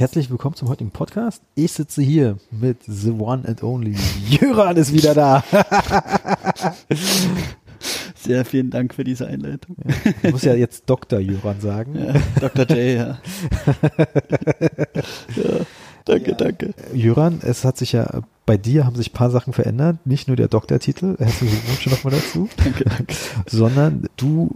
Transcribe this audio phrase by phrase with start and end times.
[0.00, 1.42] Herzlich willkommen zum heutigen Podcast.
[1.54, 3.96] Ich sitze hier mit The One and Only.
[4.30, 5.44] Jöran ist wieder da.
[8.14, 9.76] Sehr vielen Dank für diese Einleitung.
[9.84, 11.20] Ja, ich muss ja jetzt Dr.
[11.20, 11.98] Jöran sagen.
[11.98, 12.74] Ja, Dr.
[12.74, 13.04] J, ja.
[15.36, 15.66] ja
[16.06, 16.36] danke, ja.
[16.38, 16.72] danke.
[16.94, 20.06] Jöran, es hat sich ja bei dir haben sich ein paar Sachen verändert.
[20.06, 22.48] Nicht nur der Doktortitel, herzlichen Glückwunsch nochmal dazu.
[22.56, 23.14] danke, danke.
[23.46, 24.48] Sondern du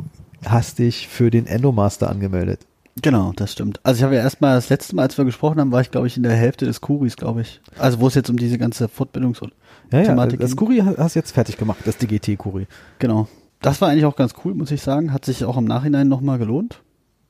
[0.46, 2.60] hast dich für den Endomaster angemeldet.
[3.02, 3.80] Genau, das stimmt.
[3.82, 6.06] Also ich habe ja erstmal das letzte Mal, als wir gesprochen haben, war ich glaube
[6.06, 7.60] ich in der Hälfte des Kuris, glaube ich.
[7.78, 9.52] Also wo es jetzt um diese ganze Fortbildungs- und
[9.92, 12.66] ja, Thematik ja, das Kuri hast du jetzt fertig gemacht, das DGT-Kuri.
[12.98, 13.28] Genau.
[13.60, 15.12] Das war eigentlich auch ganz cool, muss ich sagen.
[15.12, 16.82] Hat sich auch im Nachhinein nochmal gelohnt.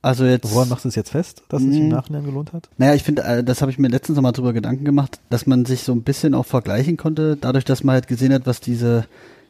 [0.03, 0.53] Also jetzt.
[0.53, 1.92] Woran machst du es jetzt fest, dass es sich im mhm.
[1.92, 2.69] Nachhinein gelohnt hat?
[2.77, 5.65] Naja, ich finde, äh, das habe ich mir letztens nochmal drüber Gedanken gemacht, dass man
[5.65, 9.06] sich so ein bisschen auch vergleichen konnte, dadurch, dass man halt gesehen hat, was diese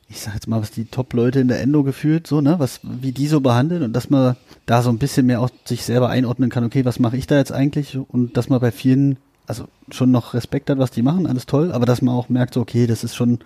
[0.08, 3.12] ich sag jetzt mal, was die Top-Leute in der Endo gefühlt, so, ne, was, wie
[3.12, 4.36] die so behandeln und dass man
[4.66, 7.36] da so ein bisschen mehr auch sich selber einordnen kann, okay, was mache ich da
[7.36, 11.26] jetzt eigentlich und dass man bei vielen, also schon noch Respekt hat, was die machen,
[11.26, 13.38] alles toll, aber dass man auch merkt, so, okay, das ist schon,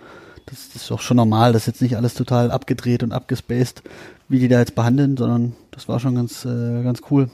[0.45, 3.83] das ist auch schon normal, das ist jetzt nicht alles total abgedreht und abgespaced,
[4.27, 7.29] wie die da jetzt behandeln, sondern das war schon ganz, äh, ganz cool.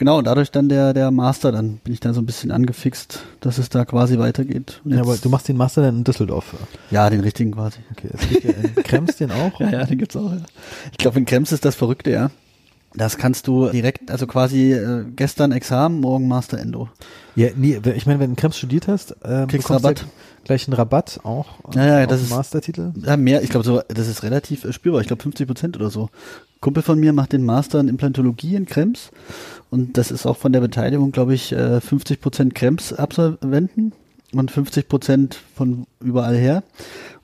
[0.00, 3.20] Genau, und dadurch dann der, der Master, dann bin ich dann so ein bisschen angefixt,
[3.40, 4.80] dass es da quasi weitergeht.
[4.86, 6.54] ja, aber du machst den Master dann in Düsseldorf?
[6.90, 7.80] Ja, den richtigen quasi.
[7.92, 9.60] Okay, es gibt ja in Krems den auch?
[9.60, 10.40] ja, ja, den gibt's auch, ja.
[10.90, 12.30] Ich glaube, in Krems ist das Verrückte, ja.
[12.94, 16.88] Das kannst du direkt, also quasi äh, gestern Examen, morgen Master Endo.
[17.36, 20.00] Ja, nee, ich meine, wenn du in Krems studiert hast, äh, kriegst Rabatt.
[20.00, 20.06] Ja
[20.44, 21.46] gleich einen Rabatt auch.
[21.74, 22.92] Ja, ja, das ist Mastertitel.
[23.04, 25.00] Ja, mehr, ich glaube so, das ist relativ äh, spürbar.
[25.00, 26.08] Ich glaube 50 Prozent oder so.
[26.60, 29.10] Kumpel von mir macht den Master in Implantologie in Krems
[29.70, 33.92] und das ist auch von der Beteiligung, glaube ich, 50 äh, Prozent Krems Absolventen
[34.32, 36.62] und 50 Prozent von überall her.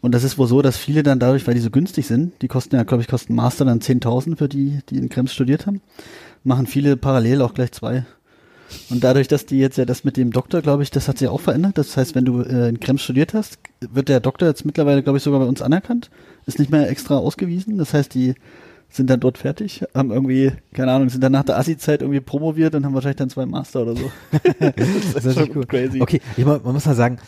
[0.01, 2.49] Und das ist wohl so, dass viele dann dadurch, weil die so günstig sind, die
[2.49, 5.81] kosten ja, glaube ich, kosten Master dann 10.000 für die, die in Krems studiert haben,
[6.45, 8.05] machen viele parallel auch gleich zwei.
[8.91, 11.29] Und dadurch, dass die jetzt ja das mit dem Doktor, glaube ich, das hat sich
[11.29, 11.79] auch verändert.
[11.79, 15.19] Das heißt, wenn du äh, in Krems studiert hast, wird der Doktor jetzt mittlerweile, glaube
[15.19, 16.11] ich, sogar bei uns anerkannt.
[16.47, 17.79] Ist nicht mehr extra ausgewiesen.
[17.79, 18.35] Das heißt, die
[18.97, 22.75] sind dann dort fertig, haben irgendwie, keine Ahnung, sind dann nach der Assi-Zeit irgendwie promoviert
[22.75, 24.11] und haben wahrscheinlich dann zwei Master oder so.
[24.59, 26.01] das ist, das ist schon crazy.
[26.01, 27.19] Okay, ich, man muss mal sagen,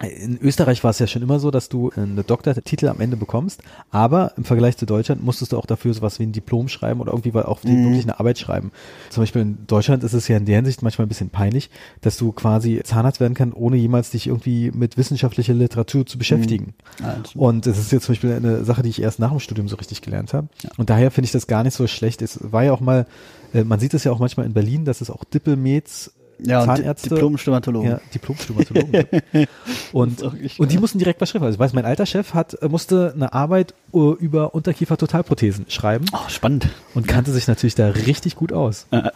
[0.00, 3.62] in Österreich war es ja schon immer so, dass du einen Doktortitel am Ende bekommst,
[3.90, 7.12] aber im Vergleich zu Deutschland musstest du auch dafür sowas wie ein Diplom schreiben oder
[7.12, 7.84] irgendwie auch mhm.
[7.84, 8.72] wirklich eine Arbeit schreiben.
[9.10, 11.70] Zum Beispiel in Deutschland ist es ja in der Hinsicht manchmal ein bisschen peinlich,
[12.00, 16.74] dass du quasi Zahnarzt werden kannst, ohne jemals dich irgendwie mit wissenschaftlicher Literatur zu beschäftigen.
[16.98, 17.04] Mhm.
[17.04, 19.68] Ja, und das ist jetzt zum Beispiel eine Sache, die ich erst nach dem Studium
[19.68, 20.48] so richtig gelernt habe.
[20.62, 20.70] Ja.
[20.78, 22.22] Und daher finde ich das gar nicht so schlecht.
[22.22, 23.06] Es war ja auch mal,
[23.52, 27.10] äh, man sieht es ja auch manchmal in Berlin, dass es auch Dippelmeds ja, Zahnärzte.
[27.10, 27.90] Diplom-Stomatologen.
[27.90, 29.06] Ja, Diplom-Stomatologen.
[29.92, 31.44] und, und die mussten direkt was schreiben.
[31.44, 36.04] Also ich weiß, mein alter Chef hat, äh, musste eine Arbeit uh, über Unterkiefer-Totalprothesen schreiben.
[36.12, 36.68] Oh, spannend.
[36.94, 38.86] Und kannte sich natürlich da richtig gut aus.
[38.90, 39.10] Ah.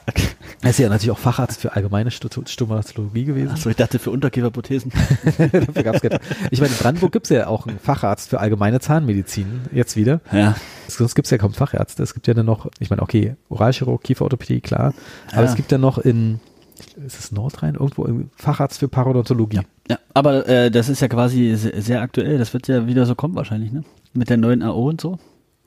[0.62, 3.50] Er ist ja natürlich auch Facharzt für allgemeine Stomatologie gewesen.
[3.50, 4.92] Achso, ich dachte für Unterkieferprothesen.
[5.38, 6.20] Dafür gab's keine.
[6.50, 10.20] Ich meine, in Brandenburg gibt's ja auch einen Facharzt für allgemeine Zahnmedizin jetzt wieder.
[10.32, 10.56] Ja.
[10.88, 12.02] Sonst gibt's ja kaum Fachärzte.
[12.02, 14.94] Es gibt ja dann noch, ich meine, okay, Oralchirurg, Kieferorthopädie, klar.
[15.32, 15.48] Aber ja.
[15.48, 16.40] es gibt ja noch in
[17.04, 19.56] ist es Nordrhein, irgendwo Facharzt für Parodontologie.
[19.56, 22.38] Ja, ja aber äh, das ist ja quasi sehr, sehr, aktuell.
[22.38, 23.84] Das wird ja wieder so kommen wahrscheinlich, ne?
[24.14, 25.18] Mit der neuen AO und so.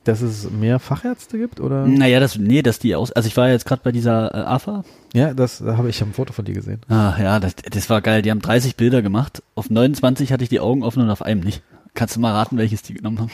[0.06, 1.86] Dass es mehr Fachärzte gibt, oder?
[1.86, 4.84] Naja, das, nee, dass die aus, also ich war jetzt gerade bei dieser äh, AFA.
[5.14, 6.82] Ja, das da habe ich ein Foto von dir gesehen.
[6.88, 8.22] Ah, ja, das, das war geil.
[8.22, 9.44] Die haben 30 Bilder gemacht.
[9.56, 11.62] Auf 29 hatte ich die Augen offen und auf einem nicht.
[11.96, 13.32] Kannst du mal raten, welches die genommen haben?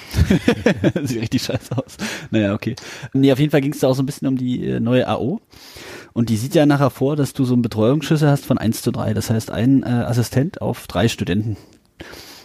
[1.06, 1.98] Sieht richtig scheiße aus.
[2.32, 2.76] Naja, okay.
[3.14, 5.08] Nee, auf jeden Fall ging es da auch so ein bisschen um die äh, neue
[5.08, 5.42] AO.
[6.16, 8.92] Und die sieht ja nachher vor, dass du so einen Betreuungsschlüssel hast von 1 zu
[8.92, 9.14] 3.
[9.14, 11.58] Das heißt, ein äh, Assistent auf drei Studenten.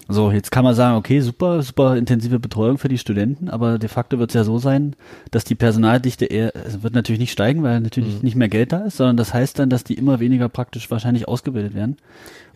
[0.09, 3.89] So, jetzt kann man sagen, okay, super, super intensive Betreuung für die Studenten, aber de
[3.89, 4.97] facto wird es ja so sein,
[5.31, 8.23] dass die Personaldichte eher, es wird natürlich nicht steigen, weil natürlich mhm.
[8.23, 11.29] nicht mehr Geld da ist, sondern das heißt dann, dass die immer weniger praktisch wahrscheinlich
[11.29, 11.97] ausgebildet werden.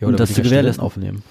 [0.01, 1.23] Ja, und das zu gewährleisten aufnehmen.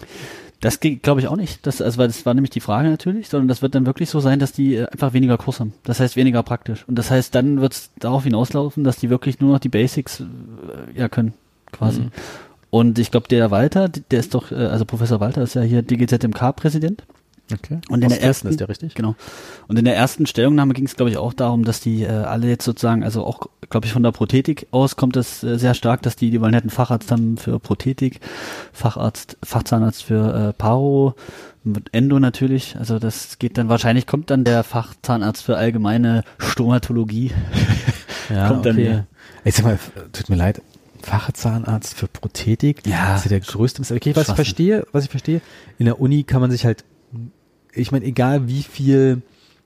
[0.64, 1.66] Das geht, glaube ich, auch nicht.
[1.66, 4.20] Das, also, weil das war nämlich die Frage natürlich, sondern das wird dann wirklich so
[4.20, 5.74] sein, dass die äh, einfach weniger Kurs haben.
[5.82, 6.88] Das heißt weniger praktisch.
[6.88, 10.20] Und das heißt, dann wird es darauf hinauslaufen, dass die wirklich nur noch die Basics
[10.20, 11.34] äh, ja können,
[11.70, 12.00] quasi.
[12.00, 12.12] Mhm.
[12.70, 15.82] Und ich glaube, der Walter, der ist doch, äh, also Professor Walter ist ja hier
[15.82, 17.02] DGZMK-Präsident.
[17.52, 17.80] Okay.
[17.90, 18.94] Und in der ersten ist der richtig?
[18.94, 19.16] Genau.
[19.68, 22.48] Und in der ersten Stellungnahme ging es glaube ich auch darum, dass die äh, alle
[22.48, 26.02] jetzt sozusagen, also auch glaube ich von der Prothetik aus kommt es äh, sehr stark,
[26.02, 28.20] dass die die wollen einen Facharzt haben für Prothetik,
[28.72, 31.14] Facharzt, Fachzahnarzt für äh, Paro,
[31.64, 32.76] mit Endo natürlich.
[32.78, 37.32] Also das geht dann wahrscheinlich kommt dann der Fachzahnarzt für allgemeine Stomatologie.
[38.30, 38.68] Ja, kommt okay.
[38.68, 39.06] dann hier.
[39.44, 39.78] Ich sag mal,
[40.12, 40.62] tut mir leid,
[41.02, 42.86] Fachzahnarzt für Prothetik.
[42.86, 43.12] Ja.
[43.12, 43.82] Das ist ja der größte.
[43.94, 45.40] Okay, was ich verstehe, was ich verstehe,
[45.78, 46.84] in der Uni kann man sich halt
[47.74, 49.22] ich meine, egal wie viel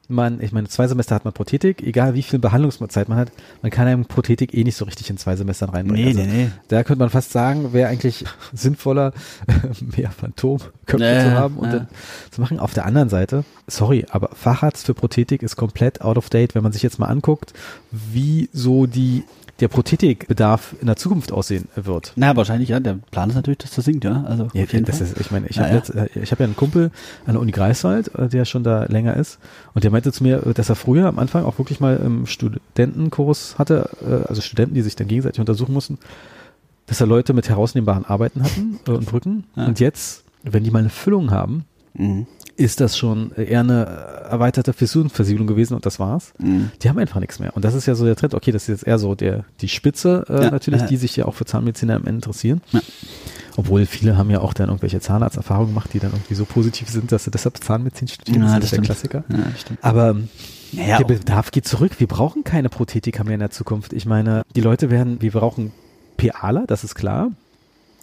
[0.08, 3.70] man, ich meine, zwei Semester hat man Prothetik, egal wie viel Behandlungszeit man hat, man
[3.70, 6.16] kann einem Prothetik eh nicht so richtig in zwei Semestern reinbringen.
[6.16, 6.50] Nee, also, nee, nee.
[6.68, 8.24] Da könnte man fast sagen, wäre eigentlich
[8.54, 9.12] sinnvoller,
[9.96, 11.72] mehr Phantomköpfe äh, zu haben und äh.
[11.72, 11.88] dann
[12.30, 12.58] zu machen.
[12.58, 16.62] Auf der anderen Seite, sorry, aber Facharzt für Prothetik ist komplett out of date, wenn
[16.62, 17.52] man sich jetzt mal anguckt,
[17.90, 19.24] wie so die
[19.60, 22.12] der Prothetikbedarf in der Zukunft aussehen wird.
[22.16, 22.78] Na, wahrscheinlich, ja.
[22.78, 24.22] Der Plan ist natürlich, dass das sinkt, ja.
[24.22, 25.06] Also ja, das Fall.
[25.06, 25.74] ist, ich meine, ich habe ja.
[25.74, 26.90] jetzt, äh, ich habe ja einen Kumpel
[27.26, 29.38] an der Uni Greifswald, äh, der schon da länger ist,
[29.74, 33.58] und der meinte zu mir, dass er früher am Anfang auch wirklich mal im Studentenkurs
[33.58, 35.98] hatte, äh, also Studenten, die sich dann gegenseitig untersuchen mussten,
[36.86, 39.44] dass da Leute mit herausnehmbaren Arbeiten hatten und Brücken.
[39.56, 39.66] Ja.
[39.66, 41.64] Und jetzt, wenn die mal eine Füllung haben,
[41.94, 42.26] mhm
[42.58, 43.84] ist das schon eher eine
[44.28, 46.32] erweiterte Fissurenversiegelung gewesen und das war's.
[46.38, 46.72] Mhm.
[46.82, 47.54] Die haben einfach nichts mehr.
[47.54, 48.34] Und das ist ja so der Trend.
[48.34, 51.26] Okay, das ist jetzt eher so der, die Spitze äh, ja, natürlich, die sich ja
[51.26, 52.60] auch für Zahnmediziner am Ende interessieren.
[52.72, 52.80] Ja.
[53.56, 57.12] Obwohl viele haben ja auch dann irgendwelche Zahnarzterfahrungen gemacht, die dann irgendwie so positiv sind,
[57.12, 58.42] dass sie deshalb Zahnmedizin studieren.
[58.42, 59.24] Ja, das, ist der Klassiker.
[59.28, 59.78] Ja, stimmt.
[59.82, 60.16] Aber
[60.72, 61.92] naja, der Bedarf geht zurück.
[61.98, 63.92] Wir brauchen keine Prothetika mehr in der Zukunft.
[63.92, 65.72] Ich meine, die Leute werden, wir brauchen
[66.16, 67.30] PAler, das ist klar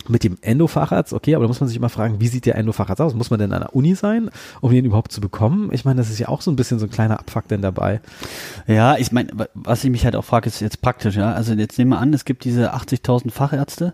[0.09, 3.01] mit dem Endofacharzt, okay, aber da muss man sich immer fragen, wie sieht der Endofacharzt
[3.01, 3.13] aus?
[3.13, 4.29] Muss man denn an der Uni sein,
[4.61, 5.69] um den überhaupt zu bekommen?
[5.71, 8.01] Ich meine, das ist ja auch so ein bisschen so ein kleiner Abfuck denn dabei.
[8.67, 11.33] Ja, ich meine, was ich mich halt auch frage, ist jetzt praktisch, ja.
[11.33, 13.93] Also jetzt nehmen wir an, es gibt diese 80.000 Fachärzte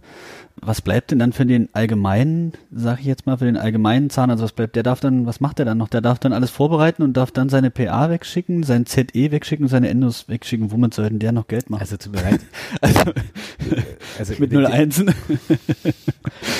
[0.63, 4.41] was bleibt denn dann für den allgemeinen, sag ich jetzt mal, für den allgemeinen Zahnarzt,
[4.41, 4.75] also was bleibt?
[4.75, 5.89] Der darf dann, was macht der dann noch?
[5.89, 9.89] Der darf dann alles vorbereiten und darf dann seine PA wegschicken, sein ZE wegschicken, seine
[9.89, 10.71] Endos wegschicken.
[10.71, 11.81] Womit soll denn der noch Geld machen?
[11.81, 12.41] Also mir leid.
[12.81, 12.99] also,
[14.19, 15.03] also mit 01.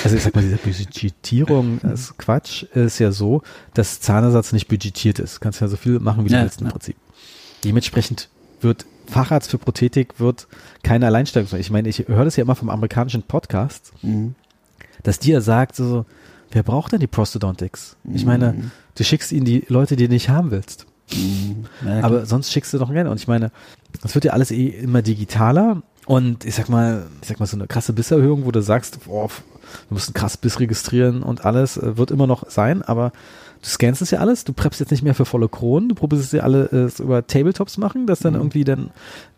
[0.03, 3.43] also ich sag mal, diese Budgetierung, das Quatsch ist ja so,
[3.75, 5.35] dass Zahnersatz nicht budgetiert ist.
[5.35, 6.71] Du kannst ja so viel machen, wie du ja, willst im ja.
[6.71, 6.95] Prinzip.
[7.63, 8.29] Dementsprechend
[8.61, 10.47] wird Facharzt für Prothetik wird
[10.83, 11.61] keine Alleinstellungsmerkmal.
[11.61, 14.35] Ich meine, ich höre das ja immer vom amerikanischen Podcast, mhm.
[15.03, 16.05] dass die ja sagt, so,
[16.51, 17.97] wer braucht denn die Prostodontics?
[18.13, 18.71] Ich meine, mhm.
[18.95, 20.87] du schickst ihnen die Leute, die du nicht haben willst.
[21.13, 21.65] Mhm.
[21.85, 23.11] Ja, Aber sonst schickst du doch gerne.
[23.11, 23.51] Und ich meine,
[24.01, 25.83] das wird ja alles eh immer digitaler.
[26.05, 29.29] Und ich sag mal, ich sag mal, so eine krasse Bisserhöhung, wo du sagst, oh,
[29.89, 33.11] du musst einen krass Biss registrieren und alles, äh, wird immer noch sein, aber
[33.61, 36.25] du scannst es ja alles, du preppst jetzt nicht mehr für volle Kronen, du probierst
[36.25, 38.39] es ja alle äh, über Tabletops machen, dass dann mhm.
[38.39, 38.89] irgendwie dann,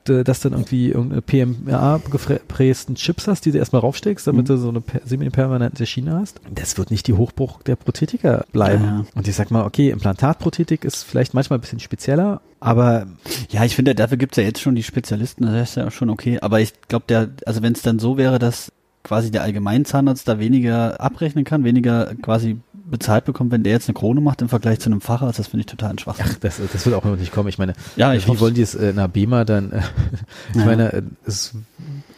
[0.05, 4.53] dass dann irgendwie irgendeine PMA gepressten Chips hast, die du erstmal raufsteckst, damit mhm.
[4.53, 6.39] du so eine semi-permanente Schiene hast.
[6.49, 8.83] Das wird nicht die Hochbruch der Prothetiker bleiben.
[8.83, 9.05] Ja.
[9.15, 13.07] Und ich sag mal, okay, Implantatprothetik ist vielleicht manchmal ein bisschen spezieller, aber
[13.49, 16.39] ja, ich finde, dafür gibt's ja jetzt schon die Spezialisten, das ist ja schon okay.
[16.41, 18.71] Aber ich glaube, der, also wenn es dann so wäre, dass
[19.03, 22.57] quasi der Allgemeinzahnarzt da weniger abrechnen kann, weniger quasi
[22.93, 25.61] bezahlt bekommt, wenn der jetzt eine Krone macht im Vergleich zu einem Facharzt, das finde
[25.61, 26.27] ich total ein Schwachsinn.
[26.29, 27.49] Ach, das, das wird auch noch nicht kommen.
[27.49, 29.81] Ich meine, ja, ich wie wollen die es in der BEMA dann, äh,
[30.53, 30.65] ich ja.
[30.65, 31.55] meine, äh, es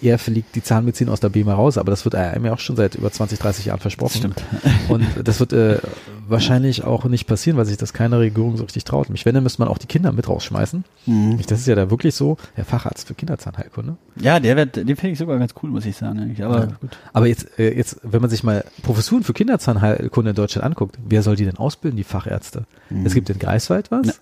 [0.02, 2.76] eher fliegt die Zahnmedizin aus der BEMA raus, aber das wird einem ja auch schon
[2.76, 4.18] seit über 20, 30 Jahren versprochen.
[4.18, 4.44] Stimmt.
[4.90, 5.80] Und das wird äh,
[6.28, 9.10] wahrscheinlich auch nicht passieren, weil sich das keine Regierung so richtig traut.
[9.10, 10.84] Mich wenn, dann müsste man auch die Kinder mit rausschmeißen.
[11.06, 11.40] Mhm.
[11.48, 13.98] Das ist ja da wirklich so, der Facharzt für Kinderzahnheilkunde.
[14.20, 16.20] Ja, der wird, den finde ich sogar ganz cool, muss ich sagen.
[16.20, 16.44] Eigentlich.
[16.44, 16.68] Aber, ja.
[17.14, 21.24] aber jetzt, äh, jetzt, wenn man sich mal Professuren für Kinderzahnheilkunde in Deutschland anguckt, wer
[21.24, 22.66] soll die denn ausbilden, die Fachärzte?
[22.90, 23.06] Mhm.
[23.06, 24.08] Es gibt in Greifswald was.
[24.08, 24.14] Na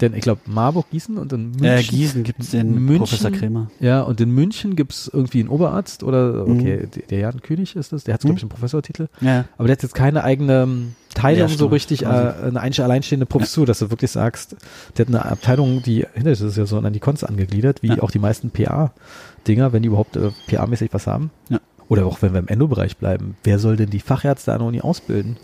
[0.00, 1.64] denn ich glaube, Marburg, Gießen und in München.
[1.64, 3.70] Äh, Gießen gibt es den München, Professor Kremer.
[3.80, 6.58] Ja, und in München gibt es irgendwie einen Oberarzt oder, mhm.
[6.58, 7.02] okay, mhm.
[7.10, 8.28] der Jan König ist das, der hat, mhm.
[8.28, 9.08] glaube ich, einen Professortitel.
[9.20, 9.46] Ja.
[9.56, 13.64] Aber der hat jetzt keine eigene ähm, Teilung ja, so richtig, äh, eine alleinstehende Professur,
[13.64, 13.66] ja.
[13.66, 14.56] dass du wirklich sagst,
[14.96, 18.02] der hat eine Abteilung, die hinter ist ja so an die Konz angegliedert, wie ja.
[18.02, 21.30] auch die meisten PA-Dinger, wenn die überhaupt äh, PA-mäßig was haben.
[21.48, 21.58] Ja.
[21.88, 24.80] Oder auch wenn wir im Endo-Bereich bleiben, wer soll denn die Fachärzte an der Uni
[24.82, 25.38] ausbilden?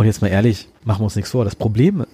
[0.00, 1.44] Und jetzt mal ehrlich, machen wir uns nichts vor.
[1.44, 2.06] Das Problem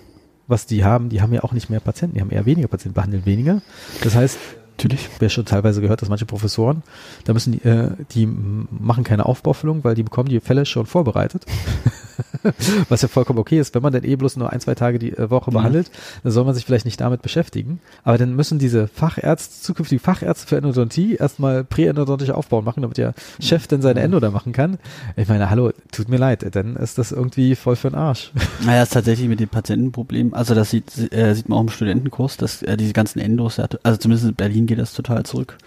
[0.48, 2.96] was die haben, die haben ja auch nicht mehr Patienten, die haben eher weniger Patienten,
[2.96, 3.62] behandeln weniger.
[4.02, 4.38] Das heißt,
[4.76, 6.82] natürlich, wer schon teilweise gehört, dass manche Professoren,
[7.26, 11.46] da müssen die, äh, die machen keine Aufbaufüllung, weil die bekommen die Fälle schon vorbereitet.
[12.88, 15.12] Was ja vollkommen okay ist, wenn man dann eh bloß nur ein, zwei Tage die
[15.12, 15.54] äh, Woche mhm.
[15.54, 15.90] behandelt,
[16.22, 17.80] dann soll man sich vielleicht nicht damit beschäftigen.
[18.04, 23.14] Aber dann müssen diese Fachärzte, zukünftige Fachärzte für Endodontie erstmal präendodontische Aufbauen machen, damit der
[23.40, 24.78] Chef dann seine Endo da machen kann.
[25.16, 28.32] Ich meine, hallo, tut mir leid, dann ist das irgendwie voll für den Arsch.
[28.64, 32.36] Naja, ist tatsächlich mit dem Patientenproblem, also das sieht, äh, sieht man auch im Studentenkurs,
[32.36, 35.58] dass äh, diese ganzen Endos, also zumindest in Berlin geht das total zurück.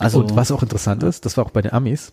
[0.00, 2.12] Also, und was auch interessant ist, das war auch bei den Amis,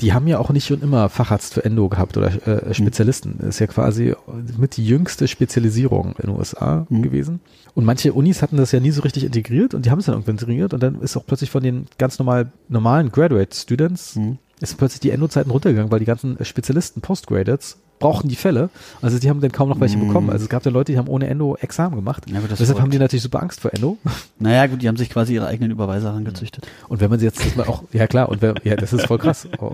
[0.00, 3.36] die haben ja auch nicht schon immer Facharzt für Endo gehabt oder äh, Spezialisten.
[3.38, 4.14] Das ist ja quasi
[4.56, 7.02] mit die jüngste Spezialisierung in den USA mhm.
[7.02, 7.40] gewesen.
[7.74, 10.14] Und manche Unis hatten das ja nie so richtig integriert und die haben es dann
[10.14, 14.38] irgendwann integriert und dann ist auch plötzlich von den ganz normal, normalen Graduate Students mhm.
[14.60, 18.70] ist plötzlich die Endo-Zeiten runtergegangen, weil die ganzen Spezialisten, Postgraduates, brauchten die Fälle.
[19.02, 20.08] Also die haben dann kaum noch welche mm.
[20.08, 20.30] bekommen.
[20.30, 22.24] Also es gab ja Leute, die haben ohne Endo Examen gemacht.
[22.30, 23.98] Ja, Deshalb haben die natürlich super Angst vor Endo.
[24.40, 26.66] Naja, gut, die haben sich quasi ihre eigenen Überweiser angezüchtet.
[26.88, 29.18] Und wenn man sie jetzt mal auch, ja klar, und wenn, ja, das ist voll
[29.18, 29.48] krass.
[29.58, 29.72] Oh.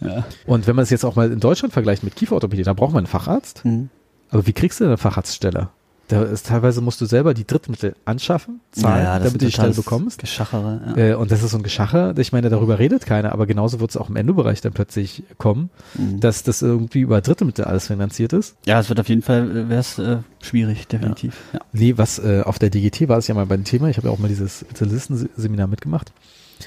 [0.00, 0.24] Ja.
[0.46, 2.98] Und wenn man es jetzt auch mal in Deutschland vergleicht mit Kieferorthopädie, da braucht man
[2.98, 3.64] einen Facharzt.
[3.64, 3.90] Mhm.
[4.30, 5.70] Aber wie kriegst du denn eine Facharztstelle?
[6.08, 9.52] Da ist teilweise musst du selber die Drittmittel anschaffen, zahlen, Ja, ja, damit du die
[9.52, 10.18] Stelle bekommst.
[10.18, 11.10] Geschachere, ja.
[11.10, 13.90] Äh, und das ist so ein Geschache, ich meine, darüber redet keiner, aber genauso wird
[13.90, 16.20] es auch im Endobereich dann plötzlich kommen, Mhm.
[16.20, 18.56] dass das irgendwie über Drittmittel alles finanziert ist.
[18.64, 21.36] Ja, es wird auf jeden Fall, wäre es äh, schwierig, definitiv.
[21.52, 21.60] Ja.
[21.72, 24.14] Nee, was äh, auf der DGT war es ja mal beim Thema, ich habe ja
[24.14, 26.12] auch mal dieses Spezialistenseminar mitgemacht.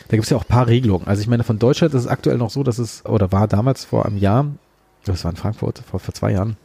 [0.08, 1.08] Da gibt es ja auch ein paar Regelungen.
[1.08, 3.84] Also ich meine, von Deutschland ist es aktuell noch so, dass es, oder war damals
[3.86, 4.46] vor einem Jahr,
[5.04, 6.56] das war in Frankfurt, vor, vor zwei Jahren,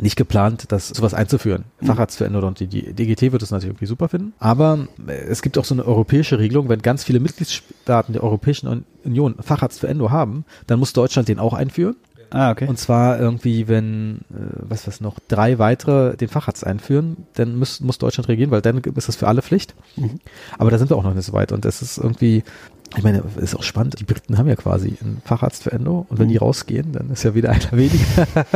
[0.00, 1.64] nicht geplant, das sowas einzuführen.
[1.80, 1.86] Mhm.
[1.86, 2.66] Facharzt für Endodontie.
[2.66, 4.32] Die DGT wird es natürlich irgendwie super finden.
[4.38, 8.68] Aber äh, es gibt auch so eine europäische Regelung, wenn ganz viele Mitgliedstaaten der Europäischen
[8.68, 11.96] Un- Union Facharzt für Endo haben, dann muss Deutschland den auch einführen.
[12.30, 12.66] Ah, okay.
[12.66, 17.80] Und zwar irgendwie, wenn, äh, was was noch, drei weitere den Facharzt einführen, dann muss,
[17.80, 19.74] muss Deutschland reagieren, weil dann ist das für alle Pflicht.
[19.96, 20.18] Mhm.
[20.56, 21.52] Aber da sind wir auch noch nicht so weit.
[21.52, 22.42] Und das ist irgendwie,
[22.96, 24.00] ich meine, ist auch spannend.
[24.00, 26.06] Die Briten haben ja quasi einen Facharzt für Endo.
[26.08, 28.26] Und wenn die rausgehen, dann ist ja wieder einer weniger.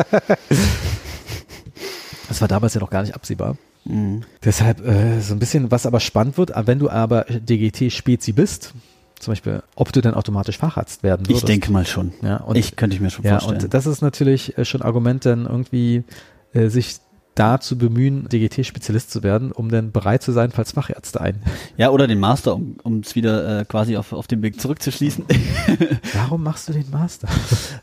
[2.28, 3.56] das war damals ja noch gar nicht absehbar.
[3.85, 4.23] Mhm.
[4.45, 8.73] Deshalb äh, so ein bisschen, was aber spannend wird, wenn du aber DGT-Spezi bist,
[9.18, 11.49] zum Beispiel, ob du dann automatisch Facharzt werden Ich würdest.
[11.49, 12.12] denke mal schon.
[12.23, 13.62] Ja, und ich könnte ich mir schon ja, vorstellen.
[13.64, 16.04] und das ist natürlich äh, schon Argument, dann irgendwie
[16.52, 16.97] äh, sich
[17.37, 21.43] da zu bemühen, DGT-Spezialist zu werden, um dann bereit zu sein, falls Fachärzte ein.
[21.76, 25.25] ja, oder den Master, um es wieder äh, quasi auf, auf den Weg zurückzuschließen.
[26.14, 27.28] Warum machst du den Master?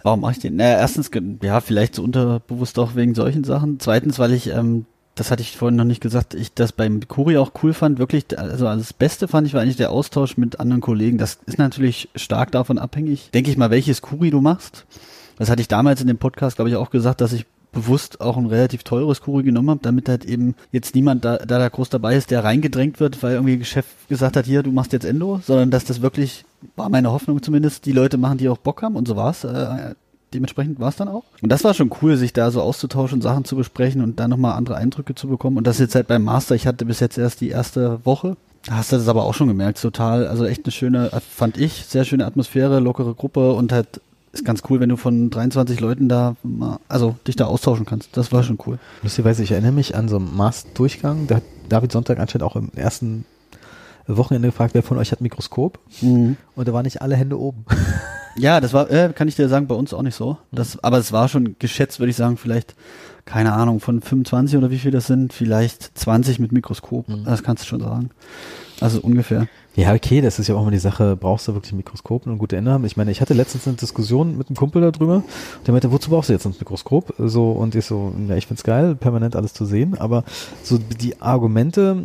[0.02, 0.58] Warum mache ich den?
[0.58, 1.10] Naja, erstens,
[1.42, 3.80] ja, vielleicht so unterbewusst auch wegen solchen Sachen.
[3.80, 7.38] Zweitens, weil ich, ähm, das hatte ich vorhin noch nicht gesagt, ich das beim Kuri
[7.38, 8.00] auch cool fand.
[8.00, 11.20] Wirklich, also das Beste fand ich war eigentlich der Austausch mit anderen Kollegen.
[11.20, 13.30] Das ist natürlich stark davon abhängig.
[13.34, 14.86] Denke ich mal, welches Kuri du machst.
[15.38, 18.38] Das hatte ich damals in dem Podcast, glaube ich, auch gesagt, dass ich bewusst auch
[18.38, 21.90] ein relativ teures Kuri genommen habe, damit halt eben jetzt niemand da, da da groß
[21.90, 25.42] dabei ist, der reingedrängt wird, weil irgendwie Chef gesagt hat, hier, du machst jetzt Endo,
[25.44, 28.96] sondern dass das wirklich, war meine Hoffnung zumindest, die Leute machen, die auch Bock haben
[28.96, 29.44] und so war's.
[29.44, 29.96] Äh,
[30.34, 31.24] dementsprechend war es dann auch.
[31.42, 34.54] Und das war schon cool, sich da so auszutauschen, Sachen zu besprechen und dann nochmal
[34.54, 35.58] andere Eindrücke zu bekommen.
[35.58, 38.38] Und das jetzt halt beim Master, ich hatte bis jetzt erst die erste Woche.
[38.70, 42.06] Hast du das aber auch schon gemerkt, total, also echt eine schöne, fand ich, sehr
[42.06, 44.00] schöne Atmosphäre, lockere Gruppe und halt
[44.34, 48.18] ist ganz cool, wenn du von 23 Leuten da mal, also dich da austauschen kannst.
[48.18, 48.80] Das war schon cool.
[49.04, 52.72] Lustigerweise, ich erinnere mich an so einen Master-Durchgang, da hat David Sonntag anscheinend auch im
[52.76, 53.26] ersten
[54.08, 55.80] Wochenende gefragt, wer von euch hat ein Mikroskop?
[56.56, 57.66] Und da waren nicht alle Hände oben.
[58.36, 60.40] Ja, das war, äh, kann ich dir sagen, bei uns auch nicht so.
[60.52, 62.74] Das, aber es war schon geschätzt, würde ich sagen, vielleicht,
[63.26, 67.06] keine Ahnung, von 25 oder wie viel das sind, vielleicht 20 mit Mikroskop.
[67.26, 68.10] Das kannst du schon sagen.
[68.82, 69.46] Also ungefähr.
[69.76, 72.38] Ja, okay, das ist ja auch immer die Sache, brauchst du wirklich ein Mikroskop und
[72.38, 72.86] gute Ende haben?
[72.86, 75.24] Ich meine, ich hatte letztens eine Diskussion mit einem Kumpel darüber,
[75.66, 77.14] der meinte, wozu brauchst du jetzt ein Mikroskop?
[77.18, 80.24] So, und ich so, ja, ich find's geil, permanent alles zu sehen, aber
[80.64, 82.04] so die Argumente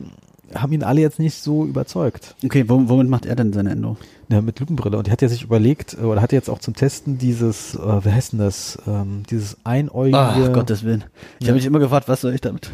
[0.54, 2.34] haben ihn alle jetzt nicht so überzeugt.
[2.42, 3.98] Okay, wom- womit macht er denn seine Endo?
[4.30, 4.96] Ja, mit Lupenbrille.
[4.96, 7.78] Und die hat ja sich überlegt, äh, oder hat jetzt auch zum Testen dieses, äh,
[8.04, 10.16] wie heißt denn das, ähm, dieses einäugige.
[10.18, 11.04] Ach, Gottes Willen.
[11.38, 11.48] Ich Ja.
[11.48, 12.70] habe mich immer gefragt, was soll ich damit?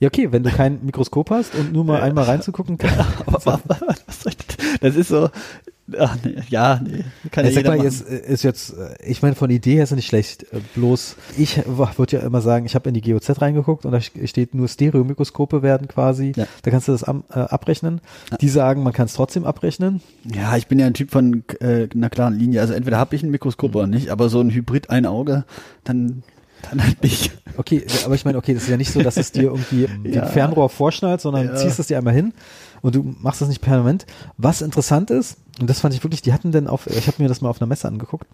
[0.00, 2.98] Ja, okay, wenn du kein Mikroskop hast und nur mal einmal reinzugucken kannst.
[3.26, 3.60] Aber,
[4.06, 4.96] was soll ich das?
[4.96, 5.30] Ist so,
[5.98, 7.84] ach nee, ja, nee, kann ja Ich sag mal, machen.
[7.84, 10.44] jetzt äh, ist jetzt, äh, ich meine, von Idee her ist es nicht schlecht.
[10.52, 14.00] Äh, Bloß, ich würde ja immer sagen, ich habe in die GOZ reingeguckt und da
[14.00, 16.32] steht nur Stereomikroskope werden quasi.
[16.36, 16.46] Ja.
[16.62, 18.00] Da kannst du das am, äh, abrechnen.
[18.40, 20.00] Die sagen, man kann es trotzdem abrechnen.
[20.24, 22.60] Ja, ich bin ja ein Typ von äh, einer klaren Linie.
[22.60, 25.44] Also entweder habe ich ein Mikroskop oder nicht, aber so ein Hybrid ein Auge,
[25.84, 26.22] dann,
[26.70, 27.32] dann halt nicht.
[27.56, 30.22] Okay, aber ich meine, okay, das ist ja nicht so, dass es dir irgendwie Ja.
[30.22, 31.54] den Fernrohr vorschnallt, sondern Ja.
[31.56, 32.32] ziehst es dir einmal hin
[32.82, 34.06] und du machst das nicht permanent.
[34.36, 37.28] Was interessant ist, und das fand ich wirklich, die hatten dann auf, ich habe mir
[37.28, 38.26] das mal auf einer Messe angeguckt,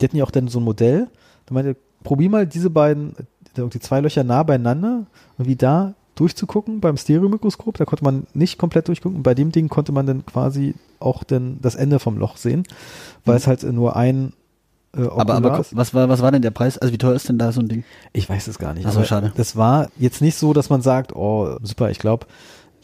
[0.00, 1.08] die hatten ja auch dann so ein Modell,
[1.46, 3.14] da meinte, probier mal diese beiden,
[3.56, 5.06] die zwei Löcher nah beieinander
[5.36, 9.68] und wie da durchzugucken beim Stereomikroskop, da konnte man nicht komplett durchgucken bei dem Ding
[9.68, 12.64] konnte man dann quasi auch dann das Ende vom Loch sehen,
[13.24, 14.32] weil es halt nur ein
[14.96, 16.78] äh, Aber, aber was war, was war denn der Preis?
[16.78, 17.84] Also wie teuer ist denn da so ein Ding?
[18.12, 18.86] Ich weiß es gar nicht.
[18.86, 19.32] Ach so, aber schade.
[19.36, 22.26] Das war jetzt nicht so, dass man sagt, oh, super, ich glaube,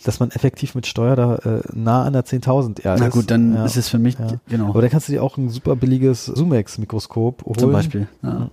[0.05, 3.55] dass man effektiv mit Steuer da äh, nah an der 10.000 ja, Na gut, dann
[3.55, 3.65] ja.
[3.65, 4.27] ist es für mich, Ja.
[4.49, 7.59] genau, Aber da kannst du dir auch ein super billiges Zoomex-Mikroskop holen.
[7.59, 8.07] zum Beispiel.
[8.23, 8.51] Ja.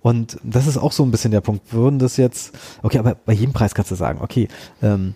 [0.00, 1.72] Und das ist auch so ein bisschen der Punkt.
[1.72, 4.48] Würden das jetzt, okay, aber bei jedem Preis kannst du sagen, okay,
[4.82, 5.14] ähm,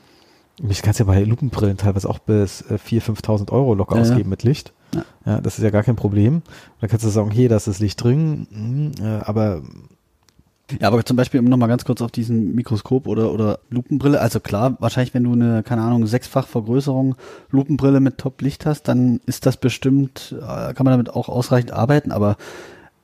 [0.68, 4.42] ich kannst ja bei Lupenbrillen teilweise auch bis äh, 4.000, 5.000 Euro locker ausgeben mit
[4.42, 4.72] Licht.
[4.94, 5.04] Ja.
[5.26, 5.40] Ja.
[5.40, 6.42] das ist ja gar kein Problem.
[6.80, 9.62] Da kannst du sagen, hier, das ist Licht drin, mm, äh, aber
[10.80, 14.38] Ja, aber zum Beispiel, um nochmal ganz kurz auf diesen Mikroskop oder, oder Lupenbrille, also
[14.38, 17.16] klar, wahrscheinlich, wenn du eine, keine Ahnung, sechsfach Vergrößerung
[17.50, 22.12] Lupenbrille mit Top-Licht hast, dann ist das bestimmt, äh, kann man damit auch ausreichend arbeiten,
[22.12, 22.36] aber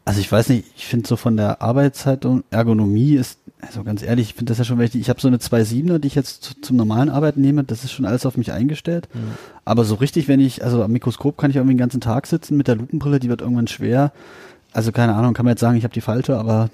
[0.04, 4.02] also ich weiß nicht, ich finde so von der Arbeitszeit und Ergonomie ist, also ganz
[4.02, 5.00] ehrlich, ich finde das ja schon wichtig.
[5.00, 7.92] Ich habe so eine 2.7er, die ich jetzt zu, zum normalen Arbeiten nehme, das ist
[7.92, 9.08] schon alles auf mich eingestellt.
[9.64, 12.56] Aber so richtig, wenn ich, also am Mikroskop kann ich irgendwie den ganzen Tag sitzen
[12.56, 14.12] mit der Lupenbrille, die wird irgendwann schwer.
[14.74, 16.68] also keine Ahnung, kann man jetzt sagen, ich habe die falsche, aber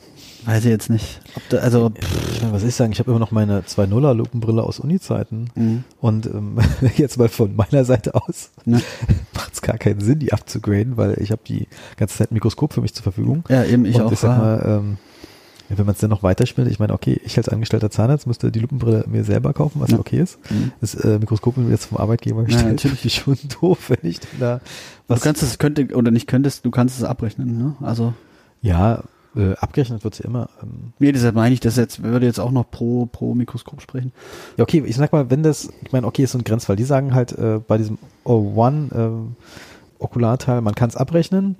[0.44, 1.20] weiß ich jetzt nicht.
[1.48, 1.92] Da, also
[2.40, 5.84] meine, was ich sagen, ich habe immer noch meine 2.0er Lupenbrille aus Uni-Zeiten mhm.
[6.00, 6.58] und ähm,
[6.96, 8.80] jetzt mal von meiner Seite aus ne?
[9.34, 12.72] macht es gar keinen Sinn, die abzugraden, weil ich habe die ganze Zeit ein Mikroskop
[12.72, 13.44] für mich zur Verfügung.
[13.48, 14.12] Ja, eben ich und auch.
[14.12, 14.98] Ich sag mal, ähm,
[15.76, 18.58] wenn man es dann noch weiterspielt, ich meine, okay, ich als angestellter Zahnarzt müsste die
[18.58, 19.98] Lupenbrille mir selber kaufen, was ja.
[20.00, 20.38] okay ist.
[20.50, 20.72] Mhm.
[20.80, 22.82] Das äh, Mikroskop wird jetzt vom Arbeitgeber gestellt.
[22.82, 24.60] Ja, natürlich schon doof, wenn ich da
[25.06, 25.20] was.
[25.20, 27.76] Du kannst es, könnte, oder nicht könntest, du kannst es abrechnen, ne?
[27.80, 28.14] Also.
[28.62, 29.04] Ja,
[29.36, 30.48] äh, abgerechnet wird es ja immer.
[30.62, 30.92] Ähm.
[30.98, 34.12] Nee, deshalb meine ich, das jetzt, würde jetzt auch noch pro, pro Mikroskop sprechen.
[34.56, 36.76] Ja, okay, ich sag mal, wenn das, ich meine, okay, ist so ein Grenzfall.
[36.76, 39.10] Die sagen halt äh, bei diesem O1 äh,
[39.98, 41.56] Okularteil, man kann es abrechnen,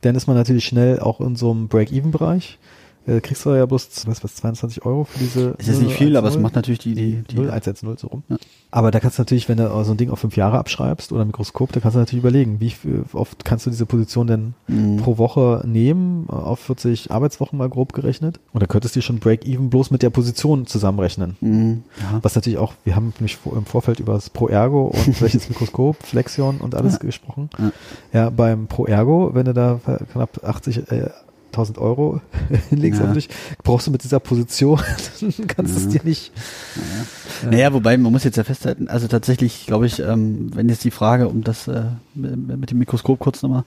[0.00, 2.58] dann ist man natürlich schnell auch in so einem Break-Even-Bereich
[3.06, 5.54] äh, kriegst du ja bloß, was, was, 22 Euro für diese.
[5.58, 8.08] Ist jetzt nicht viel, aber es macht natürlich die, die, die 0, 1, 0 so
[8.08, 8.22] rum.
[8.28, 8.36] Ja.
[8.70, 11.22] Aber da kannst du natürlich, wenn du so ein Ding auf fünf Jahre abschreibst oder
[11.22, 12.72] ein Mikroskop, da kannst du natürlich überlegen, wie
[13.12, 14.96] oft kannst du diese Position denn mhm.
[14.96, 18.40] pro Woche nehmen, auf 40 Arbeitswochen mal grob gerechnet.
[18.52, 21.36] Und da könntest du schon Break-Even bloß mit der Position zusammenrechnen.
[21.40, 21.82] Mhm.
[22.00, 22.20] Ja.
[22.22, 26.58] Was natürlich auch, wir haben nämlich im Vorfeld über das Pro-Ergo und welches Mikroskop, Flexion
[26.58, 26.98] und alles ja.
[27.00, 27.50] gesprochen.
[27.58, 27.72] Ja.
[28.12, 29.80] ja, beim Pro-Ergo, wenn du da
[30.12, 31.10] knapp 80 äh,
[31.52, 32.20] 1000 Euro
[32.70, 33.06] hinlegst ja.
[33.06, 33.28] auf dich,
[33.62, 34.78] brauchst du mit dieser Position,
[35.48, 35.80] kannst ja.
[35.80, 36.32] es dir nicht.
[36.76, 37.21] Ja.
[37.50, 40.90] Naja, wobei man muss jetzt ja festhalten, also tatsächlich glaube ich, ähm, wenn jetzt die
[40.90, 41.82] Frage um das äh,
[42.14, 43.64] mit dem Mikroskop kurz nochmal,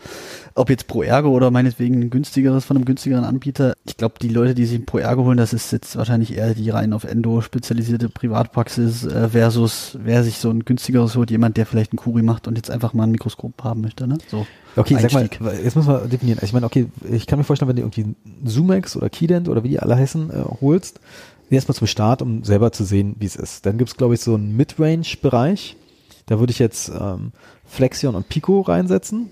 [0.53, 4.29] ob jetzt Pro Ergo oder meinetwegen ein günstigeres von einem günstigeren Anbieter, ich glaube, die
[4.29, 7.03] Leute, die sich ein Pro Ergo holen, das ist jetzt wahrscheinlich eher die rein auf
[7.03, 11.97] Endo spezialisierte Privatpraxis äh, versus wer sich so ein günstigeres holt, jemand, der vielleicht ein
[11.97, 14.17] Kuri macht und jetzt einfach mal ein Mikroskop haben möchte, ne?
[14.29, 14.45] So.
[14.77, 15.37] Okay, Einstieg.
[15.39, 16.39] sag mal, jetzt müssen wir definieren.
[16.41, 18.13] Ich meine, okay, ich kann mir vorstellen, wenn du irgendwie
[18.45, 20.99] Zoomex oder Keydent oder wie die alle heißen, äh, holst,
[21.49, 23.65] erstmal zum Start, um selber zu sehen, wie es ist.
[23.65, 25.77] Dann gibt's glaube ich, so einen Midrange-Bereich.
[26.25, 27.31] Da würde ich jetzt ähm,
[27.65, 29.29] Flexion und Pico reinsetzen,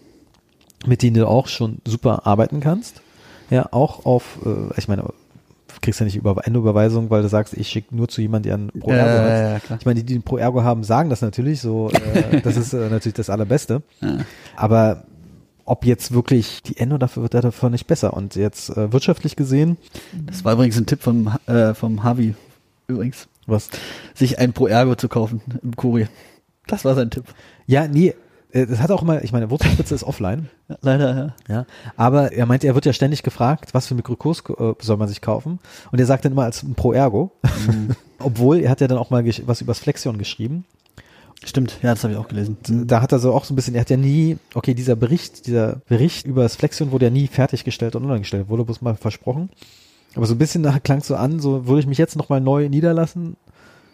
[0.86, 3.02] mit denen du auch schon super arbeiten kannst.
[3.50, 5.06] Ja, auch auf, äh, ich meine,
[5.84, 8.82] kriegst ja nicht über Endüberweisung, weil du sagst, ich schicke nur zu jemandem, der einen
[8.82, 9.30] Pro Ergo ja, hat.
[9.30, 11.90] Ja, ja, ich meine, die, die einen Pro Ergo haben, sagen das natürlich so.
[11.90, 13.84] Äh, das ist äh, natürlich das Allerbeste.
[14.56, 15.04] Aber
[15.66, 18.14] ob jetzt wirklich die Endo dafür wird davon nicht besser.
[18.14, 19.78] Und jetzt äh, wirtschaftlich gesehen.
[20.26, 22.36] Das war übrigens ein Tipp vom, äh, vom Harvey
[22.88, 23.28] übrigens.
[23.46, 23.70] Was?
[24.14, 26.08] Sich ein Pro Ergo zu kaufen im Kurier.
[26.68, 27.26] Das war sein Tipp.
[27.66, 28.16] Ja, nee,
[28.54, 30.50] äh, das hat auch immer, ich meine, Wurzelspitze ist offline.
[30.82, 31.56] Leider, ja.
[31.56, 31.66] ja.
[31.98, 35.22] Aber er meinte, er wird ja ständig gefragt, was für Mikrokurs äh, soll man sich
[35.22, 35.60] kaufen?
[35.92, 37.32] Und er sagt dann immer als ein Pro Ergo.
[37.68, 37.96] Mhm.
[38.20, 40.66] Obwohl, er hat ja dann auch mal was übers Flexion geschrieben.
[41.46, 42.58] Stimmt, ja, das habe ich auch gelesen.
[42.88, 45.46] Da hat er so auch so ein bisschen, er hat ja nie, okay, dieser Bericht,
[45.46, 48.96] dieser Bericht über das Flexion wurde ja nie fertiggestellt und online gestellt, wurde bloß mal
[48.96, 49.50] versprochen.
[50.16, 53.36] Aber so ein bisschen klang so an, so würde ich mich jetzt nochmal neu niederlassen,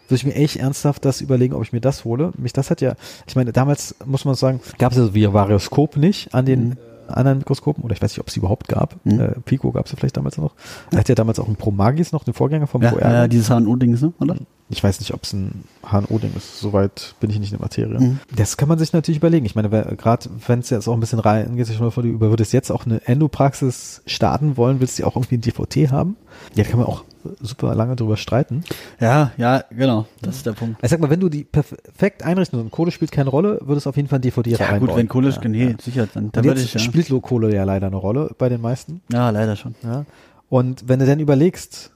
[0.08, 2.32] würde ich mir echt ernsthaft das überlegen, ob ich mir das hole.
[2.36, 2.94] Mich, das hat ja,
[3.26, 6.68] ich meine, damals muss man sagen, gab es ja so wie Varioskop nicht an den
[6.70, 6.76] mhm.
[7.16, 8.96] Anderen Mikroskopen, oder ich weiß nicht, ob es überhaupt gab.
[9.04, 9.20] Mhm.
[9.20, 10.54] Äh, Pico gab es ja vielleicht damals noch.
[10.90, 13.12] Er hat ja damals auch ein Pro Magis noch, den Vorgänger vom ja, Pro R.
[13.12, 14.12] Ja, dieses HNO-Dings, ne?
[14.20, 14.36] oder?
[14.68, 16.60] Ich weiß nicht, ob es ein HNO-Ding ist.
[16.60, 17.98] Soweit bin ich nicht in der Materie.
[17.98, 18.20] Mhm.
[18.34, 19.44] Das kann man sich natürlich überlegen.
[19.44, 22.52] Ich meine, gerade wenn es jetzt auch ein bisschen reingeht, sich mal vor, du würdest
[22.52, 26.16] jetzt auch eine Endopraxis starten wollen, willst du auch irgendwie ein DVT haben?
[26.54, 27.04] Ja, da kann man auch
[27.40, 28.64] super lange drüber streiten.
[28.98, 30.06] Ja, ja, genau.
[30.22, 30.82] Das ist der Punkt.
[30.82, 33.90] Ich sag mal, wenn du die perfekt einrichten und Kohle spielt keine Rolle, würdest du
[33.90, 34.80] auf jeden Fall ein DVD ja, reinbauen.
[34.80, 35.74] Ja, gut, wenn Kohle, ja, nee, ja.
[35.80, 36.80] sicher, dann, dann würde ich, ja.
[36.80, 39.02] spielt Kohle ja leider eine Rolle bei den meisten.
[39.12, 39.74] Ja, leider schon.
[39.82, 40.04] Ja.
[40.48, 41.92] Und wenn du dann überlegst,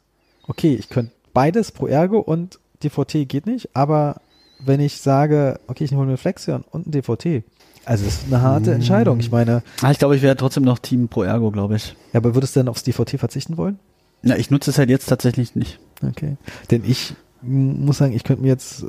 [0.46, 4.16] okay, ich könnte beides pro Ergo und DVT geht nicht, aber
[4.64, 7.44] wenn ich sage, okay, ich hole mir Flexion und ein DVT,
[7.85, 8.76] also das ist eine harte hm.
[8.76, 9.20] Entscheidung.
[9.20, 9.62] Ich meine.
[9.83, 11.94] Ah, ich glaube, ich wäre trotzdem noch Team Pro Ergo, glaube ich.
[12.12, 13.78] Ja, aber würdest du denn aufs DVT verzichten wollen?
[14.24, 15.78] Ja, ich nutze es halt jetzt tatsächlich nicht.
[16.02, 16.37] Okay.
[16.70, 18.84] Denn ich muss sagen, ich könnte mir jetzt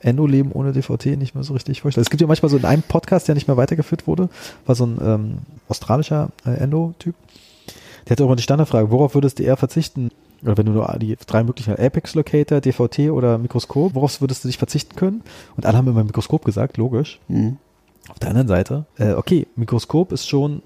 [0.00, 2.02] Endo-Leben ohne DVT nicht mehr so richtig vorstellen.
[2.02, 4.28] Es gibt ja manchmal so in einem Podcast, der nicht mehr weitergeführt wurde,
[4.66, 7.14] war so ein ähm, australischer äh, Endo-Typ.
[8.06, 10.10] Der hatte auch mal die Standardfrage, worauf würdest du eher verzichten?
[10.42, 14.48] Oder wenn du nur die drei möglichen Apex Locator, DVT oder Mikroskop, worauf würdest du
[14.48, 15.22] dich verzichten können?
[15.56, 17.20] Und alle haben immer Mikroskop gesagt, logisch.
[17.28, 17.58] Mhm.
[18.08, 20.62] Auf der anderen Seite, äh, okay, Mikroskop ist schon,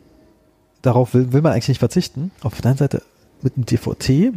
[0.80, 2.30] darauf will, will man eigentlich nicht verzichten.
[2.40, 3.02] Auf der anderen Seite,
[3.46, 4.32] mit einem DVT,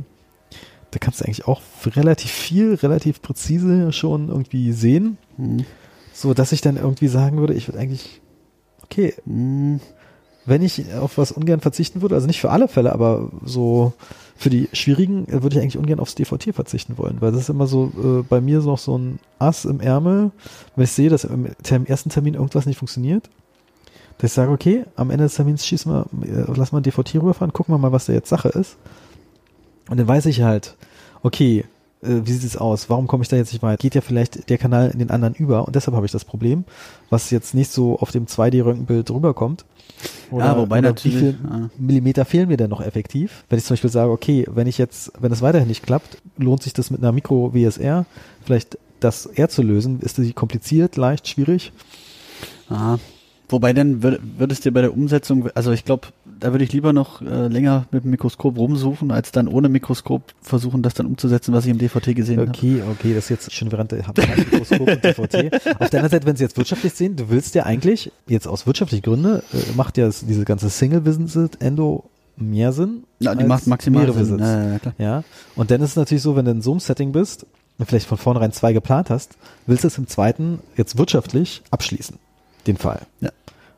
[0.92, 5.18] da kannst du eigentlich auch relativ viel, relativ präzise schon irgendwie sehen.
[5.38, 5.66] Mhm.
[6.14, 8.22] So dass ich dann irgendwie sagen würde, ich würde eigentlich,
[8.84, 9.80] okay, mhm
[10.50, 13.94] wenn ich auf was ungern verzichten würde, also nicht für alle Fälle, aber so
[14.36, 17.50] für die schwierigen äh, würde ich eigentlich ungern aufs DVT verzichten wollen, weil das ist
[17.50, 20.32] immer so äh, bei mir noch so ein Ass im Ärmel,
[20.76, 23.30] wenn ich sehe, dass im Term ersten Termin irgendwas nicht funktioniert,
[24.18, 27.16] dass ich sage, okay, am Ende des Termins schießen wir, äh, lassen wir ein DVT
[27.16, 28.78] rüberfahren, gucken wir mal, was da jetzt Sache ist.
[29.90, 30.76] Und dann weiß ich halt,
[31.24, 31.66] okay,
[32.02, 32.90] äh, wie sieht es aus?
[32.90, 33.82] Warum komme ich da jetzt nicht weiter?
[33.82, 36.64] Geht ja vielleicht der Kanal in den anderen über und deshalb habe ich das Problem,
[37.10, 39.66] was jetzt nicht so auf dem 2D-Röntgenbild rüberkommt.
[40.32, 41.70] Oder, ja, wobei oder wie viel ja.
[41.78, 43.44] Millimeter fehlen mir denn noch effektiv?
[43.50, 46.64] Wenn ich zum Beispiel sage, okay, wenn ich jetzt, wenn es weiterhin nicht klappt, lohnt
[46.64, 48.06] sich das mit einer Mikro-WSR
[48.46, 50.00] vielleicht das R zu lösen?
[50.00, 51.74] Ist das kompliziert, leicht, schwierig?
[52.70, 53.00] Aha.
[53.50, 56.08] Wobei dann würd, würdest dir bei der Umsetzung, also ich glaube,
[56.40, 60.22] da würde ich lieber noch äh, länger mit dem Mikroskop rumsuchen, als dann ohne Mikroskop
[60.42, 62.50] versuchen, das dann umzusetzen, was ich im DVT gesehen habe.
[62.50, 62.92] Okay, hab.
[62.92, 65.54] okay, das ist jetzt schon während der Mikroskop und DVT.
[65.80, 68.68] Auf der anderen Seite, wenn Sie jetzt wirtschaftlich sehen, du willst ja eigentlich, jetzt aus
[68.68, 69.42] wirtschaftlichen Gründen, äh,
[69.76, 73.04] macht ja das, diese ganze Single-Visit Endo mehr Sinn.
[73.20, 74.40] Ja, die macht maximal Sinn.
[74.40, 74.94] Ja, ja, klar.
[74.98, 75.24] ja,
[75.56, 77.46] und dann ist es natürlich so, wenn du in so einem Setting bist
[77.80, 82.18] und vielleicht von vornherein zwei geplant hast, willst du es im zweiten jetzt wirtschaftlich abschließen
[82.68, 83.02] den Fall.
[83.20, 83.30] Ja.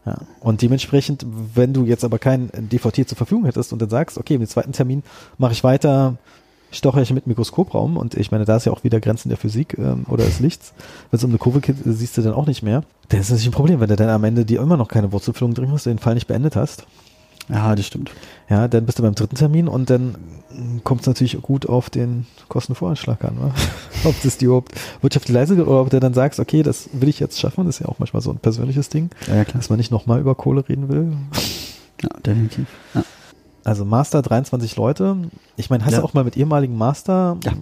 [0.06, 0.18] Ja.
[0.40, 4.36] Und dementsprechend, wenn du jetzt aber kein DVT zur Verfügung hättest und dann sagst, okay,
[4.36, 5.04] im zweiten Termin
[5.38, 6.18] mache ich weiter
[6.72, 9.78] stoche ich mit Mikroskopraum und ich meine, da ist ja auch wieder Grenzen der Physik
[9.78, 10.74] ähm, oder des Lichts.
[11.10, 12.84] Wenn es um eine Kurve geht, siehst du dann auch nicht mehr.
[13.10, 15.12] Dann ist das natürlich ein Problem, wenn du dann am Ende die immer noch keine
[15.12, 16.86] Wurzelfüllung drin hast, den Fall nicht beendet hast.
[17.52, 18.12] Ja, das stimmt.
[18.50, 20.16] Ja, dann bist du beim dritten Termin und dann
[20.84, 23.36] kommt es natürlich gut auf den Kostenvoranschlag an.
[23.36, 23.54] Ne?
[24.04, 27.20] ob das die überhaupt wirtschaftlich leistet oder ob du dann sagst, okay, das will ich
[27.20, 27.66] jetzt schaffen.
[27.66, 30.20] Das ist ja auch manchmal so ein persönliches Ding, ja, ja, dass man nicht nochmal
[30.20, 31.14] über Kohle reden will.
[32.02, 32.68] Ja, definitiv.
[32.94, 33.04] Ja.
[33.64, 35.18] Also Master 23 Leute.
[35.56, 37.54] Ich meine, hast du auch mal mit ehemaligen Master ja.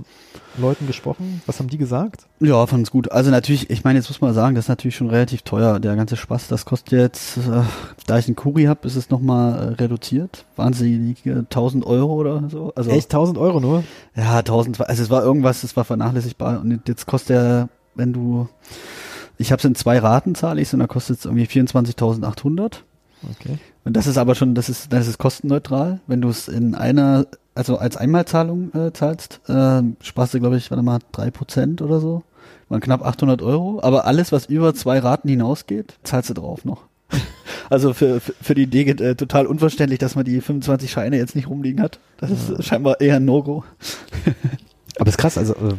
[0.60, 1.42] Leuten gesprochen?
[1.46, 2.26] Was haben die gesagt?
[2.40, 3.12] Ja, fand es gut.
[3.12, 5.80] Also natürlich, ich meine, jetzt muss man sagen, das ist natürlich schon relativ teuer.
[5.80, 7.62] Der ganze Spaß, das kostet jetzt, äh,
[8.06, 10.46] da ich einen Kuri habe, ist es nochmal äh, reduziert.
[10.56, 12.74] Wahnsinnige 1000 Euro oder so.
[12.76, 13.84] Also, Echt 1000 Euro nur?
[14.16, 16.62] Ja, 1000, also es war irgendwas, es war vernachlässigbar.
[16.62, 18.48] Und jetzt kostet er, wenn du,
[19.38, 22.84] ich habe es in zwei Raten zahle ich, und da kostet es irgendwie 24.800.
[23.24, 23.58] Okay.
[23.84, 26.00] Und das ist aber schon, das ist, das ist kostenneutral.
[26.08, 30.70] Wenn du es in einer, also als Einmalzahlung äh, zahlst, äh, sparst du, glaube ich,
[30.72, 32.24] warte mal, drei Prozent oder so.
[32.70, 33.80] Waren knapp 800 Euro.
[33.82, 36.84] Aber alles, was über zwei Raten hinausgeht, zahlst du drauf noch.
[37.72, 41.18] Also für, für, für die Idee geht äh, total unverständlich, dass man die 25 Scheine
[41.18, 42.00] jetzt nicht rumliegen hat.
[42.18, 42.62] Das ist ja.
[42.64, 43.64] scheinbar eher ein No-Go.
[45.00, 45.76] Aber ist krass, also äh,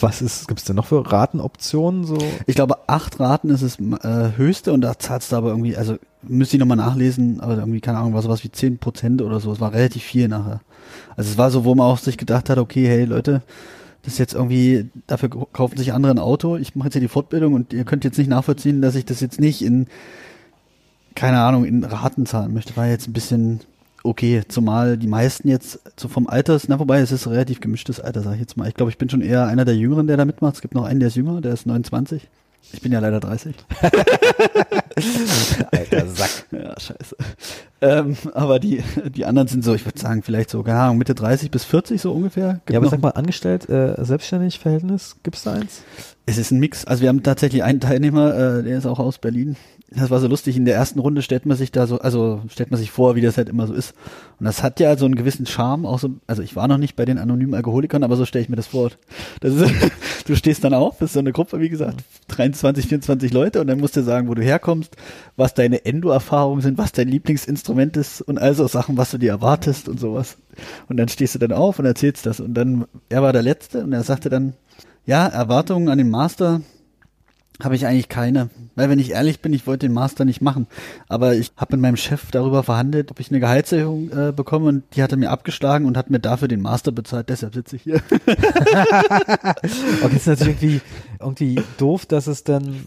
[0.00, 2.04] was ist, gibt es denn noch für Ratenoptionen?
[2.04, 2.18] So?
[2.46, 5.96] Ich glaube, acht Raten ist das äh, höchste und da zahlst du aber irgendwie, also
[6.28, 9.52] müsste ich nochmal nachlesen, aber irgendwie, keine Ahnung, war sowas wie zehn Prozent oder so.
[9.52, 10.60] Es war relativ viel nachher.
[11.16, 13.42] Also es war so, wo man auch sich gedacht hat, okay, hey Leute,
[14.02, 17.08] das ist jetzt irgendwie, dafür kaufen sich andere ein Auto, ich mache jetzt hier die
[17.08, 19.86] Fortbildung und ihr könnt jetzt nicht nachvollziehen, dass ich das jetzt nicht in,
[21.14, 22.76] keine Ahnung, in Raten zahlen möchte.
[22.76, 23.60] War jetzt ein bisschen
[24.06, 28.22] okay, zumal die meisten jetzt so vom Alter, na wobei es ist relativ gemischtes Alter,
[28.22, 28.68] sag ich jetzt mal.
[28.68, 30.54] Ich glaube, ich bin schon eher einer der Jüngeren, der da mitmacht.
[30.54, 32.28] Es gibt noch einen, der ist jünger, der ist 29.
[32.72, 33.54] Ich bin ja leider 30.
[35.70, 36.30] Alter Sack.
[36.52, 37.16] Ja, scheiße.
[37.80, 41.14] Ähm, aber die, die anderen sind so, ich würde sagen, vielleicht so, keine Ahnung, Mitte
[41.14, 42.54] 30 bis 40 so ungefähr.
[42.64, 45.82] Gibt ja, aber sag mal, angestellt, äh, selbstständig Verhältnis, gibt es da eins?
[46.24, 46.84] Es ist ein Mix.
[46.86, 49.56] Also wir haben tatsächlich einen Teilnehmer, äh, der ist auch aus Berlin.
[49.90, 50.56] Das war so lustig.
[50.56, 53.20] In der ersten Runde stellt man sich da so, also stellt man sich vor, wie
[53.20, 53.94] das halt immer so ist.
[54.40, 55.86] Und das hat ja so einen gewissen Charme.
[55.86, 58.48] Auch so, also ich war noch nicht bei den anonymen Alkoholikern, aber so stelle ich
[58.48, 58.90] mir das vor.
[59.40, 59.72] Das ist,
[60.26, 63.78] du stehst dann auf, bist so eine Gruppe, wie gesagt, 23, 24 Leute und dann
[63.78, 64.96] musst du sagen, wo du herkommst,
[65.36, 69.30] was deine Endo-Erfahrungen sind, was dein Lieblingsinstrument ist und all so Sachen, was du dir
[69.30, 70.36] erwartest und sowas.
[70.88, 72.40] Und dann stehst du dann auf und erzählst das.
[72.40, 74.54] Und dann, er war der Letzte und er sagte dann,
[75.04, 76.62] ja, Erwartungen an den Master
[77.62, 78.50] habe ich eigentlich keine.
[78.74, 80.66] Weil wenn ich ehrlich bin, ich wollte den Master nicht machen.
[81.08, 84.84] Aber ich habe mit meinem Chef darüber verhandelt, ob ich eine Gehaltserhöhung äh, bekomme und
[84.94, 87.28] die hat er mir abgeschlagen und hat mir dafür den Master bezahlt.
[87.28, 87.96] Deshalb sitze ich hier.
[90.02, 90.80] okay, ist natürlich irgendwie,
[91.20, 92.86] irgendwie doof, dass es dann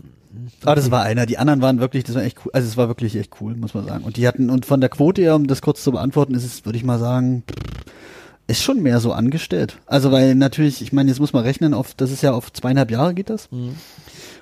[0.63, 1.25] Ah, das war einer.
[1.25, 2.51] Die anderen waren wirklich, das war echt cool.
[2.53, 4.03] Also es war wirklich echt cool, muss man sagen.
[4.03, 6.65] Und die hatten, und von der Quote her, um das kurz zu beantworten, ist es,
[6.65, 7.43] würde ich mal sagen,
[8.47, 9.77] ist schon mehr so angestellt.
[9.85, 12.91] Also weil natürlich, ich meine, jetzt muss man rechnen, auf, das ist ja auf zweieinhalb
[12.91, 13.51] Jahre geht das.
[13.51, 13.75] Mhm.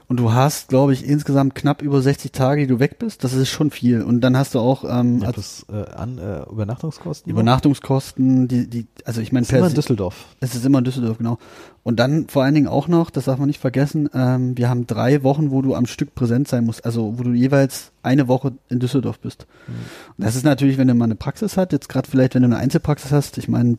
[0.10, 3.26] Und du hast, glaube ich, insgesamt knapp über 60 Tage, die du weg bist.
[3.26, 4.02] Das ist schon viel.
[4.02, 7.30] Und dann hast du auch ähm, ja, plus, äh, an, äh, Übernachtungskosten.
[7.30, 10.26] Übernachtungskosten, die, die, also ich meine, es ist immer in Düsseldorf.
[10.40, 11.40] Es ist immer in Düsseldorf, genau.
[11.84, 14.88] Und dann vor allen Dingen auch noch, das darf man nicht vergessen, ähm, wir haben
[14.88, 16.86] drei Wochen, wo du am Stück präsent sein musst.
[16.86, 19.46] Also wo du jeweils eine Woche in Düsseldorf bist.
[19.68, 19.74] Mhm.
[20.18, 22.48] Und das ist natürlich, wenn du mal eine Praxis hast, jetzt gerade vielleicht, wenn du
[22.48, 23.76] eine Einzelpraxis hast, ich meine,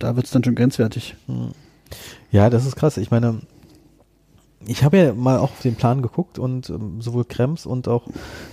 [0.00, 1.14] da wird's dann schon grenzwertig.
[1.28, 1.52] Mhm.
[2.32, 2.96] Ja, das ist krass.
[2.96, 3.40] Ich meine,
[4.66, 8.08] ich habe ja mal auch auf den Plan geguckt und ähm, sowohl Krems und auch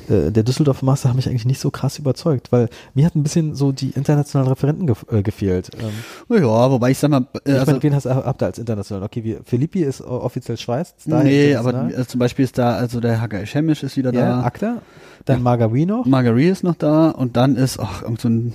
[0.08, 3.24] äh, der Düsseldorf Master haben mich eigentlich nicht so krass überzeugt, weil mir hat ein
[3.24, 5.72] bisschen so die internationalen Referenten ge äh, gefehlt.
[5.80, 8.60] Ähm, ja, wobei ich sag mal, äh, ich also, meine, wen hast, habt ihr als
[8.60, 9.04] international?
[9.04, 10.94] Okay, wie, Philippi ist offiziell Schweiz.
[11.06, 14.44] Nee, aber also zum Beispiel ist da, also der Hagai Schemisch ist wieder ja, da.
[14.44, 14.82] Akta,
[15.26, 15.44] dann ja.
[15.44, 16.06] Margari noch.
[16.06, 18.54] Margari ist noch da und dann ist, ach, irgend so ein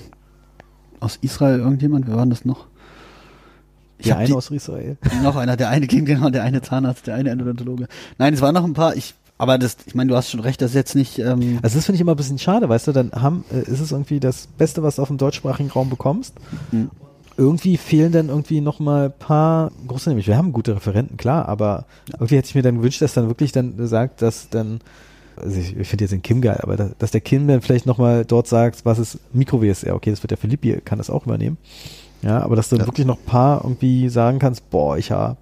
[1.00, 2.66] aus Israel irgendjemand, wer war denn das noch?
[4.04, 4.96] Der eine die, aus Israel.
[5.22, 7.88] Noch einer, der eine ging genau, der eine Zahnarzt, der eine Endodontologe.
[8.18, 8.96] Nein, es waren noch ein paar.
[8.96, 11.18] Ich Aber das, ich meine, du hast schon recht, das ist jetzt nicht.
[11.18, 13.80] Ähm also das finde ich immer ein bisschen schade, weißt du, dann haben, äh, ist
[13.80, 16.34] es irgendwie das Beste, was du auf dem deutschsprachigen Raum bekommst.
[16.72, 16.90] Mhm.
[17.36, 21.48] Irgendwie fehlen dann irgendwie noch mal ein paar große, nämlich wir haben gute Referenten, klar,
[21.48, 24.80] aber irgendwie hätte ich mir dann gewünscht, dass dann wirklich dann sagt, dass dann
[25.42, 27.86] also ich, ich finde jetzt den Kim geil, aber dass, dass der Kim dann vielleicht
[27.86, 31.56] nochmal dort sagt, was ist Mikro-WSR, okay, das wird der Philippi, kann das auch übernehmen.
[32.22, 32.86] Ja, aber dass du ja.
[32.86, 35.36] wirklich noch ein paar irgendwie sagen kannst, boah, ich habe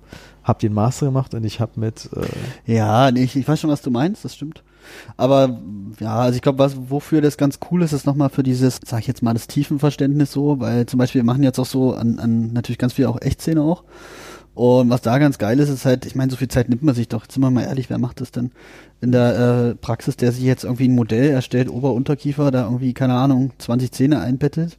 [0.45, 2.09] hab den Master gemacht und ich habe mit.
[2.15, 4.63] Äh ja, nee, ich, ich weiß schon, was du meinst, das stimmt.
[5.17, 5.59] Aber
[6.01, 9.01] ja, also ich glaube, was wofür das ganz cool ist, ist nochmal für dieses, sag
[9.01, 12.19] ich jetzt mal, das Tiefenverständnis so, weil zum Beispiel wir machen jetzt auch so an,
[12.19, 13.85] an natürlich ganz viel auch Echtszene auch.
[14.55, 16.95] Und was da ganz geil ist, ist halt, ich meine, so viel Zeit nimmt man
[16.95, 18.51] sich doch, jetzt sind wir mal ehrlich, wer macht das denn?
[19.01, 23.15] In der äh, Praxis, der sich jetzt irgendwie ein Modell erstellt, Ober-Unterkiefer, da irgendwie, keine
[23.15, 24.77] Ahnung, 20 Zähne einbettet,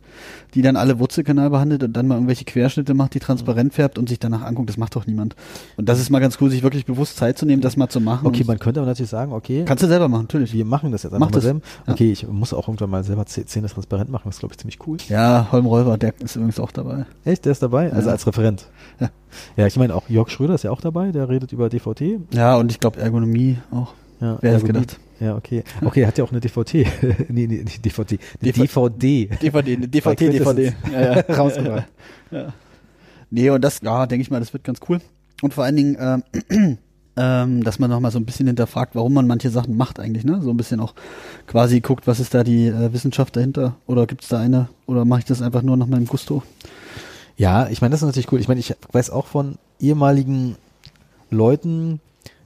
[0.53, 4.09] die dann alle Wurzelkanal behandelt und dann mal irgendwelche Querschnitte macht, die transparent färbt und
[4.09, 5.35] sich danach anguckt, das macht doch niemand.
[5.77, 8.01] Und das ist mal ganz cool, sich wirklich bewusst Zeit zu nehmen, das mal zu
[8.01, 8.27] machen.
[8.27, 9.63] Okay, man könnte aber natürlich sagen, okay.
[9.65, 10.53] Kannst du selber machen, natürlich.
[10.53, 11.61] Wir machen das jetzt einfach Mach mal selber.
[11.87, 14.79] Okay, ich muss auch irgendwann mal selber Zähne transparent machen, das ist glaube ich ziemlich
[14.85, 14.97] cool.
[15.07, 17.05] Ja, Holm Räuber, der ist übrigens auch dabei.
[17.23, 17.93] Echt, der ist dabei?
[17.93, 18.13] Also ja.
[18.13, 18.67] als Referent?
[18.99, 19.09] Ja.
[19.55, 22.19] Ja, ich meine auch Jörg Schröder ist ja auch dabei, der redet über DVT.
[22.33, 23.93] Ja, und ich glaube Ergonomie auch.
[24.21, 24.99] Ja, Wer hätte gedacht?
[25.19, 25.63] Ja, okay.
[25.81, 26.85] Okay, hat ja auch eine DVD.
[27.29, 28.19] nee, nee, nicht DVD.
[28.41, 29.25] Eine DVD.
[29.41, 30.73] DVD, eine DVD, DVD.
[30.91, 31.21] Ja, ja.
[31.35, 31.87] Rausgebracht.
[32.31, 32.53] Ja.
[33.29, 34.99] Nee, und das, ja, denke ich mal, das wird ganz cool.
[35.41, 36.77] Und vor allen Dingen, ähm,
[37.17, 40.41] ähm, dass man nochmal so ein bisschen hinterfragt, warum man manche Sachen macht eigentlich, ne?
[40.41, 40.93] So ein bisschen auch
[41.47, 43.75] quasi guckt, was ist da die äh, Wissenschaft dahinter?
[43.87, 44.69] Oder gibt es da eine?
[44.85, 46.43] Oder mache ich das einfach nur nach meinem Gusto?
[47.37, 48.39] Ja, ich meine, das ist natürlich cool.
[48.39, 50.55] Ich meine, ich weiß auch von ehemaligen
[51.29, 52.01] Leuten,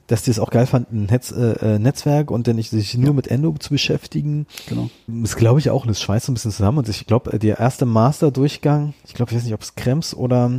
[0.06, 3.12] dass die es auch geil fanden, Netz, äh, äh, Netzwerk und dann sich nur ja.
[3.12, 4.46] mit Endo zu beschäftigen.
[4.68, 4.90] Genau.
[5.06, 6.78] Das glaube ich auch und das schweißt so ein bisschen zusammen.
[6.78, 10.50] Und ich glaube, der erste Master-Durchgang, ich glaube, ich weiß nicht, ob es Krems oder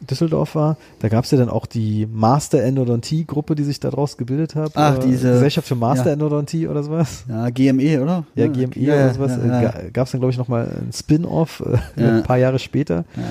[0.00, 4.54] Düsseldorf war, da gab es ja dann auch die Master Endodontie-Gruppe, die sich daraus gebildet
[4.54, 4.72] hat.
[4.74, 6.12] Ach, diese Gesellschaft für Master ja.
[6.12, 7.24] Endodontie oder sowas.
[7.28, 8.24] Ja, GME, oder?
[8.34, 9.38] Ja, GME ja, oder sowas.
[9.44, 9.74] Ja, ja.
[9.92, 11.64] Gab es dann, glaube ich, nochmal ein Spin-off
[11.96, 13.04] äh, ein paar Jahre später.
[13.16, 13.22] Ja.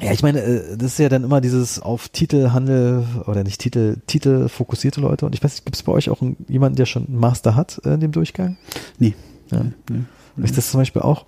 [0.00, 3.96] Ja, ich meine, äh, das ist ja dann immer dieses auf Titelhandel oder nicht Titel,
[4.06, 5.24] Titel fokussierte Leute.
[5.26, 7.56] Und ich weiß nicht, gibt es bei euch auch einen, jemanden, der schon einen Master
[7.56, 8.56] hat äh, in dem Durchgang?
[8.98, 9.14] Nee.
[9.50, 9.62] Ja.
[9.62, 10.44] Nee, nee.
[10.44, 11.24] Ich das zum Beispiel auch.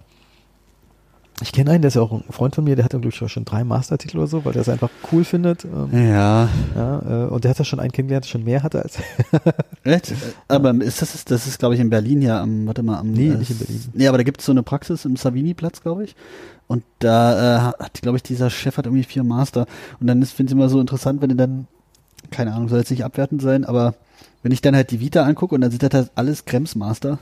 [1.41, 3.15] Ich kenne einen, der ist ja auch ein Freund von mir, der hat glaube ich,
[3.15, 5.65] schon drei Mastertitel oder so, weil der es einfach cool findet.
[5.65, 6.49] Ähm, ja.
[6.75, 8.99] ja äh, und der hat ja schon einen kennengelernt, der schon mehr hatte als.
[9.85, 10.15] Echt?
[10.49, 13.13] Aber ist das, das ist, glaube ich, in Berlin ja am, warte mal, am.
[13.13, 13.85] Nee, äh, nicht in Berlin.
[13.93, 16.17] Nee, aber da gibt es so eine Praxis im Savini-Platz, glaube ich.
[16.67, 19.67] Und da äh, hat, glaube ich, dieser Chef hat irgendwie vier Master.
[20.01, 21.69] Und dann ist, finde ich immer so interessant, wenn du dann,
[22.31, 23.95] keine Ahnung, soll jetzt nicht abwertend sein, aber
[24.43, 27.19] wenn ich dann halt die Vita angucke und dann sind das halt alles Kremsmaster,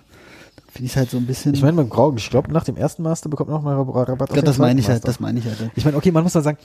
[0.76, 1.54] finde ich halt so ein bisschen.
[1.54, 4.34] Ich meine, man braucht, ich glaube, nach dem ersten Master bekommt man noch mal Rabatt.
[4.34, 5.70] Ja, das meine ich halt, das meine ich halt.
[5.74, 6.58] Ich meine, okay, man muss dann sagen,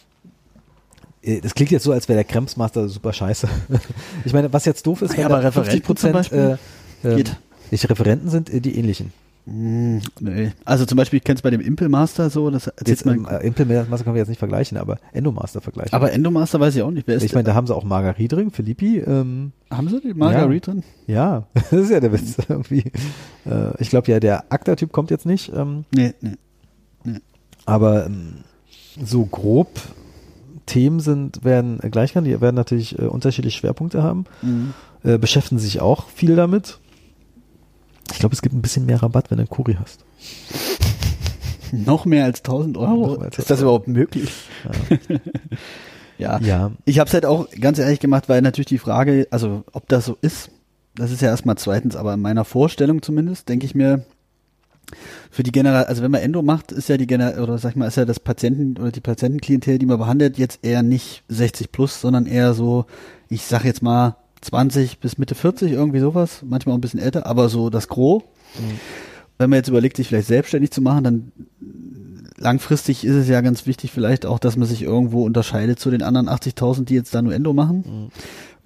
[1.22, 3.48] äh, das klingt jetzt so, als wäre der Kremsmaster super scheiße.
[4.26, 6.58] ich meine, was jetzt doof ist, wenn ja, aber 50 Prozent äh,
[7.04, 7.24] äh.
[7.72, 9.14] Ich Referenten sind äh, die ähnlichen.
[9.46, 10.52] Mm, nee.
[10.66, 14.04] Also zum Beispiel, ich kenne es bei dem Impelmaster so, das jetzt, ähm, äh, Impelmaster
[14.04, 15.94] können wir jetzt nicht vergleichen, aber Endomaster vergleichen.
[15.94, 18.28] Aber Endomaster weiß ich auch nicht, wer ist Ich meine, da haben sie auch Margarie
[18.28, 19.00] drin, Philippi.
[19.00, 20.60] Ähm, haben sie die Margarie ja.
[20.60, 20.84] drin?
[21.08, 22.92] Ja, das ist ja der Witz irgendwie.
[23.46, 25.52] Äh, ich glaube ja, der Akta-Typ kommt jetzt nicht.
[25.56, 26.36] Ähm, nee, nee,
[27.04, 27.20] nee.
[27.66, 28.44] Aber ähm,
[29.04, 29.70] so grob
[30.68, 34.74] Themen sind, werden gleich die werden natürlich äh, unterschiedliche Schwerpunkte haben, mhm.
[35.04, 36.80] äh, beschäftigen sich auch viel damit.
[38.12, 40.04] Ich glaube, es gibt ein bisschen mehr Rabatt, wenn du einen Kuri hast.
[41.72, 43.16] Noch mehr als 1000 Euro?
[43.16, 44.32] Als ist das überhaupt möglich?
[44.90, 45.18] Ja.
[46.40, 46.40] ja.
[46.40, 46.72] ja.
[46.86, 50.06] Ich habe es halt auch ganz ehrlich gemacht, weil natürlich die Frage, also ob das
[50.06, 50.52] so ist,
[50.96, 54.06] das ist ja erstmal zweitens, aber in meiner Vorstellung zumindest, denke ich mir,
[55.30, 57.76] für die General, also wenn man Endo macht, ist ja die General, oder sag ich
[57.78, 61.72] mal, ist ja das Patienten oder die Patientenklientel, die man behandelt, jetzt eher nicht 60
[61.72, 62.86] plus, sondern eher so,
[63.30, 67.26] ich sag jetzt mal 20 bis Mitte 40, irgendwie sowas, manchmal auch ein bisschen älter,
[67.26, 68.24] aber so das Gros.
[68.58, 68.80] Mhm.
[69.38, 71.32] Wenn man jetzt überlegt, sich vielleicht selbstständig zu machen, dann
[72.38, 76.02] langfristig ist es ja ganz wichtig vielleicht auch, dass man sich irgendwo unterscheidet zu den
[76.04, 77.78] anderen 80.000, die jetzt da nur Endo machen.
[77.78, 78.12] Mhm.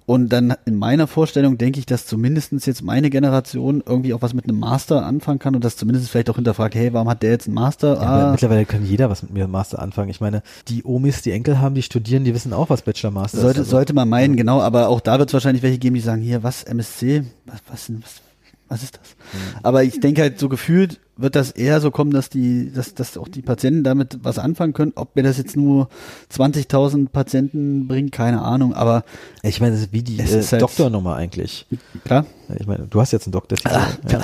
[0.06, 4.34] Und dann in meiner Vorstellung denke ich, dass zumindestens jetzt meine Generation irgendwie auch was
[4.34, 7.30] mit einem Master anfangen kann und das zumindest vielleicht auch hinterfragt, hey, warum hat der
[7.30, 7.94] jetzt einen Master?
[7.94, 8.30] Ja, ah.
[8.30, 10.08] Mittlerweile kann jeder was mit mir Master anfangen.
[10.10, 13.38] Ich meine, die Omis, die Enkel haben, die studieren, die wissen auch, was Bachelor Master
[13.38, 13.66] sollte, ist.
[13.66, 13.70] Also.
[13.72, 16.44] Sollte man meinen, genau, aber auch da wird es wahrscheinlich welche geben, die sagen, hier,
[16.44, 18.22] was, MSC, was, was, was,
[18.68, 19.16] was ist das?
[19.32, 19.58] Mhm.
[19.62, 23.16] Aber ich denke halt so gefühlt wird das eher so kommen, dass die, dass, dass
[23.16, 24.92] auch die Patienten damit was anfangen können.
[24.96, 25.88] Ob mir das jetzt nur
[26.32, 28.74] 20.000 Patienten bringt, keine Ahnung.
[28.74, 29.02] Aber
[29.42, 31.66] ich meine, das ist wie die äh, halt Doktornummer eigentlich.
[32.04, 32.26] Klar.
[32.58, 33.74] Ich meine, du hast jetzt einen Doktortitel.
[33.74, 34.20] Ah, ja.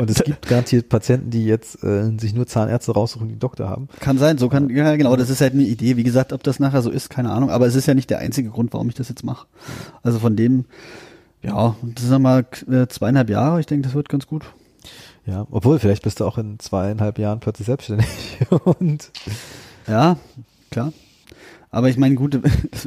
[0.00, 3.88] Und es gibt garantiert Patienten, die jetzt äh, sich nur Zahnärzte raussuchen, die Doktor haben.
[3.98, 5.96] Kann sein, so kann, ja genau, das ist halt eine Idee.
[5.96, 7.50] Wie gesagt, ob das nachher so ist, keine Ahnung.
[7.50, 9.48] Aber es ist ja nicht der einzige Grund, warum ich das jetzt mache.
[10.02, 10.66] Also von dem
[11.42, 13.60] Ja, das sind nochmal äh, zweieinhalb Jahre.
[13.60, 14.44] Ich denke, das wird ganz gut.
[15.26, 18.08] Ja, obwohl, vielleicht bist du auch in zweieinhalb Jahren plötzlich selbstständig.
[18.64, 19.10] und
[19.86, 20.16] ja,
[20.70, 20.92] klar.
[21.70, 22.40] Aber ich meine, gut,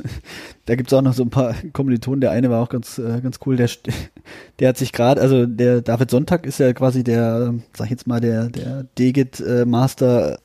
[0.65, 2.21] da gibt's auch noch so ein paar Kommilitonen.
[2.21, 3.55] Der eine war auch ganz, äh, ganz cool.
[3.55, 3.69] Der,
[4.59, 8.07] der hat sich gerade, also der David Sonntag ist ja quasi der, sag ich jetzt
[8.07, 10.39] mal, der, der Degit äh, Master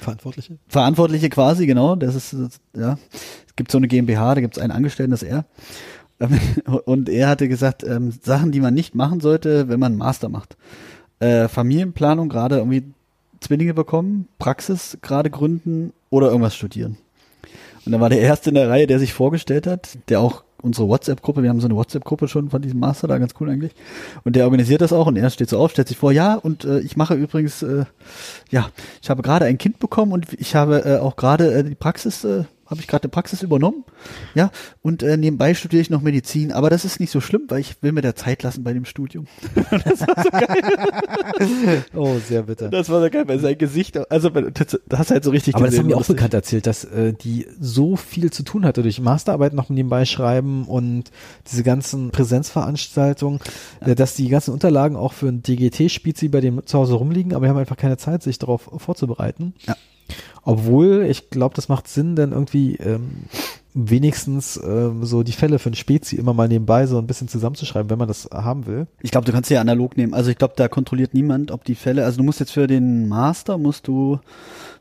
[0.00, 0.56] Verantwortliche.
[0.68, 1.96] Verantwortliche quasi, genau.
[1.96, 2.34] Das ist,
[2.74, 2.98] ja.
[3.46, 5.44] Es gibt so eine GmbH, da gibt's einen Angestellten, das ist er.
[6.84, 10.56] Und er hatte gesagt, ähm, Sachen, die man nicht machen sollte, wenn man Master macht.
[11.20, 12.84] Äh, Familienplanung, gerade irgendwie
[13.40, 16.96] Zwillinge bekommen, Praxis gerade gründen oder irgendwas studieren.
[17.84, 20.88] Und dann war der Erste in der Reihe, der sich vorgestellt hat, der auch unsere
[20.88, 23.72] WhatsApp-Gruppe, wir haben so eine WhatsApp-Gruppe schon von diesem Master da, ganz cool eigentlich.
[24.24, 26.64] Und der organisiert das auch und er steht so auf, stellt sich vor, ja, und
[26.64, 27.84] äh, ich mache übrigens, äh,
[28.50, 28.68] ja,
[29.02, 32.22] ich habe gerade ein Kind bekommen und ich habe äh, auch gerade äh, die Praxis
[32.22, 33.84] äh, habe ich gerade eine Praxis übernommen.
[34.34, 34.50] Ja,
[34.82, 37.82] und äh, nebenbei studiere ich noch Medizin, aber das ist nicht so schlimm, weil ich
[37.82, 39.26] will mir da Zeit lassen bei dem Studium.
[39.54, 41.84] das war so geil.
[41.94, 42.68] oh, sehr bitter.
[42.68, 45.66] Das war so geil, weil sein Gesicht, also das, das hast halt so richtig Aber
[45.66, 48.82] gesehen, das haben wir auch bekannt erzählt, dass äh, die so viel zu tun hatte
[48.82, 51.10] durch Masterarbeit noch nebenbei schreiben und
[51.50, 53.40] diese ganzen Präsenzveranstaltungen,
[53.80, 53.88] ja.
[53.88, 57.44] äh, dass die ganzen Unterlagen auch für ein DGT-Spizi bei dem zu Hause rumliegen, aber
[57.44, 59.54] wir haben einfach keine Zeit, sich darauf vorzubereiten.
[59.66, 59.76] Ja.
[60.44, 63.24] Obwohl, ich glaube, das macht Sinn, denn irgendwie ähm,
[63.74, 67.88] wenigstens ähm, so die Fälle für ein Spezi immer mal nebenbei so ein bisschen zusammenzuschreiben,
[67.90, 68.86] wenn man das haben will.
[69.00, 70.12] Ich glaube, du kannst sie ja analog nehmen.
[70.14, 73.08] Also ich glaube, da kontrolliert niemand, ob die Fälle, also du musst jetzt für den
[73.08, 74.18] Master, musst du,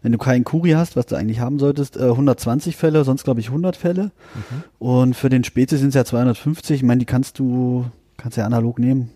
[0.02, 3.40] wenn du keinen Kuri hast, was du eigentlich haben solltest, äh, 120 Fälle, sonst glaube
[3.40, 4.06] ich 100 Fälle.
[4.34, 4.64] Mhm.
[4.80, 6.78] Und für den Spezi sind es ja 250.
[6.78, 7.86] Ich meine, die kannst du,
[8.18, 9.12] kannst ja analog nehmen.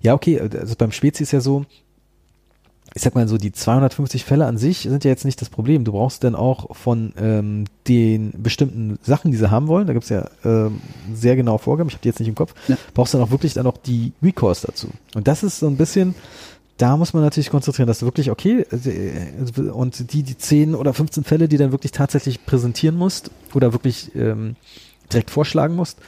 [0.00, 1.66] Ja, okay, also beim Spezi ist ja so,
[2.94, 5.84] ich sag mal so, die 250 Fälle an sich sind ja jetzt nicht das Problem.
[5.84, 10.08] Du brauchst dann auch von ähm, den bestimmten Sachen, die sie haben wollen, da gibt's
[10.08, 10.80] ja ähm,
[11.14, 12.76] sehr genaue Vorgaben, ich habe die jetzt nicht im Kopf, ja.
[12.94, 14.88] brauchst dann auch wirklich dann auch die Recourse dazu.
[15.14, 16.16] Und das ist so ein bisschen,
[16.78, 20.92] da muss man natürlich konzentrieren, dass du wirklich, okay, äh, und die, die 10 oder
[20.92, 24.56] 15 Fälle, die dann wirklich tatsächlich präsentieren musst oder wirklich ähm,
[25.12, 25.98] direkt vorschlagen musst,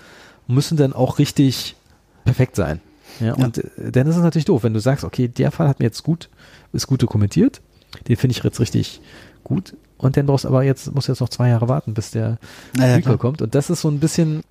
[0.48, 1.76] müssen dann auch richtig
[2.24, 2.80] perfekt sein.
[3.20, 3.34] Ja, ja.
[3.34, 5.86] und äh, dann ist es natürlich doof, wenn du sagst, okay, der Fall hat mir
[5.86, 6.28] jetzt gut
[6.72, 7.60] ist gut dokumentiert.
[8.08, 9.00] Den finde ich jetzt richtig
[9.44, 9.74] gut.
[9.98, 12.38] Und dann brauchst aber jetzt, muss jetzt noch zwei Jahre warten, bis der
[12.76, 13.42] naja, Recall kommt.
[13.42, 14.42] Und das ist so ein bisschen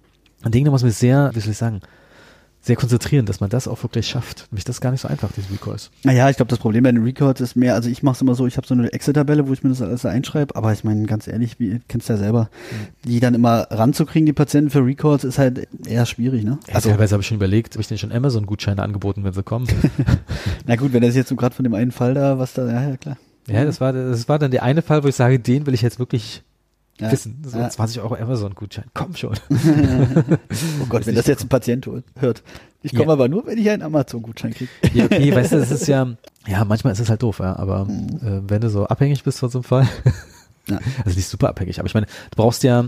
[0.43, 1.81] ein Ding, da muss man sehr, wie soll ich sagen,
[2.61, 4.47] sehr konzentrieren, dass man das auch wirklich schafft.
[4.51, 5.89] Nämlich das gar nicht so einfach, diese Recalls.
[6.03, 8.35] Naja, ich glaube, das Problem bei den Recalls ist mehr, also ich mache es immer
[8.35, 11.05] so, ich habe so eine Excel-Tabelle, wo ich mir das alles einschreibe, aber ich meine,
[11.07, 13.09] ganz ehrlich, wie kennst du ja selber, mhm.
[13.09, 16.59] die dann immer ranzukriegen, die Patienten für Recalls, ist halt eher schwierig, ne?
[16.67, 19.43] Ja, also teilweise habe ich schon überlegt, habe ich denn schon Amazon-Gutscheine angeboten, wenn sie
[19.43, 19.67] kommen.
[20.67, 22.89] Na gut, wenn das jetzt so gerade von dem einen Fall da, was da, ja,
[22.89, 23.17] ja klar.
[23.47, 25.81] Ja, das war, das war dann der eine Fall, wo ich sage, den will ich
[25.81, 26.43] jetzt wirklich
[27.01, 27.11] ja.
[27.11, 27.41] wissen.
[27.45, 27.69] So ja.
[27.69, 28.85] 20 Euro Amazon-Gutschein.
[28.93, 29.35] Komm schon.
[29.49, 32.43] oh Gott, wenn das jetzt ein Patient hört.
[32.83, 33.13] Ich komme ja.
[33.13, 34.71] aber nur, wenn ich einen Amazon-Gutschein kriege.
[34.93, 36.07] Ja, okay, weißt du, das ist ja,
[36.47, 38.17] ja, manchmal ist es halt doof, ja, aber mhm.
[38.23, 39.87] äh, wenn du so abhängig bist von so einem Fall,
[41.05, 42.85] also nicht super abhängig, aber ich meine, du brauchst ja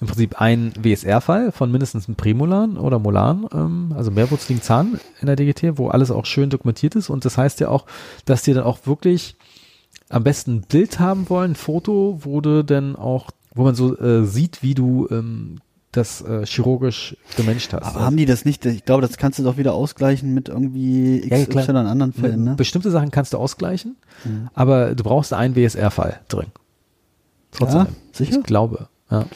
[0.00, 5.26] im Prinzip einen WSR-Fall von mindestens einem Prämolan oder Molan, ähm, also mehrwurzeligen Zahn in
[5.26, 7.86] der DGT, wo alles auch schön dokumentiert ist und das heißt ja auch,
[8.24, 9.36] dass dir dann auch wirklich
[10.08, 13.96] am besten ein Bild haben wollen, ein Foto, wo du dann auch, wo man so
[13.98, 15.60] äh, sieht, wie du ähm,
[15.92, 17.84] das äh, chirurgisch gemenscht hast.
[17.84, 18.64] Aber haben die das nicht?
[18.66, 22.44] Ich glaube, das kannst du doch wieder ausgleichen mit irgendwie XY ja, an anderen Fällen,
[22.44, 22.54] ne?
[22.56, 24.48] Bestimmte Sachen kannst du ausgleichen, mhm.
[24.54, 26.46] aber du brauchst einen WSR-Fall drin.
[27.52, 27.80] Trotzdem.
[27.80, 28.38] Ja, sicher?
[28.38, 29.26] Ich glaube, ja.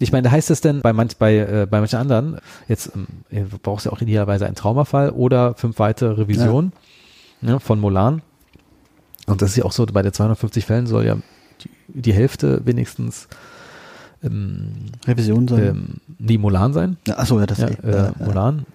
[0.00, 2.38] Ich meine, da heißt es denn bei manch, bei, äh, bei manchen anderen,
[2.68, 6.72] jetzt ähm, brauchst du ja auch idealerweise einen Traumafall oder fünf weitere Revisionen
[7.42, 7.52] ja.
[7.52, 8.22] ne, von Molan.
[9.28, 11.16] Und das ist ja auch so, bei der 250 Fällen soll ja
[11.62, 13.28] die, die Hälfte wenigstens
[14.22, 14.72] ähm,
[15.06, 15.64] Revision sein.
[15.64, 15.86] Ähm,
[16.18, 16.96] die Molan sein.
[17.06, 18.66] Ja, achso, ja, das ja, äh, ja, Molan.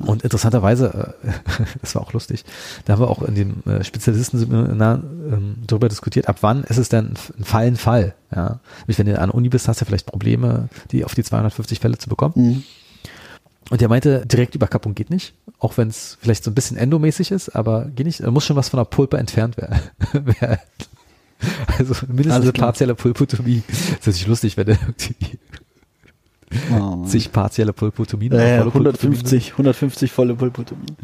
[0.00, 1.30] Und interessanterweise, äh,
[1.80, 2.44] das war auch lustig,
[2.84, 6.88] da haben wir auch in dem äh, Spezialistenseminar ähm, darüber diskutiert, ab wann ist es
[6.88, 8.14] denn ein Fall ein Fall.
[8.34, 8.60] Ja?
[8.86, 11.98] Wenn du an der Uni bist, hast du vielleicht Probleme, die auf die 250 Fälle
[11.98, 12.34] zu bekommen.
[12.36, 12.64] Mhm.
[13.70, 17.30] Und der meinte, direkt Überkappung geht nicht, auch wenn es vielleicht so ein bisschen endomäßig
[17.30, 18.20] ist, aber geht nicht.
[18.20, 19.56] Da muss schon was von der Pulpe entfernt
[20.12, 20.58] werden.
[21.78, 23.62] also mindestens eine partielle Pulpotomie.
[23.68, 25.38] Das ist natürlich lustig, wenn der irgendwie
[26.72, 28.30] oh, sich partielle Pulpotomie.
[28.30, 30.96] Ja, ja, 150, 150 volle Pulpotomien.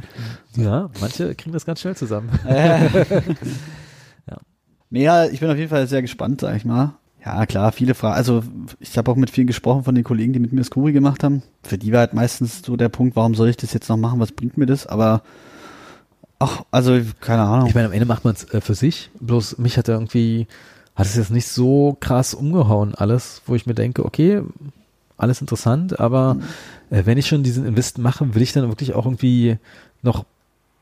[0.57, 2.31] Ja, manche kriegen das ganz schnell zusammen.
[2.49, 2.89] ja.
[4.91, 6.95] Nee, ja, ich bin auf jeden Fall sehr gespannt, sag ich mal.
[7.25, 8.16] Ja, klar, viele Fragen.
[8.16, 8.43] Also
[8.81, 11.43] ich habe auch mit vielen gesprochen von den Kollegen, die mit mir Skuri gemacht haben.
[11.62, 14.20] Für die war halt meistens so der Punkt, warum soll ich das jetzt noch machen?
[14.20, 14.87] Was bringt mir das?
[14.87, 15.22] Aber
[16.39, 17.68] ach, also keine Ahnung.
[17.68, 19.11] Ich meine, am Ende macht man es äh, für sich.
[19.20, 20.47] Bloß mich hat er irgendwie,
[20.95, 24.43] hat es jetzt nicht so krass umgehauen alles, wo ich mir denke, okay,
[25.16, 26.43] alles interessant, aber mhm.
[26.91, 29.57] äh, wenn ich schon diesen Invest mache, will ich dann wirklich auch irgendwie
[30.03, 30.27] noch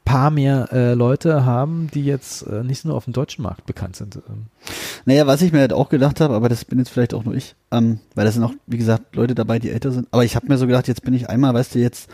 [0.04, 3.96] paar mehr äh, Leute haben, die jetzt äh, nicht nur auf dem deutschen Markt bekannt
[3.96, 4.16] sind.
[4.16, 4.46] Ähm.
[5.04, 7.34] Naja, was ich mir halt auch gedacht habe, aber das bin jetzt vielleicht auch nur
[7.34, 10.08] ich, ähm, weil da sind auch, wie gesagt, Leute dabei, die älter sind.
[10.10, 12.10] Aber ich habe mir so gedacht, jetzt bin ich einmal, weißt du, jetzt,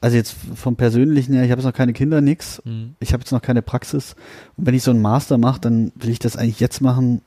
[0.00, 2.60] also jetzt vom Persönlichen her, ich habe jetzt noch keine Kinder, nix.
[2.64, 2.94] Mhm.
[3.00, 4.16] Ich habe jetzt noch keine Praxis.
[4.56, 7.22] Und wenn ich so einen Master mache, dann will ich das eigentlich jetzt machen,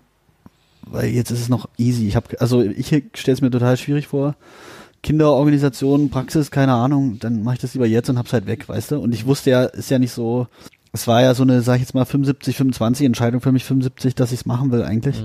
[0.83, 2.07] weil jetzt ist es noch easy.
[2.07, 4.35] Ich habe, also ich stelle es mir total schwierig vor.
[5.07, 8.91] Kinderorganisation, Praxis, keine Ahnung, dann mache ich das lieber jetzt und hab's halt weg, weißt
[8.91, 8.99] du?
[8.99, 10.47] Und ich wusste ja, ist ja nicht so,
[10.91, 14.15] es war ja so eine, sag ich jetzt mal, 75, 25 Entscheidung für mich, 75,
[14.15, 15.15] dass ich's machen will eigentlich.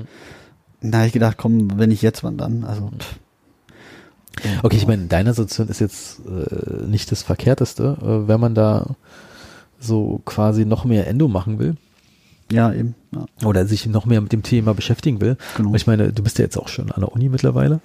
[0.82, 0.92] Mhm.
[0.92, 2.62] Da habe ich gedacht, komm, wenn ich jetzt, wann dann?
[2.62, 3.16] Also, pff.
[4.62, 8.94] Okay, ich meine, deine Situation ist jetzt äh, nicht das Verkehrteste, äh, wenn man da
[9.80, 11.74] so quasi noch mehr Endo machen will.
[12.52, 12.94] Ja, eben.
[13.10, 13.26] Ja.
[13.44, 15.36] Oder sich noch mehr mit dem Thema beschäftigen will.
[15.56, 15.74] Genau.
[15.74, 17.80] Ich meine, du bist ja jetzt auch schon an der Uni mittlerweile.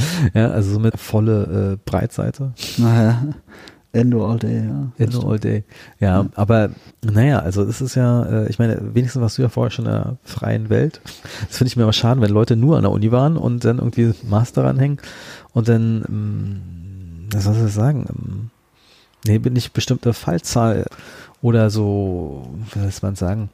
[0.34, 2.52] ja, also so mit volle äh, Breitseite.
[2.76, 3.22] Naja.
[3.92, 4.92] Endo all day, ja.
[4.98, 5.64] Endo all day.
[5.98, 6.70] Ja, ja, aber
[7.02, 9.92] naja, also das ist ja, äh, ich meine, wenigstens warst du ja vorher schon in
[9.92, 11.00] der freien Welt.
[11.48, 13.78] Das finde ich mir immer schade, wenn Leute nur an der Uni waren und dann
[13.78, 14.98] irgendwie Master ranhängen
[15.52, 16.60] und dann, ähm,
[17.32, 18.50] was soll ich sagen, ähm,
[19.26, 20.84] nee, bin ich bestimmte Fallzahl
[21.40, 23.48] oder so, wie soll man sagen,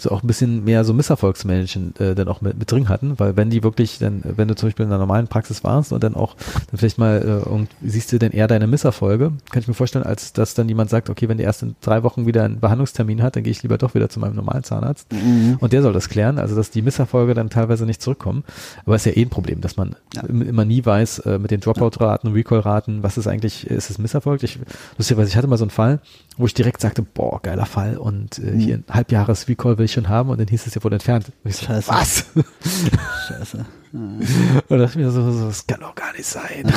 [0.00, 3.36] so auch ein bisschen mehr so Misserfolgsmanagement äh, dann auch mit, mit drin hatten, weil
[3.36, 6.14] wenn die wirklich dann, wenn du zum Beispiel in einer normalen Praxis warst und dann
[6.14, 6.36] auch
[6.70, 10.04] dann vielleicht mal äh, und siehst du denn eher deine Misserfolge, kann ich mir vorstellen,
[10.04, 13.22] als dass dann jemand sagt, okay, wenn der erst in drei Wochen wieder einen Behandlungstermin
[13.22, 15.56] hat, dann gehe ich lieber doch wieder zu meinem normalen Zahnarzt mhm.
[15.58, 18.44] und der soll das klären, also dass die Misserfolge dann teilweise nicht zurückkommen.
[18.86, 20.22] Aber es ist ja eh ein Problem, dass man ja.
[20.22, 24.42] immer nie weiß äh, mit den Dropout-Raten, Recall-Raten, was ist eigentlich, ist es Misserfolg?
[24.44, 24.58] Ich,
[24.96, 26.00] lustigerweise, ich hatte mal so einen Fall,
[26.38, 28.58] wo ich direkt sagte, boah, geiler Fall und äh, mhm.
[28.60, 31.32] hier ein Halbjahres Recall will ich schon haben und dann hieß es ja wohl entfernt.
[31.44, 31.90] Und ich so, Scheiße.
[31.90, 32.26] Was?
[33.28, 33.66] Scheiße.
[33.92, 34.22] Und
[34.68, 36.70] da dachte ich mir so, so, das kann doch gar nicht sein.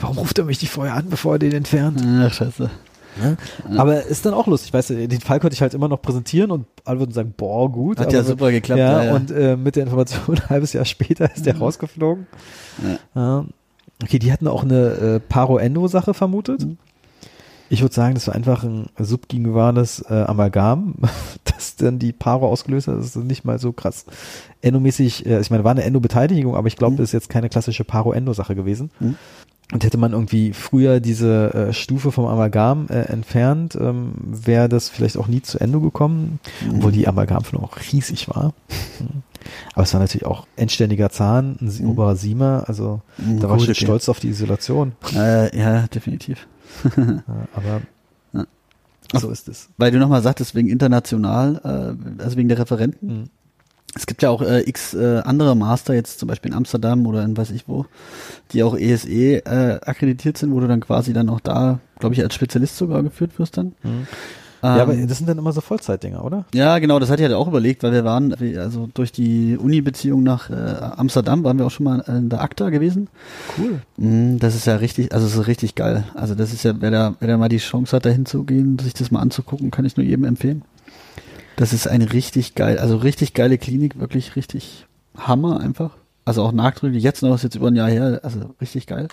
[0.00, 2.00] Warum ruft er mich nicht vorher an, bevor er den entfernt?
[2.04, 2.68] Ja, scheiße.
[3.22, 3.36] Ja?
[3.76, 6.50] Aber ist dann auch lustig, weißt du, den Fall konnte ich halt immer noch präsentieren
[6.50, 8.00] und alle würden sagen, boah, gut.
[8.00, 8.78] Hat ja super geklappt.
[8.78, 11.62] Ja, ja, und äh, mit der Information ein halbes Jahr später ist der mhm.
[11.62, 12.26] rausgeflogen.
[13.14, 13.44] Ja.
[14.02, 16.64] Okay, die hatten auch eine äh, Paro-Endo-Sache vermutet.
[16.64, 16.78] Mhm.
[17.70, 20.94] Ich würde sagen, das war einfach ein subginguales äh, Amalgam,
[21.44, 22.96] das dann die Paare ausgelöst hat.
[22.96, 24.06] Das ist nicht mal so krass
[24.62, 26.96] endomäßig, äh, ich meine, war eine Endo-Beteiligung, aber ich glaube, mhm.
[26.98, 28.90] das ist jetzt keine klassische Paro-Endo-Sache gewesen.
[29.00, 29.16] Mhm.
[29.70, 34.88] Und hätte man irgendwie früher diese äh, Stufe vom Amalgam äh, entfernt, ähm, wäre das
[34.88, 36.76] vielleicht auch nie zu Endo gekommen, mhm.
[36.76, 38.54] obwohl die Amalgamfüllung auch riesig war.
[39.74, 41.90] Aber es war natürlich auch endständiger Zahn, ein mhm.
[41.90, 44.92] oberer Siemer, also mhm, da war ich stolz auf die Isolation.
[45.14, 46.46] Äh, ja, definitiv
[47.54, 47.82] aber
[48.32, 48.44] ja.
[49.20, 49.68] so ist es.
[49.76, 53.06] Weil du nochmal sagtest, wegen international, äh, also wegen der Referenten.
[53.06, 53.24] Mhm.
[53.94, 57.24] Es gibt ja auch äh, x äh, andere Master, jetzt zum Beispiel in Amsterdam oder
[57.24, 57.86] in weiß ich wo,
[58.52, 62.22] die auch ESE äh, akkreditiert sind, wo du dann quasi dann auch da, glaube ich,
[62.22, 63.74] als Spezialist sogar geführt wirst dann.
[63.82, 64.06] Mhm
[64.62, 66.44] ja, aber ähm, das sind dann immer so Vollzeitdinger, oder?
[66.54, 70.22] Ja, genau, das hatte ich halt auch überlegt, weil wir waren, also durch die Uni-Beziehung
[70.22, 70.54] nach äh,
[70.96, 73.08] Amsterdam waren wir auch schon mal in der ACTA gewesen.
[73.56, 73.80] Cool.
[73.96, 76.04] Mm, das ist ja richtig, also es ist richtig geil.
[76.14, 78.94] Also das ist ja, wer da, wer da mal die Chance hat, da hinzugehen, sich
[78.94, 80.62] das mal anzugucken, kann ich nur jedem empfehlen.
[81.56, 84.86] Das ist eine richtig geil, also richtig geile Klinik, wirklich richtig
[85.16, 85.96] Hammer einfach.
[86.24, 89.08] Also auch nachdrücklich, jetzt noch, ist jetzt über ein Jahr her, also richtig geil.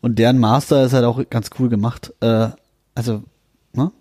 [0.00, 2.14] Und deren Master ist halt auch ganz cool gemacht.
[2.20, 2.48] Äh,
[2.94, 3.22] also
[3.76, 3.92] Ne?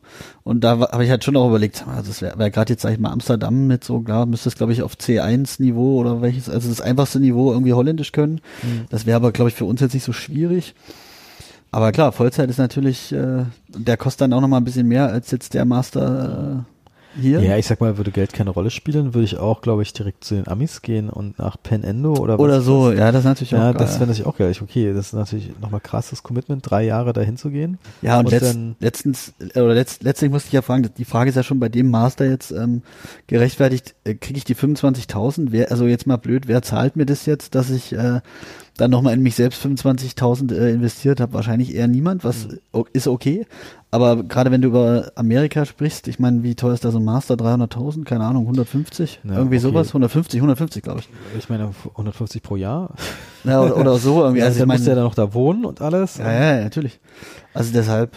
[0.43, 2.93] Und da habe ich halt schon auch überlegt, also das wäre wär gerade jetzt, sag
[2.93, 6.69] ich mal, Amsterdam mit so, klar, müsste es, glaube ich, auf C1-Niveau oder welches, also
[6.69, 8.41] das einfachste Niveau irgendwie Holländisch können.
[8.61, 8.85] Mhm.
[8.89, 10.75] Das wäre aber, glaube ich, für uns jetzt nicht so schwierig.
[11.71, 15.31] Aber klar, Vollzeit ist natürlich, äh, der kostet dann auch nochmal ein bisschen mehr als
[15.31, 16.65] jetzt der Master
[17.19, 17.41] hier?
[17.41, 20.23] Ja, ich sag mal, würde Geld keine Rolle spielen, würde ich auch, glaube ich, direkt
[20.23, 23.55] zu den Amis gehen und nach Pen Endo oder Oder so, ja, das ist natürlich
[23.55, 23.79] auch Ja, geil.
[23.79, 24.53] das wäre natürlich auch geil.
[24.61, 27.77] Okay, das ist natürlich nochmal krasses Commitment, drei Jahre dahin zu gehen.
[28.01, 31.35] Ja, und, und letzt, letztens, oder letzt, letztlich musste ich ja fragen, die Frage ist
[31.35, 32.81] ja schon bei dem Master jetzt ähm,
[33.27, 35.47] gerechtfertigt, äh, kriege ich die 25.000?
[35.49, 38.21] Wer, also jetzt mal blöd, wer zahlt mir das jetzt, dass ich äh,
[38.77, 42.85] dann nochmal in mich selbst 25.000 äh, investiert habe, wahrscheinlich eher niemand, was mhm.
[42.93, 43.45] ist okay.
[43.93, 47.03] Aber gerade wenn du über Amerika sprichst, ich meine, wie teuer ist da so ein
[47.03, 47.35] Master?
[47.35, 48.05] 300.000?
[48.05, 49.19] Keine Ahnung, 150?
[49.23, 49.59] Ja, irgendwie okay.
[49.59, 49.89] sowas?
[49.89, 51.09] 150, 150 glaube ich.
[51.37, 52.95] Ich meine, 150 pro Jahr?
[53.45, 54.39] Ja, oder, oder so irgendwie.
[54.39, 56.17] Ja, also, also dann musst du ja dann noch da wohnen und alles.
[56.17, 57.01] Ja, ja, ja, natürlich.
[57.53, 58.15] Also deshalb,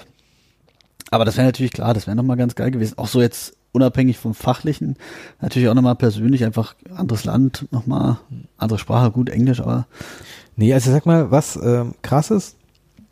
[1.11, 2.97] aber das wäre natürlich klar, das wäre nochmal ganz geil gewesen.
[2.97, 4.95] Auch so jetzt unabhängig vom Fachlichen,
[5.41, 8.19] natürlich auch nochmal persönlich, einfach anderes Land, nochmal
[8.57, 9.89] andere Sprache, gut Englisch, aber
[10.55, 12.57] Nee, also sag mal, was ähm, krass ist,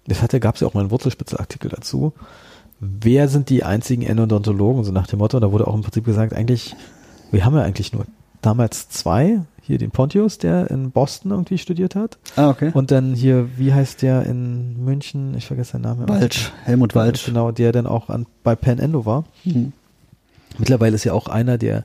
[0.07, 2.13] das hatte, gab es ja auch mal einen Wurzelspitzeartikel dazu.
[3.01, 6.35] Wer sind die einzigen Endodontologen, so nach dem Motto, da wurde auch im Prinzip gesagt,
[6.35, 6.77] eigentlich,
[7.31, 8.05] wir haben ja eigentlich nur
[8.43, 12.19] damals zwei, hier den Pontius, der in Boston irgendwie studiert hat.
[12.37, 12.71] Ah, okay.
[12.75, 15.35] Und dann hier, wie heißt der in München?
[15.37, 16.09] Ich vergesse seinen Namen.
[16.09, 17.25] Walsch, Helmut Walsch.
[17.25, 19.25] Genau, der dann auch an, bei Penn Endo war.
[19.45, 19.73] Mhm.
[20.59, 21.85] Mittlerweile ist ja auch einer der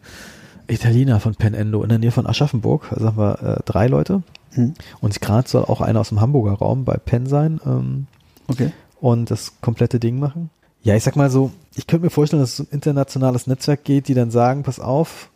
[0.68, 4.22] Italiener von Penn Endo in der Nähe von Aschaffenburg, sagen wir äh, drei Leute.
[4.56, 4.74] Mhm.
[5.00, 7.62] Und gerade soll auch einer aus dem Hamburger Raum bei Penn sein.
[7.66, 8.08] Ähm,
[8.48, 8.72] okay.
[9.00, 10.50] Und das komplette Ding machen.
[10.82, 13.84] Ja, ich sag mal so, ich könnte mir vorstellen, dass es um ein internationales Netzwerk
[13.84, 15.30] geht, die dann sagen, pass auf,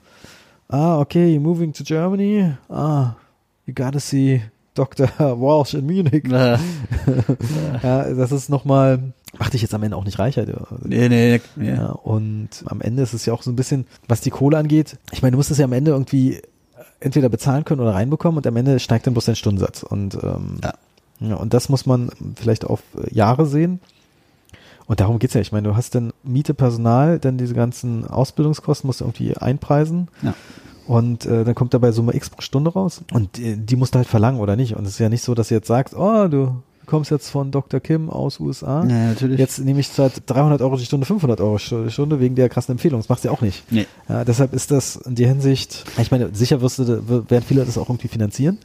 [0.69, 3.15] ah, okay, you're moving to Germany, ah,
[3.65, 4.41] you gotta see
[4.73, 5.07] Dr.
[5.19, 6.25] Walsh in Munich.
[6.27, 6.59] Ja,
[7.83, 10.45] ja das ist nochmal, macht dich jetzt am Ende auch nicht reicher.
[10.83, 11.69] Nee, nee, nee.
[11.69, 14.97] Ja, und am Ende ist es ja auch so ein bisschen, was die Kohle angeht.
[15.11, 16.41] Ich meine, du musst es ja am Ende irgendwie
[16.99, 19.83] entweder bezahlen können oder reinbekommen und am Ende steigt dann bloß dein Stundensatz.
[19.83, 20.73] Und, ähm, ja.
[21.19, 21.35] ja.
[21.35, 22.81] und das muss man vielleicht auf
[23.11, 23.79] Jahre sehen.
[24.85, 25.41] Und darum geht's ja.
[25.41, 30.09] Ich meine, du hast dann Miete, Personal, dann diese ganzen Ausbildungskosten musst du irgendwie einpreisen.
[30.21, 30.33] Ja.
[30.87, 33.01] Und äh, dann kommt dabei Summe X pro Stunde raus.
[33.13, 34.75] Und äh, die musst du halt verlangen oder nicht.
[34.75, 37.51] Und es ist ja nicht so, dass du jetzt sagst, oh, du kommst jetzt von
[37.51, 37.79] Dr.
[37.79, 38.83] Kim aus USA.
[38.85, 39.39] Ja, natürlich.
[39.39, 42.73] Jetzt nehme ich statt 300 Euro die Stunde 500 Euro die Stunde wegen der krassen
[42.73, 42.99] Empfehlung.
[42.99, 43.71] Das machst du ja auch nicht.
[43.71, 43.87] Nee.
[44.09, 47.77] Ja, deshalb ist das in der Hinsicht, ich meine, sicher wirst du, werden viele das
[47.77, 48.57] auch irgendwie finanzieren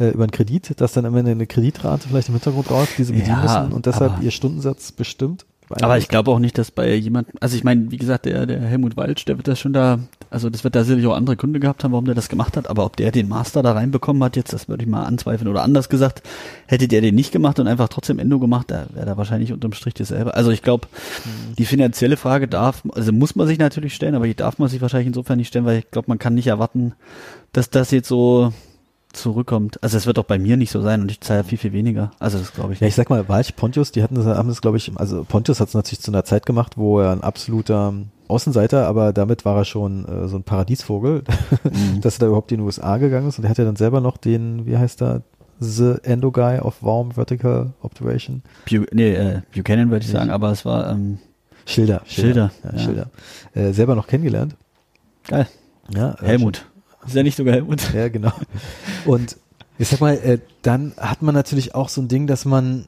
[0.00, 3.04] äh, über einen Kredit, dass dann am Ende eine Kreditrate vielleicht im Hintergrund raus, die
[3.04, 5.44] sie bedienen ja, müssen und deshalb ihr Stundensatz bestimmt.
[5.70, 8.60] Aber ich glaube auch nicht, dass bei jemand, also ich meine, wie gesagt, der, der
[8.60, 9.98] Helmut Walsch, der wird das schon da,
[10.30, 12.70] also das wird da sicherlich auch andere Gründe gehabt haben, warum der das gemacht hat,
[12.70, 15.62] aber ob der den Master da reinbekommen hat, jetzt, das würde ich mal anzweifeln oder
[15.62, 16.22] anders gesagt,
[16.66, 19.72] hätte der den nicht gemacht und einfach trotzdem Endo gemacht, da wäre da wahrscheinlich unterm
[19.72, 20.34] Strich dasselbe.
[20.34, 20.88] Also ich glaube,
[21.24, 21.56] mhm.
[21.56, 24.80] die finanzielle Frage darf, also muss man sich natürlich stellen, aber die darf man sich
[24.80, 26.94] wahrscheinlich insofern nicht stellen, weil ich glaube, man kann nicht erwarten,
[27.52, 28.52] dass das jetzt so
[29.12, 29.82] zurückkommt.
[29.82, 32.10] Also es wird auch bei mir nicht so sein und ich zahle viel, viel weniger.
[32.18, 32.80] Also das glaube ich.
[32.80, 35.60] Ja, ich sag mal, Walch, Pontius, die hatten das, haben das, glaube ich, also Pontius
[35.60, 37.94] hat es natürlich zu einer Zeit gemacht, wo er ein absoluter
[38.28, 41.24] Außenseiter, aber damit war er schon äh, so ein Paradiesvogel,
[41.64, 42.00] mhm.
[42.02, 44.00] dass er da überhaupt in die USA gegangen ist und er hat ja dann selber
[44.00, 45.22] noch den, wie heißt er,
[45.60, 48.42] The Endo Guy of Warm Vertical Observation.
[48.68, 51.18] Bu nee, äh, Buchanan würde ich sagen, aber es war ähm,
[51.66, 52.02] Schilder.
[52.06, 52.50] Schilder.
[52.62, 52.76] Schilder.
[52.76, 53.10] Ja, Schilder.
[53.54, 54.54] Äh, selber noch kennengelernt.
[55.26, 55.46] Geil.
[55.94, 56.66] Ja, Helmut.
[57.06, 57.92] Ist ja nicht sogar Helmut.
[57.94, 58.32] Ja, genau.
[59.06, 59.36] Und
[59.78, 62.86] ich sag mal, äh, dann hat man natürlich auch so ein Ding, dass man,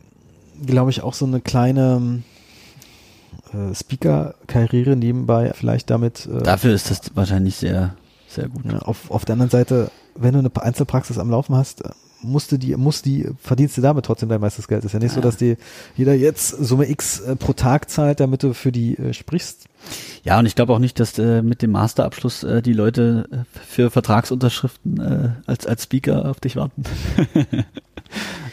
[0.64, 2.22] glaube ich, auch so eine kleine
[3.52, 6.26] äh, Speaker-Karriere nebenbei vielleicht damit.
[6.26, 7.94] Äh, Dafür ist das wahrscheinlich sehr,
[8.28, 8.64] sehr gut.
[8.64, 11.82] Ja, auf, auf der anderen Seite, wenn du eine Einzelpraxis am Laufen hast,
[12.22, 14.84] musste die, muss die, verdienst du damit trotzdem dein meistes Geld.
[14.84, 15.16] Ist ja nicht ja.
[15.16, 15.56] so, dass die
[15.96, 19.66] jeder jetzt Summe X äh, pro Tag zahlt, damit du für die äh, sprichst.
[20.24, 23.36] Ja, und ich glaube auch nicht, dass äh, mit dem Masterabschluss äh, die Leute äh,
[23.66, 26.82] für Vertragsunterschriften äh, als, als Speaker auf dich warten.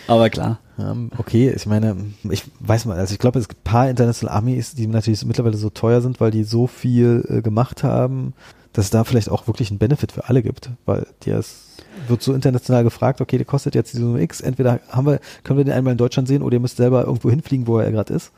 [0.07, 0.59] Aber klar.
[0.79, 1.97] Ähm, okay, ich meine,
[2.29, 5.57] ich weiß mal, also ich glaube, es gibt ein paar International Armies, die natürlich mittlerweile
[5.57, 8.33] so teuer sind, weil die so viel äh, gemacht haben,
[8.77, 11.63] dass es da vielleicht auch wirklich einen Benefit für alle gibt, weil der ist
[12.07, 15.57] wird so international gefragt, okay, der kostet jetzt die Summe X, entweder haben wir, können
[15.57, 18.13] wir den einmal in Deutschland sehen oder ihr müsst selber irgendwo hinfliegen, wo er gerade
[18.13, 18.31] ist.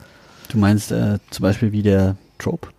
[0.47, 2.69] Du meinst äh, zum Beispiel wie der Trope?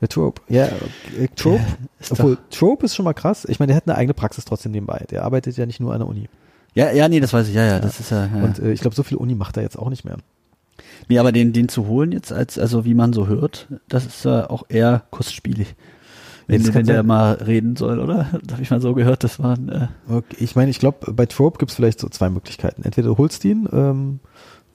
[0.00, 3.44] Der Trope, ja, äh, Trope, ja, obwohl Trope ist schon mal krass.
[3.46, 5.04] Ich meine, der hat eine eigene Praxis trotzdem nebenbei.
[5.10, 6.30] Der arbeitet ja nicht nur an der Uni.
[6.72, 7.80] Ja, ja, nee, das weiß ich, ja, ja, ja.
[7.80, 8.26] das ist ja.
[8.26, 8.42] ja.
[8.42, 10.16] Und äh, ich glaube, so viel Uni macht er jetzt auch nicht mehr.
[11.08, 14.24] Nee, aber den, den zu holen jetzt als, also wie man so hört, das ist
[14.24, 15.74] äh, auch eher kostspielig.
[16.48, 18.28] Wenn, wenn der mal reden soll, oder?
[18.42, 19.68] Das habe ich mal so gehört, das waren.
[19.68, 22.82] Äh okay, ich meine, ich glaube, bei Trope gibt es vielleicht so zwei Möglichkeiten.
[22.82, 24.20] Entweder du holst ihn ähm,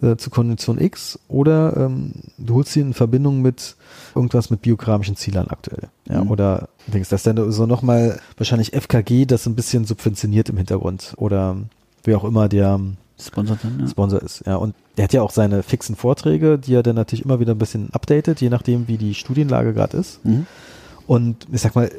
[0.01, 3.75] äh, zu Kondition X oder ähm, du holst ihn in Verbindung mit
[4.15, 5.89] irgendwas mit biogramischen Zielern aktuell.
[6.09, 6.31] Ja, mhm.
[6.31, 11.57] Oder denkst das dann so nochmal wahrscheinlich FKG, das ein bisschen subventioniert im Hintergrund oder
[12.03, 12.79] wie auch immer der
[13.19, 13.87] Sponsor, dann, ja.
[13.87, 14.43] Sponsor ist.
[14.45, 17.53] Ja, und er hat ja auch seine fixen Vorträge, die er dann natürlich immer wieder
[17.53, 20.25] ein bisschen updatet, je nachdem, wie die Studienlage gerade ist.
[20.25, 20.47] Mhm.
[21.11, 21.91] Und ich sag mal,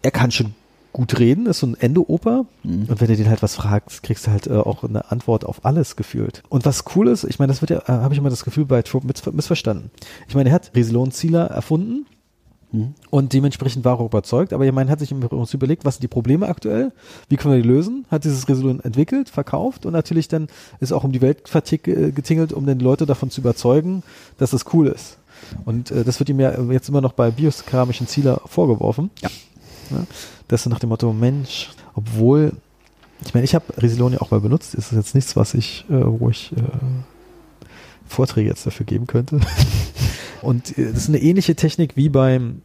[0.00, 0.54] er kann schon
[0.92, 2.46] gut reden, ist so ein Ende-Oper.
[2.62, 2.84] Mhm.
[2.86, 5.64] Und wenn du den halt was fragst, kriegst du halt äh, auch eine Antwort auf
[5.64, 6.44] alles gefühlt.
[6.48, 8.64] Und was cool ist, ich meine, das wird ja, äh, habe ich immer das Gefühl
[8.64, 9.90] bei Trope miss missverstanden.
[10.28, 12.06] Ich meine, er hat Rieselon Zieler erfunden.
[12.70, 12.94] Mhm.
[13.10, 16.08] Und dementsprechend war er überzeugt, aber ich meine, hat sich uns überlegt, was sind die
[16.08, 16.92] Probleme aktuell,
[17.28, 20.46] wie können wir die lösen, hat dieses Resolon entwickelt, verkauft und natürlich dann
[20.78, 24.04] ist auch um die Welt äh, getingelt, um den Leute davon zu überzeugen,
[24.36, 25.18] dass das cool ist.
[25.64, 29.10] Und äh, das wird ihm ja jetzt immer noch bei biokeramischen Zieler vorgeworfen.
[29.22, 29.30] Ja.
[29.90, 30.06] ja.
[30.48, 32.52] Das nach dem Motto, Mensch, obwohl,
[33.24, 36.00] ich meine, ich habe Resilon ja auch mal benutzt, ist jetzt nichts, was ich, äh,
[36.04, 36.62] wo ich äh,
[38.06, 39.40] Vorträge jetzt dafür geben könnte.
[40.42, 42.62] Und äh, das ist eine ähnliche Technik wie beim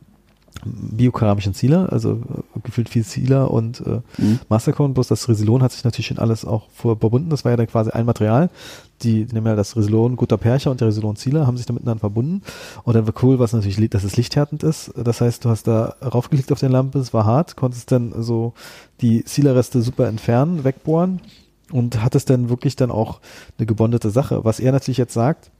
[0.65, 4.39] biokeramischen Sealer, also äh, gefühlt viel Sealer und äh, mhm.
[4.49, 7.29] Mastercone, bloß das Resilon hat sich natürlich schon alles auch verbunden.
[7.29, 8.49] Das war ja dann quasi ein Material.
[9.01, 11.99] Die, nehmen ja das Resilon Guter Percher und der Resilon Sealer haben sich da miteinander
[11.99, 12.41] verbunden.
[12.83, 14.93] Und dann war cool, was natürlich, dass es lichthärtend ist.
[14.95, 18.53] Das heißt, du hast da raufgelegt auf den Lampe, es war hart, konntest dann so
[19.01, 21.19] die Sealer-Reste super entfernen, wegbohren
[21.71, 23.19] und hattest dann wirklich dann auch
[23.57, 24.45] eine gebondete Sache.
[24.45, 25.51] Was er natürlich jetzt sagt,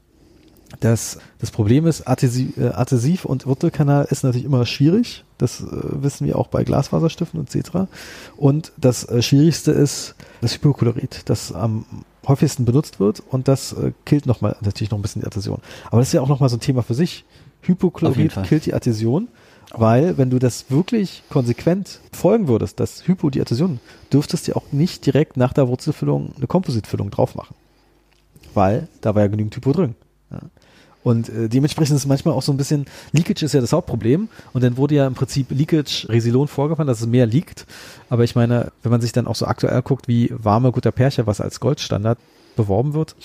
[0.79, 5.23] das, das Problem ist, Adhesiv, äh, Adhesiv und Wurzelkanal ist natürlich immer schwierig.
[5.37, 7.89] Das äh, wissen wir auch bei Glasfaserstiften etc.
[8.37, 11.85] Und das äh, Schwierigste ist das Hypochlorid, das am
[12.27, 15.59] häufigsten benutzt wird und das äh, killt nochmal natürlich noch ein bisschen die Adhäsion.
[15.87, 17.25] Aber das ist ja auch nochmal so ein Thema für sich.
[17.61, 19.27] Hypochlorid killt die Adhäsion,
[19.71, 23.79] weil wenn du das wirklich konsequent folgen würdest, das Hypo die Adhäsion,
[24.11, 27.55] dürftest du auch nicht direkt nach der Wurzelfüllung eine Kompositfüllung drauf machen.
[28.53, 29.95] Weil da war ja genügend Hypo drin.
[30.29, 30.39] Ja.
[31.03, 34.29] Und äh, dementsprechend ist es manchmal auch so ein bisschen, Leakage ist ja das Hauptproblem.
[34.53, 37.65] Und dann wurde ja im Prinzip Leakage Resilon vorgefahren, dass es mehr liegt.
[38.09, 41.27] Aber ich meine, wenn man sich dann auch so aktuell guckt, wie warme guter Percher,
[41.27, 42.17] was als Goldstandard
[42.55, 43.15] beworben wird,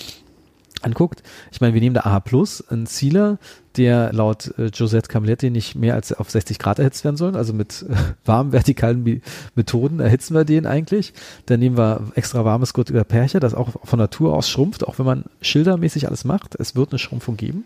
[0.81, 1.23] anguckt.
[1.51, 3.37] Ich meine, wir nehmen da AH Plus, ein Sealer,
[3.77, 7.35] der laut äh, Josette Camilletti nicht mehr als auf 60 Grad erhitzt werden soll.
[7.35, 9.21] Also mit äh, warmen vertikalen
[9.55, 11.13] Methoden erhitzen wir den eigentlich.
[11.45, 14.99] Dann nehmen wir extra warmes Gut über Perche, das auch von Natur aus schrumpft, auch
[14.99, 16.55] wenn man schildermäßig alles macht.
[16.55, 17.63] Es wird eine Schrumpfung geben.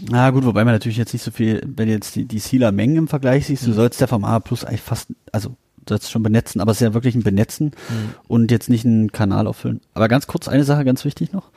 [0.00, 3.08] Na gut, wobei man natürlich jetzt nicht so viel, wenn jetzt die, die Sealer-Mengen im
[3.08, 3.74] Vergleich siehst, du mhm.
[3.74, 5.50] sollst ja vom AH Plus eigentlich fast, also
[5.86, 8.14] du sollst schon benetzen, aber es ist ja wirklich ein Benetzen mhm.
[8.28, 9.80] und jetzt nicht einen Kanal auffüllen.
[9.94, 11.50] Aber ganz kurz eine Sache, ganz wichtig noch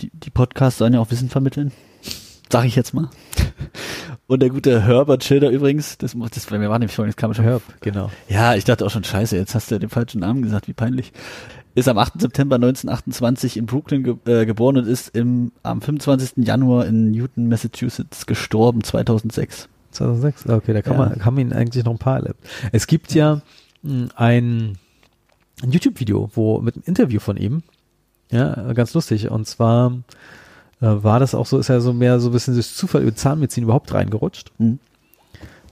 [0.00, 1.72] die, die Podcasts sollen ja auch Wissen vermitteln.
[2.50, 3.10] Sag ich jetzt mal.
[4.28, 7.32] Und der gute Herbert Schilder übrigens, das, das bei mir war nämlich vorhin, das kam
[7.34, 7.44] schon.
[7.44, 8.10] Herb, genau.
[8.28, 10.72] Ja, ich dachte auch schon, scheiße, jetzt hast du ja den falschen Namen gesagt, wie
[10.72, 11.12] peinlich.
[11.76, 12.20] Ist am 8.
[12.20, 16.44] September 1928 in Brooklyn ge äh, geboren und ist im, am 25.
[16.44, 19.68] Januar in Newton, Massachusetts gestorben, 2006.
[19.92, 20.98] 2006, okay, da kann ja.
[20.98, 22.40] man, kann man ihn eigentlich noch ein paar erlebt.
[22.72, 23.42] Es gibt ja
[23.82, 24.78] hm, ein,
[25.62, 27.62] ein YouTube-Video, wo mit einem Interview von ihm,
[28.30, 29.30] ja, ganz lustig.
[29.30, 29.92] Und zwar
[30.80, 33.14] äh, war das auch so, ist ja so mehr so ein bisschen durch Zufall über
[33.14, 34.52] Zahnmedizin überhaupt reingerutscht.
[34.58, 34.78] Mhm.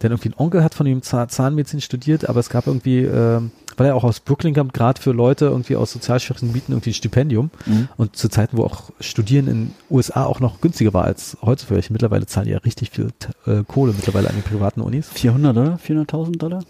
[0.03, 3.41] Denn irgendwie ein Onkel hat von ihm Zahnmedizin studiert, aber es gab irgendwie, äh,
[3.77, 6.91] weil er auch aus Brooklyn kommt, gerade für Leute irgendwie aus sozial schwachen Gebieten irgendwie
[6.91, 7.51] ein Stipendium.
[7.65, 7.89] Mhm.
[7.97, 11.87] Und zu Zeiten, wo auch Studieren in USA auch noch günstiger war als heutzutage.
[11.91, 13.09] Mittlerweile zahlen die ja richtig viel
[13.47, 15.09] äh, Kohle mittlerweile an die privaten Unis.
[15.09, 15.77] 400 oder?
[15.77, 16.63] 400.000 Dollar?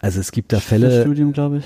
[0.00, 1.02] Also es gibt da Fälle.
[1.02, 1.64] Studium, glaube ich.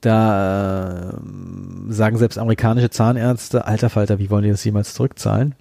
[0.00, 5.54] Da äh, sagen selbst amerikanische Zahnärzte, alter Falter, wie wollen die das jemals zurückzahlen?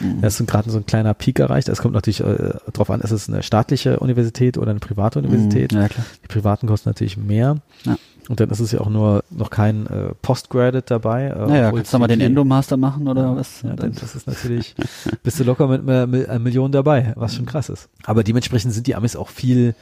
[0.00, 0.20] Mhm.
[0.20, 1.68] Das ist gerade so ein kleiner Peak erreicht.
[1.68, 5.72] Es kommt natürlich äh, darauf an, ist es eine staatliche Universität oder eine private Universität.
[5.72, 7.58] Mhm, ja, die privaten kosten natürlich mehr.
[7.84, 7.96] Ja.
[8.28, 11.28] Und dann ist es ja auch nur noch kein äh, Postgraduate dabei.
[11.28, 13.62] Äh, naja, kannst du mal den Endomaster machen oder ja, was?
[13.62, 14.74] Ja, das ist natürlich,
[15.22, 17.88] bist du locker mit einer Million dabei, was schon krass ist.
[18.04, 19.74] Aber dementsprechend sind die Amis auch viel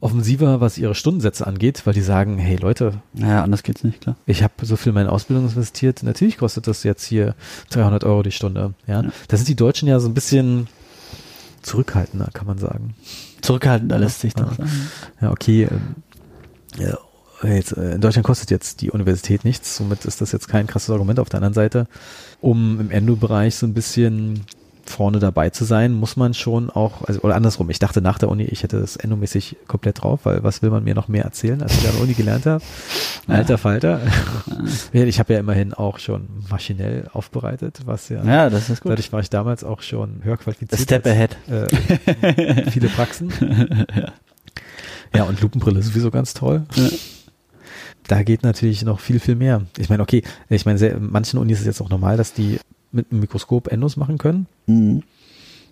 [0.00, 4.16] offensiver, was ihre Stundensätze angeht, weil die sagen, hey Leute, naja, anders geht's nicht, klar.
[4.26, 7.34] Ich habe so viel in meine Ausbildung investiert, natürlich kostet das jetzt hier
[7.70, 8.74] 300 Euro die Stunde.
[8.86, 9.10] Ja, ja.
[9.28, 10.68] da sind die Deutschen ja so ein bisschen
[11.62, 12.94] zurückhaltender, kann man sagen.
[13.42, 14.70] Zurückhaltender lässt sich doch sagen.
[15.20, 15.68] Ja, okay.
[15.70, 15.96] Ähm,
[16.78, 16.98] ja,
[17.46, 20.90] jetzt, äh, in Deutschland kostet jetzt die Universität nichts, somit ist das jetzt kein krasses
[20.90, 21.18] Argument.
[21.18, 21.86] Auf der anderen Seite,
[22.40, 24.46] um im Endo-Bereich so ein bisschen
[24.90, 28.28] vorne dabei zu sein, muss man schon auch, also, oder andersrum, ich dachte nach der
[28.28, 31.62] Uni, ich hätte das endomäßig komplett drauf, weil was will man mir noch mehr erzählen,
[31.62, 32.62] als ich an der Uni gelernt habe?
[33.26, 34.00] Alter Falter.
[34.92, 38.92] ich habe ja immerhin auch schon maschinell aufbereitet, was ja, ja das ist gut.
[38.92, 40.80] dadurch war ich damals auch schon höher qualifiziert.
[40.80, 41.36] Step ahead.
[41.48, 43.32] Äh, viele Praxen.
[43.96, 44.12] ja.
[45.14, 46.64] ja, und Lupenbrille ist sowieso ganz toll.
[46.74, 46.88] Ja
[48.10, 49.62] da geht natürlich noch viel, viel mehr.
[49.78, 52.58] Ich meine, okay, ich meine, sehr, manchen Unis ist es jetzt auch normal, dass die
[52.92, 54.46] mit einem Mikroskop Endos machen können.
[54.66, 55.02] Mhm.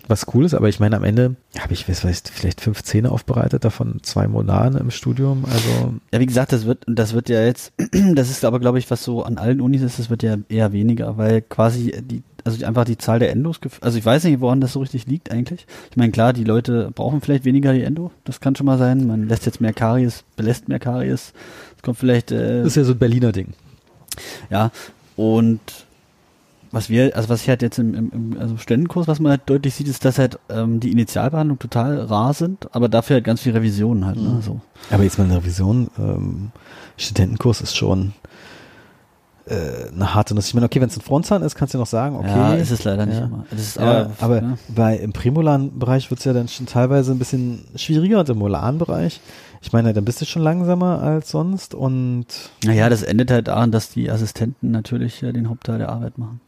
[0.09, 3.13] Was cool ist, aber ich meine, am Ende habe ich, weiß ich, vielleicht fünf Zähne
[3.13, 5.45] aufbereitet, davon zwei Molaren im Studium.
[5.45, 7.75] Also ja, wie gesagt, das wird, das wird ja jetzt,
[8.15, 10.73] das ist aber, glaube ich, was so an allen Unis ist, das wird ja eher
[10.73, 14.63] weniger, weil quasi die, also einfach die Zahl der Endos, also ich weiß nicht, woran
[14.63, 15.67] das so richtig liegt eigentlich.
[15.91, 19.07] Ich meine, klar, die Leute brauchen vielleicht weniger die Endo, das kann schon mal sein.
[19.07, 21.35] Man lässt jetzt mehr Karies, belässt mehr Karies.
[21.75, 22.33] Das kommt vielleicht.
[22.33, 23.53] Äh, das ist ja so ein Berliner Ding.
[24.49, 24.71] Ja,
[25.17, 25.61] und
[26.71, 29.43] was wir, also was ich halt jetzt im, im, im also Ständenkurs, was man halt
[29.47, 33.41] deutlich sieht, ist, dass halt ähm, die Initialbehandlungen total rar sind, aber dafür halt ganz
[33.41, 34.17] viel Revisionen halt.
[34.17, 34.43] Ne, mhm.
[34.43, 34.61] so.
[34.91, 36.51] Aber jetzt mal eine Revision, ähm,
[36.97, 38.13] Studentenkurs ist schon
[39.47, 40.49] äh, eine harte Nuss.
[40.49, 42.29] Ich meine, okay, wenn es ein Frontzahn ist, kannst du noch sagen, okay.
[42.29, 43.27] Ja, ist es leider nicht ja.
[43.27, 43.47] immer.
[43.51, 44.59] Das ist aber, aber ja.
[44.69, 49.21] bei im Prämolaren-Bereich wird es ja dann schon teilweise ein bisschen schwieriger und im Molaren-Bereich
[49.61, 52.27] ich meine, dann bist du schon langsamer als sonst und.
[52.65, 56.41] Naja, das endet halt daran, dass die Assistenten natürlich ja den Hauptteil der Arbeit machen.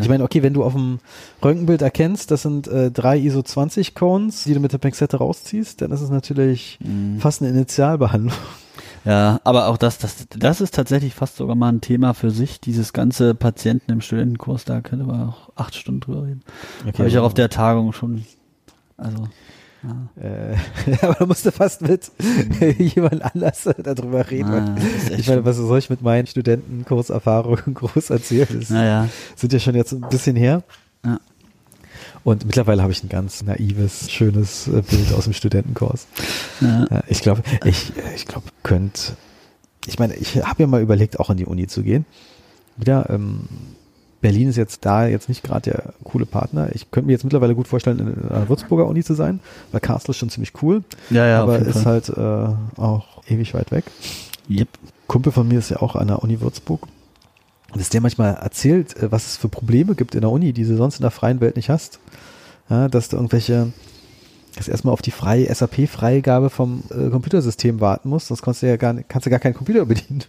[0.00, 0.98] Ich meine, okay, wenn du auf dem
[1.42, 5.80] Röntgenbild erkennst, das sind äh, drei ISO 20 Cones, die du mit der Pinzette rausziehst,
[5.80, 7.18] dann ist es natürlich mhm.
[7.20, 8.36] fast eine Initialbehandlung.
[9.04, 12.60] Ja, aber auch das, das, das ist tatsächlich fast sogar mal ein Thema für sich,
[12.60, 16.42] dieses ganze Patienten im Studentenkurs, da können wir auch acht Stunden drüber reden.
[16.86, 18.24] Okay, Habe ich auch auf der Tagung schon,
[18.96, 19.28] also.
[19.82, 20.22] Ja.
[20.22, 20.56] Äh,
[21.02, 22.70] aber da musste fast mit mhm.
[22.78, 24.50] jemand anders darüber reden.
[24.50, 24.76] Ah,
[25.16, 28.48] ich meine, was soll ich mit meinen Studentenkurserfahrungen groß erzählen?
[28.60, 29.08] Das naja.
[29.36, 30.62] sind ja schon jetzt ein bisschen her.
[31.04, 31.18] Ja.
[32.22, 36.06] Und mittlerweile habe ich ein ganz naives, schönes äh, Bild aus dem Studentenkurs.
[36.60, 37.02] Ja.
[37.08, 39.14] Ich glaube, ich, ich glaube, könnt,
[39.86, 42.04] ich meine, ich habe ja mal überlegt, auch an die Uni zu gehen.
[42.76, 43.48] Wieder, ähm,
[44.20, 46.68] Berlin ist jetzt da jetzt nicht gerade der coole Partner.
[46.74, 49.40] Ich könnte mir jetzt mittlerweile gut vorstellen, in einer Würzburger Uni zu sein,
[49.72, 50.82] weil Castle ist schon ziemlich cool.
[51.08, 52.02] Ja, ja, aber ist Fall.
[52.06, 53.84] halt äh, auch ewig weit weg.
[54.48, 54.68] Yep.
[55.06, 56.86] Kumpel von mir ist ja auch an der Uni Würzburg.
[57.72, 60.64] Und dass der manchmal erzählt, äh, was es für Probleme gibt in der Uni, die
[60.64, 61.98] du sonst in der freien Welt nicht hast.
[62.68, 63.72] Ja, dass du irgendwelche,
[64.56, 68.76] dass erstmal auf die freie SAP-Freigabe vom äh, Computersystem warten musst, sonst kannst du ja
[68.76, 70.24] gar, kannst du gar keinen Computer bedienen.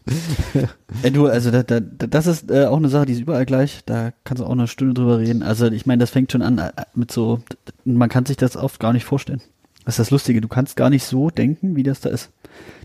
[1.04, 3.82] ja, du, also da, da, das ist äh, auch eine Sache, die ist überall gleich,
[3.86, 5.44] da kannst du auch eine Stunde drüber reden.
[5.44, 7.42] Also ich meine, das fängt schon an äh, mit so,
[7.84, 9.42] man kann sich das oft gar nicht vorstellen.
[9.86, 12.30] Das ist das Lustige, du kannst gar nicht so denken, wie das da ist.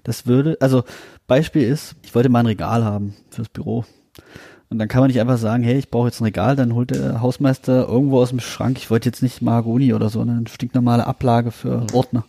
[0.05, 0.85] Das würde, also
[1.27, 3.85] Beispiel ist, ich wollte mal ein Regal haben fürs Büro.
[4.69, 6.91] Und dann kann man nicht einfach sagen, hey, ich brauche jetzt ein Regal, dann holt
[6.91, 11.07] der Hausmeister irgendwo aus dem Schrank, ich wollte jetzt nicht Mahagoni oder so, eine stinknormale
[11.07, 11.87] Ablage für mhm.
[11.93, 12.25] Ordner.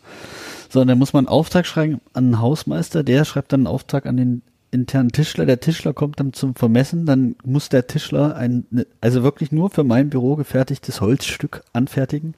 [0.70, 4.06] Sondern dann muss man einen Auftrag schreiben an den Hausmeister, der schreibt dann einen Auftrag
[4.06, 8.66] an den internen Tischler, der Tischler kommt dann zum Vermessen, dann muss der Tischler ein,
[8.70, 12.36] ne, also wirklich nur für mein Büro gefertigtes Holzstück anfertigen,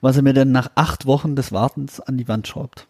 [0.00, 2.86] was er mir dann nach acht Wochen des Wartens an die Wand schraubt.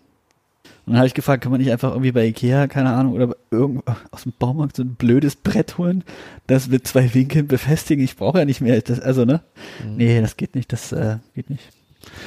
[0.85, 3.37] Und dann habe ich gefragt, kann man nicht einfach irgendwie bei Ikea, keine Ahnung, oder
[3.51, 6.03] irgendwo aus dem Baumarkt so ein blödes Brett holen,
[6.47, 8.05] das mit zwei Winkeln befestigen.
[8.05, 8.81] Ich brauche ja nicht mehr.
[8.81, 9.43] Das, also, ne?
[9.85, 9.97] Mhm.
[9.97, 11.65] Nee, das geht nicht, das äh, geht nicht.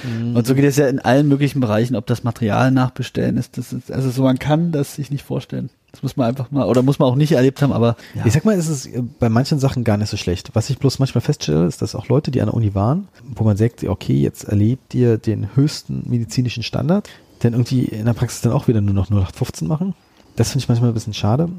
[0.04, 0.36] Mhm.
[0.36, 3.58] Und so geht es ja in allen möglichen Bereichen, ob das Material nachbestellen ist.
[3.58, 5.70] Das ist also so, man kann das sich nicht vorstellen.
[5.92, 7.96] Das muss man einfach mal, oder muss man auch nicht erlebt haben, aber.
[8.16, 8.26] Ja.
[8.26, 10.52] Ich sag mal, es ist äh, bei manchen Sachen gar nicht so schlecht.
[10.54, 13.44] Was ich bloß manchmal feststelle, ist, dass auch Leute, die an der Uni waren, wo
[13.44, 17.10] man sagt, okay, jetzt erlebt ihr den höchsten medizinischen Standard,
[17.46, 19.94] dann irgendwie in der Praxis dann auch wieder nur noch 0815 machen.
[20.36, 21.50] Das finde ich manchmal ein bisschen schade.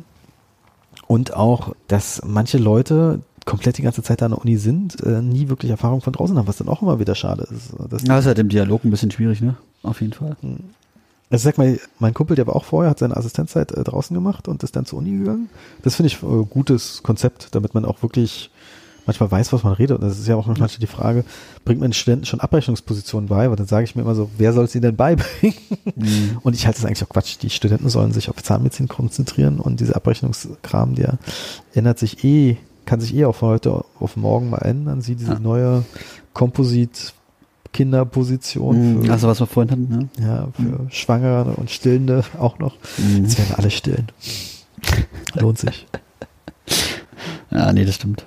[1.06, 5.22] Und auch, dass manche Leute komplett die ganze Zeit da an der Uni sind, äh,
[5.22, 7.72] nie wirklich Erfahrung von draußen haben, was dann auch immer wieder schade ist.
[7.88, 9.56] Das, ja, ist halt im Dialog ein bisschen schwierig, ne?
[9.82, 10.36] Auf jeden Fall.
[10.40, 10.58] Hm.
[11.30, 14.48] Also sag mal, mein Kumpel, der war auch vorher, hat seine Assistenzzeit äh, draußen gemacht
[14.48, 15.48] und ist dann zur Uni gegangen.
[15.82, 18.50] Das finde ich äh, gutes Konzept, damit man auch wirklich
[19.06, 19.98] manchmal weiß, was man redet.
[19.98, 21.24] Und das ist ja auch manchmal die Frage,
[21.64, 23.48] bringt man den Studenten schon Abrechnungspositionen bei?
[23.48, 25.56] Weil dann sage ich mir immer so, wer soll es ihnen denn beibringen?
[25.94, 26.38] Mhm.
[26.42, 27.36] Und ich halte es eigentlich auch Quatsch.
[27.42, 31.18] Die Studenten sollen sich auf Zahnmedizin konzentrieren und dieser Abrechnungskram, der
[31.74, 35.00] ändert sich eh, kann sich eh auch von heute auf morgen mal ändern.
[35.00, 35.38] Sie diese ja.
[35.38, 35.84] neue
[36.32, 37.14] Komposit
[37.72, 39.02] Kinderposition.
[39.02, 40.08] Mhm, also was wir vorhin hatten, ne?
[40.18, 40.90] Ja, für mhm.
[40.90, 42.76] Schwangere und Stillende auch noch.
[42.96, 43.24] Mhm.
[43.24, 44.06] Jetzt werden alle stillen.
[45.34, 45.86] Lohnt sich.
[47.48, 48.26] Ja, nee, das stimmt.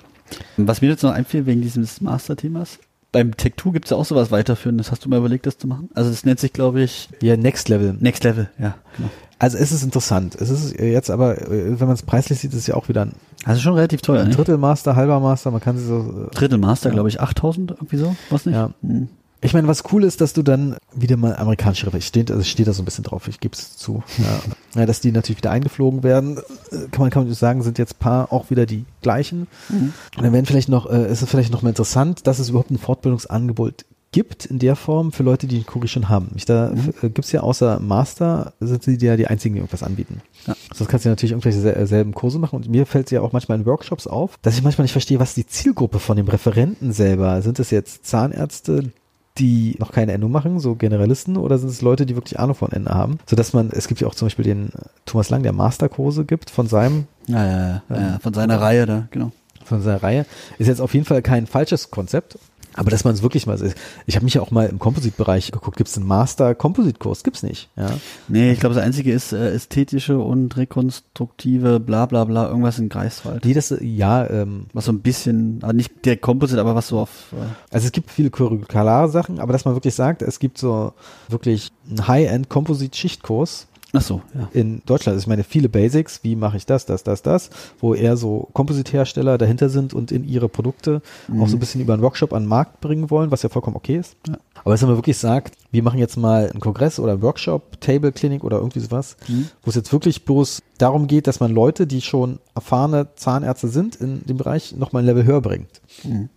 [0.56, 2.78] Was mir jetzt noch einfiel wegen dieses Master-Themas,
[3.12, 4.90] beim Tech2 gibt es ja auch sowas weiterführendes.
[4.90, 5.90] Hast du mal überlegt, das zu machen?
[5.94, 7.08] Also das nennt sich, glaube ich.
[7.20, 7.96] Ja, Next Level.
[7.98, 9.10] Next Level, ja, genau.
[9.38, 10.36] Also es ist interessant.
[10.38, 13.06] Es ist jetzt aber, äh, wenn man es preislich sieht, ist es ja auch wieder
[13.06, 13.12] ein.
[13.44, 14.22] Also schon relativ teuer.
[14.22, 16.28] Ein Drittel Master, halber Master, man kann sie so.
[16.30, 16.94] Äh, Drittel Master, ja.
[16.94, 18.54] glaube ich, 8000, irgendwie so, was nicht?
[18.54, 18.70] Ja.
[18.82, 19.08] Hm.
[19.42, 22.66] Ich meine, was cool ist, dass du dann wieder mal amerikanische River, steht, also steht
[22.66, 24.02] da so ein bisschen drauf, ich gebe es zu.
[24.18, 24.40] Ja.
[24.80, 24.86] ja.
[24.86, 26.38] dass die natürlich wieder eingeflogen werden,
[26.70, 29.46] äh, kann man, kann man sagen, sind jetzt paar auch wieder die gleichen.
[29.68, 29.92] Mhm.
[30.16, 32.70] Und dann werden vielleicht noch, äh, ist es vielleicht noch mal interessant, dass es überhaupt
[32.70, 36.32] ein Fortbildungsangebot gibt in der Form für Leute, die den Kugel schon haben.
[36.34, 36.92] Ich, da mhm.
[37.00, 40.20] Äh, gibt's ja außer Master, sind sie ja die einzigen, die irgendwas anbieten.
[40.46, 40.56] Ja.
[40.74, 43.66] Sonst kannst du natürlich irgendwelche selben Kurse machen und mir fällt ja auch manchmal in
[43.66, 47.40] Workshops auf, dass ich manchmal nicht verstehe, was die Zielgruppe von dem Referenten selber.
[47.42, 48.90] Sind es jetzt Zahnärzte,
[49.38, 52.72] die noch keine Endung machen, so Generalisten, oder sind es Leute, die wirklich Ahnung von
[52.72, 53.18] Ende haben?
[53.26, 54.70] Sodass man, es gibt ja auch zum Beispiel den
[55.06, 57.06] Thomas Lang, der Masterkurse gibt von seinem.
[57.26, 59.32] Ja, ja, ja, ja von seiner Reihe da, genau.
[59.64, 60.26] Von seiner Reihe.
[60.58, 62.38] Ist jetzt auf jeden Fall kein falsches Konzept.
[62.74, 63.58] Aber dass man es wirklich mal,
[64.06, 67.22] ich habe mich ja auch mal im Composite-Bereich geguckt, gibt es einen Master-Composite-Kurs?
[67.24, 67.68] Gibt's nicht.
[67.76, 67.90] Ja.
[68.28, 72.88] Nee, ich glaube, das Einzige ist äh, ästhetische und rekonstruktive, bla bla bla, irgendwas in
[72.88, 73.44] Greifswald.
[73.44, 77.00] Nee, das, ja, ähm, was so ein bisschen, also nicht der Composite, aber was so
[77.00, 77.32] auf...
[77.32, 80.92] Äh also es gibt viele curriculare Sachen, aber dass man wirklich sagt, es gibt so
[81.28, 84.48] wirklich einen High-End Composite-Schichtkurs, Ach so, ja.
[84.52, 87.94] In Deutschland, also ich meine, viele Basics, wie mache ich das, das, das, das, wo
[87.94, 91.42] eher so Komposithersteller dahinter sind und in ihre Produkte mhm.
[91.42, 93.76] auch so ein bisschen über einen Workshop an den Markt bringen wollen, was ja vollkommen
[93.76, 94.16] okay ist.
[94.28, 94.38] Ja.
[94.62, 98.12] Aber wenn man wirklich sagt, wir machen jetzt mal einen Kongress oder einen Workshop, Table
[98.12, 99.48] Clinic oder irgendwie sowas, mhm.
[99.62, 103.96] wo es jetzt wirklich bloß darum geht, dass man Leute, die schon erfahrene Zahnärzte sind
[103.96, 105.80] in dem Bereich, nochmal ein Level höher bringt.
[106.04, 106.28] Mhm.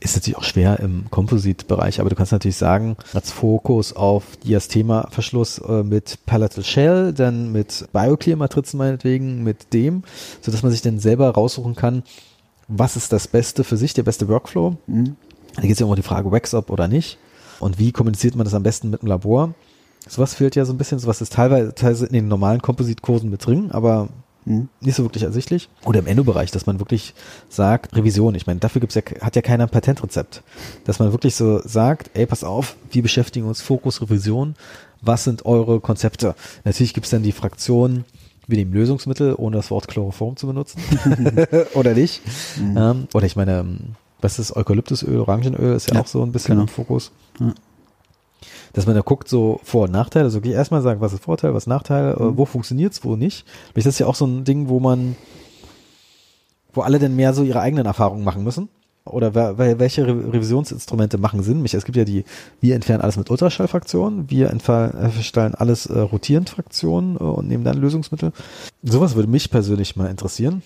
[0.00, 5.58] Ist natürlich auch schwer im Composite-Bereich, aber du kannst natürlich sagen, als Fokus auf Diastema-Verschluss
[5.58, 10.02] äh, mit Palatal Shell, dann mit Bioclear-Matrizen meinetwegen, mit dem,
[10.40, 12.02] sodass man sich dann selber raussuchen kann,
[12.68, 14.76] was ist das Beste für sich, der beste Workflow.
[14.86, 15.16] Mhm.
[15.56, 17.18] Da geht es ja immer um die Frage, Wax-Up oder nicht.
[17.58, 19.54] Und wie kommuniziert man das am besten mit dem Labor?
[20.08, 23.44] Sowas fehlt ja so ein bisschen, sowas ist teilweise, teilweise in den normalen Kompositkursen mit
[23.44, 24.08] drin, aber
[24.44, 24.68] hm.
[24.80, 25.68] nicht so wirklich ersichtlich.
[25.84, 27.14] Oder im Endo-Bereich, dass man wirklich
[27.48, 28.34] sagt, Revision.
[28.34, 30.42] Ich meine, dafür gibt's ja, hat ja keiner ein Patentrezept.
[30.84, 34.54] Dass man wirklich so sagt, ey, pass auf, wir beschäftigen uns Fokus Revision.
[35.02, 36.34] Was sind eure Konzepte?
[36.64, 38.04] Natürlich gibt's dann die Fraktion,
[38.46, 40.82] wir nehmen Lösungsmittel, ohne das Wort Chloroform zu benutzen.
[41.74, 42.20] oder nicht.
[42.58, 42.76] Mhm.
[42.76, 43.78] Ähm, oder ich meine,
[44.20, 46.62] was ist Eukalyptusöl, Orangenöl ist ja, ja auch so ein bisschen genau.
[46.62, 47.12] im Fokus.
[47.38, 47.54] Ja.
[48.72, 51.54] Dass man da guckt, so Vor- und Nachteile, also wirklich erstmal sagen, was ist Vorteil,
[51.54, 52.36] was ist Nachteil, äh, mhm.
[52.36, 53.44] wo funktioniert's, wo nicht.
[53.74, 55.16] Das ist ja auch so ein Ding, wo man,
[56.72, 58.68] wo alle denn mehr so ihre eigenen Erfahrungen machen müssen.
[59.06, 61.64] Oder welche Revisionsinstrumente machen Sinn?
[61.64, 62.24] Es gibt ja die,
[62.60, 67.78] wir entfernen alles mit Ultraschallfraktionen, wir entstellen alles äh, rotierend Fraktionen äh, und nehmen dann
[67.78, 68.32] Lösungsmittel.
[68.82, 70.62] Sowas würde mich persönlich mal interessieren.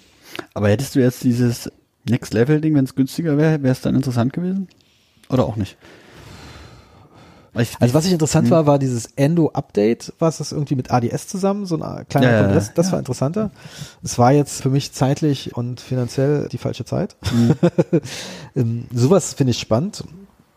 [0.53, 1.71] Aber hättest du jetzt dieses
[2.09, 4.69] Next-Level-Ding, wenn es günstiger wäre, wäre es dann interessant gewesen?
[5.31, 5.77] Oder auch nicht?
[7.55, 8.51] Also was ich interessant hm.
[8.51, 12.73] war, war dieses Endo-Update, was es irgendwie mit ADS zusammen, so ein kleiner ja, Kongress,
[12.75, 12.93] das ja.
[12.93, 13.51] war interessanter.
[14.03, 17.17] Es war jetzt für mich zeitlich und finanziell die falsche Zeit.
[18.55, 18.87] Mhm.
[18.93, 20.05] Sowas finde ich spannend.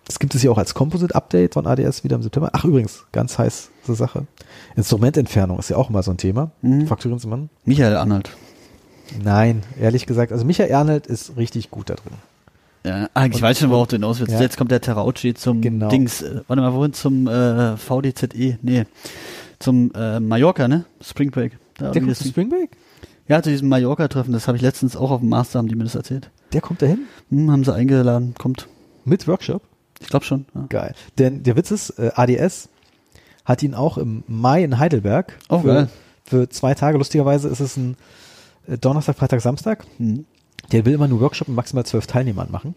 [0.05, 2.49] Das gibt es ja auch als Composite-Update von ADS wieder im September.
[2.53, 4.25] Ach übrigens, ganz heiße Sache.
[4.75, 6.51] Instrumententfernung ist ja auch immer so ein Thema.
[6.61, 6.87] Mhm.
[7.25, 7.49] Mal.
[7.65, 8.29] Michael Arnold.
[9.21, 12.13] Nein, ehrlich gesagt, also Michael Ernelt ist richtig gut da drin.
[12.87, 14.33] Ja, ah, ich weiß schon, worauf du hinaus willst.
[14.33, 14.39] Ja.
[14.39, 15.89] Jetzt kommt der Terauchi zum genau.
[15.89, 16.93] Dings, äh, warte mal, wohin?
[16.93, 18.85] Zum äh, VDZE, nee,
[19.59, 20.85] zum äh, Mallorca, ne?
[21.01, 21.57] Spring Break.
[21.77, 22.69] Da der kommt zum Spring Break?
[23.27, 25.83] Ja, zu diesem Mallorca-Treffen, das habe ich letztens auch auf dem Master, haben die mir
[25.83, 26.31] das erzählt.
[26.53, 26.99] Der kommt dahin?
[27.29, 28.67] Hm, haben sie eingeladen, kommt.
[29.03, 29.63] Mit Workshop?
[29.99, 30.45] Ich glaube schon.
[30.55, 30.65] Ja.
[30.69, 30.95] Geil.
[31.17, 32.69] Denn der Witz ist, äh, ADS
[33.43, 35.89] hat ihn auch im Mai in Heidelberg oh, für, geil.
[36.23, 36.97] für zwei Tage.
[36.97, 37.97] Lustigerweise ist es ein
[38.67, 39.85] äh, Donnerstag, Freitag, Samstag.
[39.97, 40.25] Mhm.
[40.71, 42.75] Der will immer nur Workshop mit maximal zwölf Teilnehmern machen.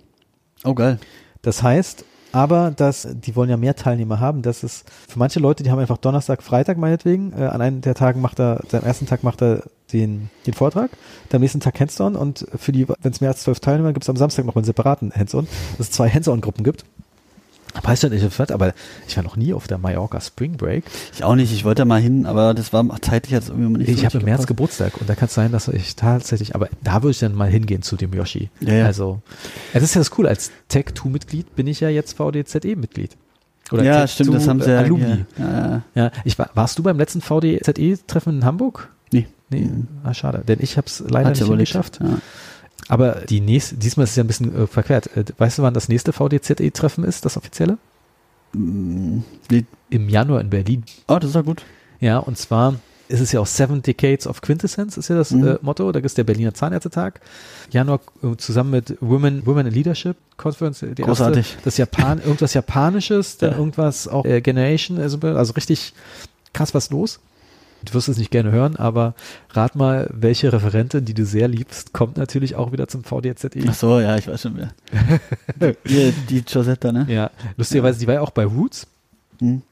[0.64, 0.98] Oh, geil.
[1.42, 4.42] Das heißt, aber dass die wollen ja mehr Teilnehmer haben.
[4.42, 7.32] Das ist für manche Leute, die haben einfach Donnerstag, Freitag meinetwegen.
[7.32, 10.90] Äh, an einem der Tagen macht er, am ersten Tag macht er den, den Vortrag,
[11.28, 14.04] dann am nächsten Tag Hands-on und für die, wenn es mehr als zwölf Teilnehmer gibt,
[14.04, 16.84] es am Samstag noch einen separaten Hands-on, dass es zwei Hands-on-Gruppen gibt.
[17.82, 18.74] Weiß schon nicht, aber
[19.06, 20.84] ich war noch nie auf der Mallorca Spring Break.
[21.14, 24.00] Ich auch nicht, ich wollte mal hin, aber das war zeitlich jetzt irgendwie nicht Ich
[24.00, 27.02] so habe im März Geburtstag und da kann es sein, dass ich tatsächlich, aber da
[27.02, 28.50] würde ich dann mal hingehen zu dem Yoshi.
[28.60, 28.86] Ja, ja.
[28.86, 29.20] Also,
[29.72, 33.16] das ist ja das cool, als Tech2-Mitglied bin ich ja jetzt VDZE-Mitglied.
[33.72, 35.24] Oder ja, Tech stimmt, das haben sie Alumni.
[35.38, 35.82] Ja, ja.
[35.94, 38.90] ja ich war, warst du beim letzten VDZE-Treffen in Hamburg?
[39.12, 39.26] Nee.
[39.48, 39.88] Nee, mhm.
[40.04, 42.00] ah, schade, denn ich habe es leider Hat nicht geschafft.
[42.02, 42.18] Ja.
[42.90, 45.16] Aber die nächste, diesmal ist es ja ein bisschen äh, verquert.
[45.16, 47.78] Äh, weißt du, wann das nächste VDZE-Treffen ist, das offizielle?
[48.52, 49.64] Mm, nee.
[49.90, 50.84] Im Januar in Berlin.
[51.06, 51.62] Oh, das ist ja gut.
[52.00, 52.74] Ja, und zwar
[53.06, 55.46] ist es ja auch Seven Decades of Quintessence, ist ja das mhm.
[55.46, 55.92] äh, Motto.
[55.92, 57.20] Da ist der Berliner Zahnärztetag.
[57.70, 60.80] Januar äh, zusammen mit Women, Women in Leadership Conference.
[60.80, 61.46] Die Großartig.
[61.46, 63.58] Erste, das Japan, irgendwas Japanisches, dann ja.
[63.58, 65.92] irgendwas auch äh, Generation, also, also richtig
[66.52, 67.20] krass was los.
[67.84, 69.14] Du wirst es nicht gerne hören, aber
[69.50, 73.64] rat mal, welche Referentin, die du sehr liebst, kommt natürlich auch wieder zum VDZE.
[73.68, 75.74] Ach so, ja, ich weiß schon wer.
[75.86, 77.06] die, die Josetta, ne?
[77.08, 78.86] Ja, lustigerweise, die war ja auch bei Roots.
[79.40, 79.62] Mhm.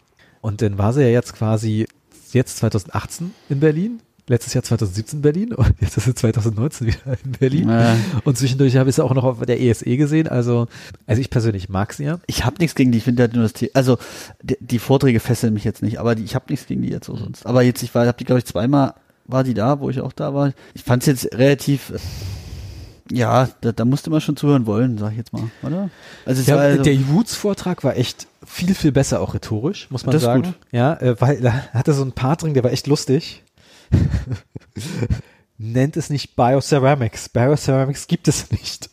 [0.40, 1.86] Und dann war sie ja jetzt quasi
[2.32, 7.32] jetzt 2018 in Berlin letztes Jahr 2017 Berlin und jetzt ist es 2019 wieder in
[7.32, 7.68] Berlin.
[7.68, 7.96] Ja.
[8.24, 10.28] Und zwischendurch habe ich es auch noch auf der ESE e gesehen.
[10.28, 10.66] Also,
[11.06, 12.20] also ich persönlich mag sie ja.
[12.26, 13.98] Ich habe nichts gegen die, ich finde halt nur das Thema, also
[14.42, 17.06] die, die, Vorträge fesseln mich jetzt nicht, aber die, ich habe nichts gegen die jetzt
[17.06, 17.18] so mhm.
[17.18, 17.46] sonst.
[17.46, 18.94] Aber jetzt, ich war, habe die, glaube ich, zweimal
[19.26, 20.52] war die da, wo ich auch da war.
[20.74, 21.92] Ich fand es jetzt relativ
[23.10, 25.90] ja, da, da musste man schon zuhören wollen, sag ich jetzt mal, oder?
[26.26, 30.22] Also, ja, also der Woods-Vortrag war echt viel, viel besser, auch rhetorisch, muss man das
[30.22, 30.44] sagen.
[30.44, 30.58] Ist gut.
[30.72, 33.42] Ja, äh, weil da hatte so ein Part drin, der war echt lustig.
[35.60, 37.30] Nennt es nicht Bioceramics.
[37.30, 38.90] Bioceramics gibt es nicht.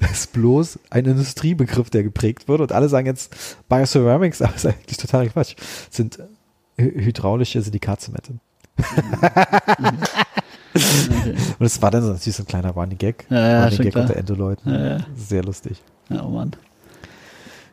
[0.00, 3.34] Das ist bloß ein Industriebegriff, der geprägt wird und alle sagen jetzt
[3.68, 5.54] Bioceramics, aber das ist eigentlich total Quatsch.
[5.56, 6.18] Das sind
[6.76, 8.34] hydraulische Silikatzemente.
[8.78, 9.96] okay.
[11.58, 13.26] Und es war dann so natürlich so ein kleiner Running Gag.
[13.28, 14.04] Ja, ja, Running Gag klar.
[14.04, 14.70] unter Endo-Leuten.
[14.70, 14.98] Ja, ja.
[15.14, 15.82] Sehr lustig.
[16.08, 16.52] Ja, oh Mann.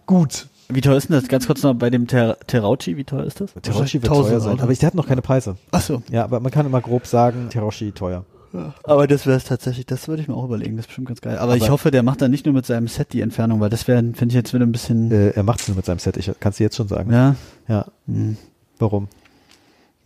[0.06, 0.48] Gut.
[0.72, 1.28] Wie teuer ist denn das?
[1.28, 3.54] Ganz kurz noch bei dem Ter Terauchi, wie teuer ist das?
[3.62, 5.58] Terauchi wird teuer sein, aber ich, der hat noch keine Preise.
[5.72, 6.04] Ach so.
[6.12, 8.24] Ja, aber man kann immer grob sagen, Terauchi teuer.
[8.54, 8.74] Ja.
[8.84, 11.22] Aber das wäre es tatsächlich, das würde ich mir auch überlegen, das ist bestimmt ganz
[11.22, 11.38] geil.
[11.38, 13.70] Aber, aber, ich hoffe, der macht dann nicht nur mit seinem Set die Entfernung, weil
[13.70, 15.12] das wäre, finde ich jetzt wieder ein bisschen.
[15.12, 17.12] Äh, er macht es nur mit seinem Set, ich kann es dir jetzt schon sagen.
[17.12, 17.36] Ja.
[17.68, 17.86] Ja.
[18.08, 18.38] Hm.
[18.80, 19.08] Warum?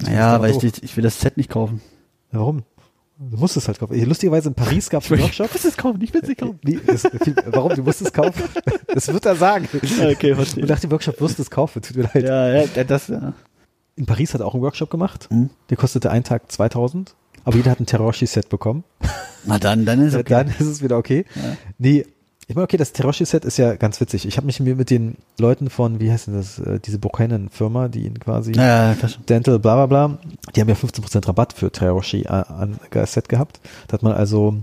[0.01, 1.81] Naja, weil ich, ich will das Set nicht kaufen.
[2.31, 2.63] Warum?
[3.17, 4.03] Du musst es halt kaufen.
[4.05, 5.47] Lustigerweise in Paris gab es einen Workshop.
[5.47, 6.59] Du musst es kaufen, ich will es nicht kaufen.
[6.63, 7.03] Wie, das,
[7.45, 7.73] warum?
[7.75, 8.43] Du musst es kaufen?
[8.93, 9.67] Das wird er sagen.
[9.73, 10.63] Okay, verstehe.
[10.63, 12.23] Und nach dem Workshop wirst du es kaufen, tut mir leid.
[12.23, 13.33] Ja, ja, das, ja.
[13.95, 15.27] In Paris hat er auch einen Workshop gemacht.
[15.31, 15.49] Mhm.
[15.71, 17.15] Der kostete einen Tag 2000.
[17.43, 18.83] Aber jeder hat ein Terroshi-Set bekommen.
[19.45, 20.29] Na dann, dann ist es okay.
[20.29, 21.25] Dann ist es wieder okay.
[21.35, 21.57] Ja.
[21.79, 22.05] Nee,
[22.47, 24.25] ich meine, okay, das Terroshi-Set ist ja ganz witzig.
[24.25, 28.05] Ich habe mich mit den Leuten von, wie heißt denn das, äh, diese Buchanan-Firma, die
[28.05, 28.95] ihn quasi ja,
[29.29, 30.17] Dental, bla bla bla,
[30.55, 33.59] die haben ja 15% Rabatt für Terroshi an Set gehabt.
[33.87, 34.57] Da hat man also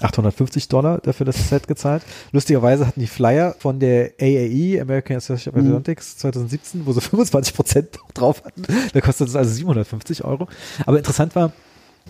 [0.00, 2.02] 850 Dollar dafür das Set gezahlt.
[2.32, 6.20] Lustigerweise hatten die Flyer von der AAE, American Association of Orthodontics, mhm.
[6.20, 8.62] 2017, wo sie 25% drauf hatten.
[8.92, 10.48] Da kostet es also 750 Euro.
[10.86, 11.52] Aber interessant war,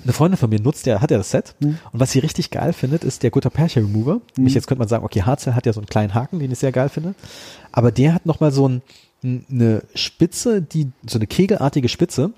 [0.04, 1.54] eine Freundin von mir nutzt ja, hat ja das Set.
[1.60, 1.78] Mhm.
[1.92, 4.20] Und was sie richtig geil findet, ist der Gutta Percha Remover.
[4.36, 4.44] Mhm.
[4.44, 6.58] Mich jetzt könnte man sagen, okay, Harzell hat ja so einen kleinen Haken, den ich
[6.58, 7.14] sehr geil finde.
[7.72, 8.82] Aber der hat nochmal so ein,
[9.22, 12.32] eine Spitze, die, so eine kegelartige Spitze,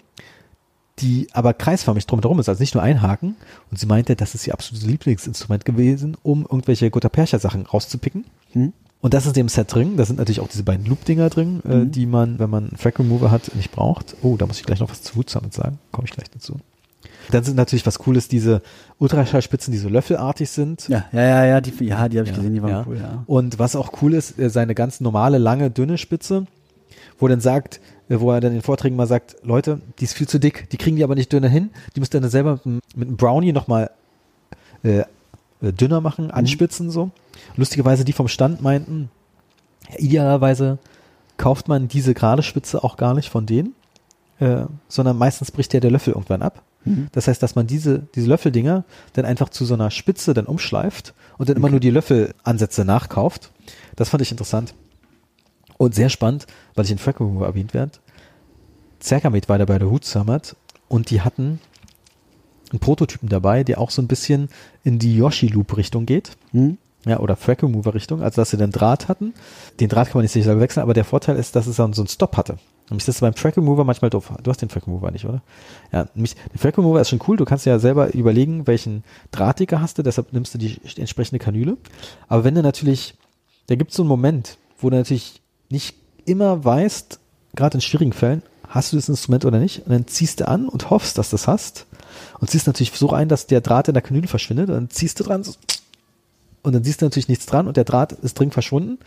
[0.99, 3.37] die aber kreisförmig drumherum ist, also nicht nur ein Haken.
[3.71, 8.25] Und sie meinte, das ist ihr absolutes Lieblingsinstrument gewesen, um irgendwelche Gutta Percha Sachen rauszupicken.
[8.55, 8.73] Mhm.
[9.01, 9.97] Und das ist dem Set drin.
[9.97, 11.93] Da sind natürlich auch diese beiden Loop-Dinger drin, äh, mhm.
[11.93, 14.15] die man, wenn man einen Frack Remover hat, nicht braucht.
[14.23, 15.79] Oh, da muss ich gleich noch was zu Woods damit sagen.
[15.91, 16.59] Komme ich gleich dazu.
[17.31, 18.63] Dann sind natürlich was Cooles diese
[18.99, 20.89] Ultraschallspitzen, die so löffelartig sind.
[20.89, 22.85] Ja, ja, ja, ja, die, ja, die habe ich ja, gesehen, die waren ja.
[22.87, 23.25] cool, ja.
[23.27, 26.47] Und was auch cool ist, äh, seine ganz normale, lange, dünne Spitze,
[27.19, 30.15] wo er dann sagt, äh, wo er dann in Vorträgen mal sagt, Leute, die ist
[30.15, 32.61] viel zu dick, die kriegen die aber nicht dünner hin, die müsst ihr dann selber
[32.65, 33.91] mit, mit einem Brownie nochmal
[34.83, 35.05] äh,
[35.63, 36.33] äh, dünner machen, mhm.
[36.33, 36.91] anspitzen mhm.
[36.91, 37.11] so.
[37.57, 39.11] Lustigerweise die vom Stand meinten,
[39.99, 40.79] idealerweise
[41.37, 43.75] kauft man diese gerade Spitze auch gar nicht von denen,
[44.41, 46.63] äh, sondern meistens bricht ja der Löffel irgendwann ab.
[46.85, 47.09] Mhm.
[47.13, 51.15] Das heißt, dass man diese, diese Löffeldinger dann einfach zu so einer Spitze dann umschleift
[51.39, 51.61] und dann okay.
[51.61, 53.51] immer nur die Löffelansätze nachkauft.
[53.97, 54.75] Das fand ich interessant.
[55.77, 57.93] Und sehr spannend, weil ich in Track Remover erwähnt werde.
[58.99, 60.57] Zerkamet war da bei der Hood Summit
[60.89, 61.59] und die hatten
[62.71, 64.49] einen Prototypen dabei, der auch so ein bisschen
[64.85, 66.33] in die Yoshi Loop Richtung geht.
[66.53, 66.79] Mhm.
[67.07, 69.33] Ja, oder Track Remover Richtung, also dass sie den Draht hatten.
[69.81, 72.03] Den Draht kann man nicht sicher wechseln, aber der Vorteil ist, dass es dann so
[72.03, 72.59] einen Stop hatte.
[72.91, 74.33] Nämlich das beim Track Remover manchmal doof.
[74.43, 75.43] Du hast den Track Remover nicht, oder?
[75.93, 77.37] Ja, nämlich, der Track Remover ist schon cool.
[77.37, 81.77] Du kannst ja selber überlegen, welchen Drahtdicker hast du, deshalb nimmst du die entsprechende Kanüle.
[82.29, 83.15] Aber wenn du natürlich,
[83.69, 87.21] da gibt es so einen Moment, wo du natürlich nicht immer weißt,
[87.55, 89.87] gerade in schwierigen Fällen, hast du das Instrument oder nicht?
[89.87, 91.87] Und dann ziehst du an und hoffst, dass du das hast.
[92.41, 94.69] Und ziehst natürlich so ein, dass der Draht in der Kanüle verschwindet.
[94.69, 95.45] Und dann ziehst du dran
[96.63, 98.99] und dann siehst du natürlich nichts dran und der Draht ist drin verschwunden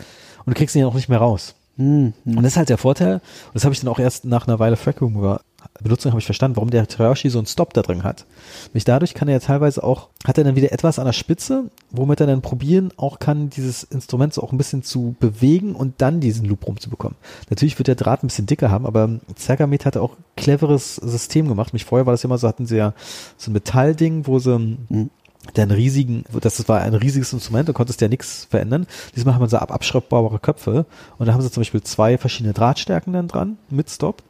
[0.46, 1.56] und du kriegst ihn ja auch nicht mehr raus.
[1.78, 2.14] Mhm.
[2.26, 4.60] Und das ist halt der Vorteil, und das habe ich dann auch erst nach einer
[4.60, 5.42] Weile Frack Remover
[5.82, 8.26] benutzen, habe ich verstanden, warum der Terashi so einen Stop da drin hat.
[8.68, 11.70] Nämlich dadurch kann er ja teilweise auch, hat er dann wieder etwas an der Spitze,
[11.90, 15.96] womit er dann probieren auch kann, dieses Instrument so auch ein bisschen zu bewegen und
[16.02, 17.18] dann diesen Loop rumzubekommen.
[17.50, 21.74] Natürlich wird der Draht ein bisschen dicker haben, aber Zergamet hatte auch cleveres System gemacht.
[21.74, 22.94] Mich vorher war das immer so, hatten sie ja
[23.38, 25.10] so ein Metallding, wo sie mhm
[25.56, 28.88] der einen riesigen, das war ein riesiges Instrument, da konntest du ja nichts verändern.
[29.16, 30.86] Diesmal haben wir so ab abschraubbare Köpfe
[31.18, 34.24] und da haben sie zum Beispiel zwei verschiedene Drahtstärken dann dran mit Stop,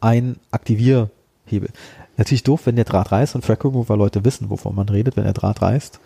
[0.00, 1.70] ein Aktivierhebel.
[2.16, 5.24] Natürlich doof, wenn der Draht reißt und Track Remover Leute wissen, wovon man redet, wenn
[5.24, 6.00] der Draht reißt,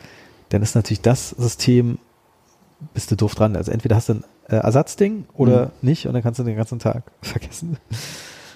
[0.50, 1.98] dann ist natürlich das System,
[2.94, 3.56] bist du doof dran.
[3.56, 5.70] Also entweder hast du ein äh, Ersatzding oder mhm.
[5.82, 7.78] nicht und dann kannst du den ganzen Tag vergessen.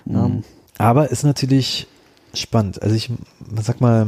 [0.04, 0.16] Mhm.
[0.16, 0.44] Um,
[0.78, 1.86] aber ist natürlich
[2.34, 2.82] spannend.
[2.82, 3.10] Also ich
[3.62, 4.06] sag mal,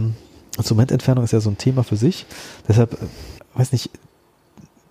[0.59, 2.27] Instrumententfernung ist ja so ein Thema für sich.
[2.69, 3.07] Deshalb, äh,
[3.55, 3.91] weiß nicht,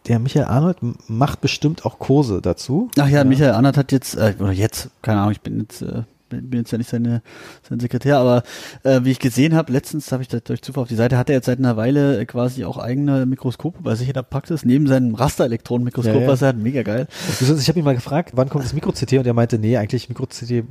[0.08, 2.90] der Michael Arnold macht bestimmt auch Kurse dazu.
[2.98, 3.24] Ach ja, ja.
[3.24, 6.72] Michael Arnold hat jetzt, äh, oder jetzt, keine Ahnung, ich bin jetzt, äh, bin jetzt
[6.72, 7.22] ja nicht seine,
[7.68, 8.44] sein Sekretär, aber
[8.84, 11.30] äh, wie ich gesehen habe, letztens habe ich da durch Zufall auf die Seite, hat
[11.30, 14.88] er jetzt seit einer Weile quasi auch eigene Mikroskope bei sich in der Praxis, neben
[14.88, 16.28] seinem Rasterelektronenmikroskop, ja, ja.
[16.28, 17.08] was er hat, mega geil.
[17.40, 20.66] Ich habe ihn mal gefragt, wann kommt das Mikro-CT und er meinte, nee, eigentlich Mikro-CT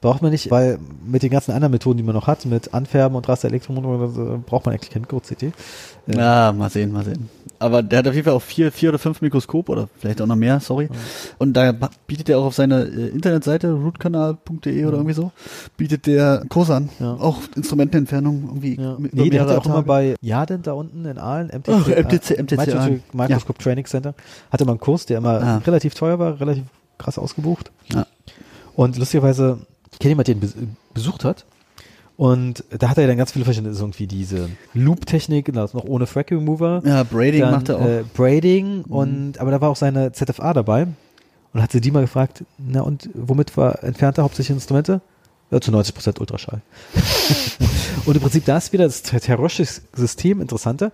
[0.00, 3.16] Braucht man nicht, weil mit den ganzen anderen Methoden, die man noch hat, mit Anfärben
[3.16, 5.42] und Rasterelektromotor, braucht man eigentlich kein Mikro-CT.
[5.42, 5.52] Äh,
[6.08, 7.30] ja, mal sehen, mal sehen.
[7.58, 10.26] Aber der hat auf jeden Fall auch vier, vier oder fünf Mikroskop oder vielleicht auch
[10.26, 10.90] noch mehr, sorry.
[11.38, 11.72] Und da
[12.06, 15.32] bietet er auch auf seiner äh, Internetseite, rootkanal.de oder irgendwie so,
[15.78, 16.90] bietet der Kurs an.
[17.00, 17.14] Ja.
[17.14, 18.78] Auch Instrumentenentfernung irgendwie.
[18.78, 18.98] Ja.
[18.98, 22.38] Nee, der hat ja auch immer bei Jadent da unten in Aalen, MTC, Ach, MTC,
[22.42, 23.64] MTC Microscope, Microscope ja.
[23.64, 24.14] Training Center,
[24.50, 25.56] hatte mal einen Kurs, der immer ah.
[25.66, 26.64] relativ teuer war, relativ
[26.98, 27.70] krass ausgebucht.
[27.92, 28.06] Ja.
[28.74, 29.58] Und lustigerweise
[29.96, 31.46] ich kenne jemanden, der ihn besucht hat.
[32.18, 36.82] Und da hat er dann ganz viele verschiedene, irgendwie diese Loop-Technik, noch ohne Frack Remover.
[36.84, 37.86] Ja, Braiding dann, macht er auch.
[37.86, 38.84] Äh, Braiding mhm.
[38.92, 40.86] und, aber da war auch seine ZFA dabei.
[41.54, 45.00] Und hat sie die mal gefragt, na und womit war entfernte hauptsächlich Instrumente?
[45.50, 46.60] Ja, zu 90 Prozent Ultraschall.
[48.04, 50.92] und im Prinzip da ist wieder das Terrosche-System interessanter,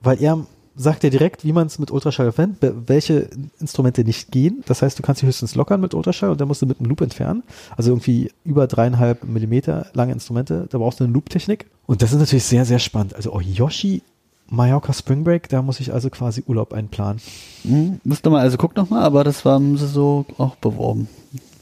[0.00, 0.44] weil er
[0.76, 3.28] sagt er direkt, wie man es mit Ultraschall verwendet, welche
[3.60, 4.62] Instrumente nicht gehen.
[4.66, 6.88] Das heißt, du kannst sie höchstens lockern mit Ultraschall und dann musst du mit einem
[6.88, 7.42] Loop entfernen.
[7.76, 11.66] Also irgendwie über dreieinhalb Millimeter lange Instrumente, da brauchst du eine Loop-Technik.
[11.86, 13.14] Und das ist natürlich sehr, sehr spannend.
[13.14, 14.02] Also oh, Yoshi
[14.48, 17.20] Mallorca Spring Break, da muss ich also quasi Urlaub einplanen.
[17.62, 21.08] Mhm, müsste mal, also guck noch mal, aber das haben sie so auch beworben.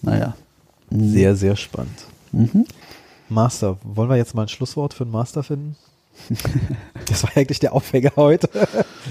[0.00, 0.34] Naja.
[0.90, 1.10] Mhm.
[1.10, 2.04] Sehr, sehr spannend.
[2.32, 2.64] Mhm.
[3.28, 5.76] Master, wollen wir jetzt mal ein Schlusswort für einen Master finden?
[7.06, 8.48] Das war eigentlich der Aufhänger heute.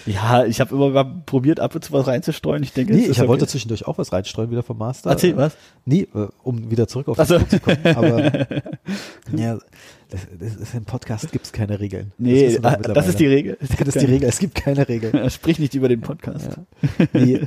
[0.05, 2.61] Ja, ich habe immer mal probiert, ab und zu was reinzustreuen.
[2.61, 3.27] Ich denke, nee, ich okay.
[3.27, 5.09] wollte zwischendurch auch was reinstreuen, wieder vom Master.
[5.09, 5.57] Erzähl was?
[5.85, 7.45] Nee, äh, um wieder zurück auf das also.
[7.45, 7.79] zu kommen.
[7.83, 8.23] Aber
[9.35, 9.57] ja,
[10.09, 12.13] das, das ist im Podcast gibt es keine Regeln.
[12.17, 13.57] Nee, das, das ist die Regel.
[13.59, 14.29] Das ist die Regel.
[14.29, 15.29] Es gibt keine Regeln.
[15.29, 16.57] Sprich nicht über den Podcast.
[16.99, 17.05] Ja.
[17.13, 17.41] Nee.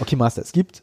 [0.00, 0.82] Okay, Master, es gibt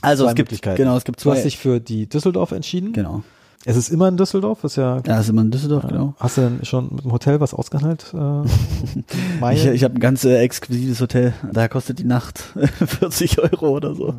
[0.00, 1.30] also es gibt genau, es gibt zwei.
[1.30, 2.92] Du hast dich für die Düsseldorf entschieden.
[2.92, 3.22] Genau.
[3.66, 5.02] Es ist immer in Düsseldorf, ist ja.
[5.06, 6.14] Ja, es ist immer in Düsseldorf, genau.
[6.18, 8.14] Hast du denn schon mit dem Hotel was ausgehandelt?
[8.14, 11.34] Äh, ich ich habe ein ganz äh, exquisites Hotel.
[11.52, 12.38] Da kostet die Nacht
[12.86, 14.14] 40 Euro oder so.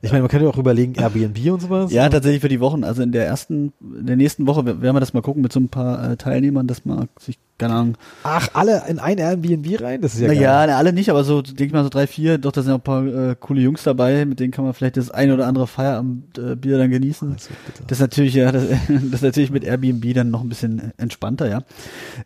[0.00, 1.92] Ich meine, man könnte ja auch überlegen, Airbnb und sowas.
[1.92, 2.84] Ja, tatsächlich für die Wochen.
[2.84, 5.60] Also in der ersten, in der nächsten Woche werden wir das mal gucken mit so
[5.60, 7.96] ein paar äh, Teilnehmern, dass man sich keine Ahnung.
[8.24, 10.02] Ach, alle in ein Airbnb rein?
[10.02, 12.52] Das ist ja Naja, alle nicht, aber so, denke ich mal, so drei, vier, doch,
[12.52, 15.10] da sind auch ein paar äh, coole Jungs dabei, mit denen kann man vielleicht das
[15.10, 17.32] ein oder andere Feierabendbier äh, dann genießen.
[17.32, 17.48] Das,
[17.86, 21.48] das ist natürlich, ja, das, das ist natürlich mit Airbnb dann noch ein bisschen entspannter,
[21.48, 21.62] ja.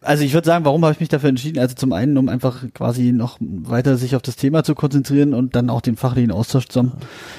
[0.00, 1.58] Also ich würde sagen, warum habe ich mich dafür entschieden?
[1.58, 5.54] Also zum einen, um einfach quasi noch weiter sich auf das Thema zu konzentrieren und
[5.54, 6.92] dann auch den fachlichen Austausch zu haben.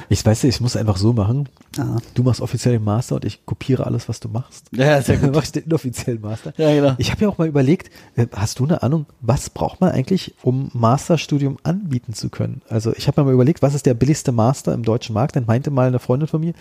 [0.10, 1.50] Ich weiß nicht, ich muss einfach so machen.
[1.78, 1.98] Aha.
[2.14, 4.68] Du machst offiziell den Master und ich kopiere alles, was du machst.
[4.72, 5.30] Ja, sehr gut.
[5.30, 6.54] Dann machst den inoffiziellen Master.
[6.58, 6.96] Ja, genau.
[6.98, 9.91] Ich habe ja auch mal überlegt, überlegt, äh, hast du eine Ahnung, was braucht man
[9.91, 12.61] eigentlich, um Masterstudium anbieten zu können?
[12.69, 15.36] Also ich habe mir mal überlegt, was ist der billigste Master im deutschen Markt?
[15.36, 16.53] Dann meinte mal eine Freundin von mir,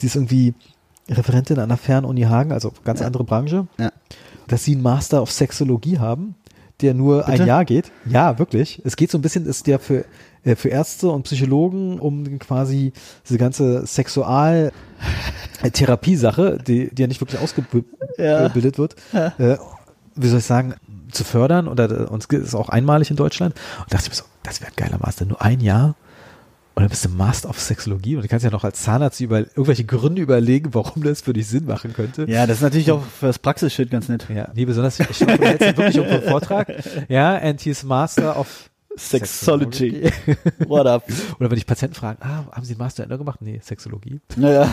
[0.00, 0.54] die ist irgendwie
[1.08, 3.06] Referentin an der Fernuni Hagen, also ganz ja.
[3.06, 3.92] andere Branche, ja.
[4.48, 6.34] dass sie einen Master auf Sexologie haben,
[6.80, 7.42] der nur Bitte?
[7.42, 7.92] ein Jahr geht.
[8.06, 8.82] Ja, wirklich.
[8.84, 10.04] Es geht so ein bisschen, ist der für
[10.44, 12.92] äh, für Ärzte und Psychologen, um quasi
[13.26, 18.78] diese ganze Sexual-Therapie-Sache, die, die ja nicht wirklich ausgebildet ja.
[18.78, 19.32] wird, ja.
[19.38, 19.56] Äh,
[20.16, 20.74] wie soll ich sagen,
[21.10, 23.54] zu fördern oder uns ist auch einmalig in Deutschland.
[23.80, 25.94] Und dachte ich mir so, das wäre ein geiler Master, nur ein Jahr.
[26.74, 29.38] Und dann bist du Master of Sexologie und du kannst ja noch als Zahnarzt über
[29.38, 32.26] irgendwelche Gründe überlegen, warum das für dich Sinn machen könnte.
[32.28, 34.26] Ja, das ist natürlich auch fürs Praxisschild ganz nett.
[34.28, 36.70] Ja, nee, besonders, ich du hältst wirklich um einen Vortrag.
[37.08, 40.10] Ja, and he's Master of Sexology.
[40.66, 41.04] What up?
[41.38, 43.40] Oder wenn ich Patienten fragen, ah, haben Sie einen Master Ende gemacht?
[43.40, 44.20] Nee, Sexologie.
[44.36, 44.70] Naja.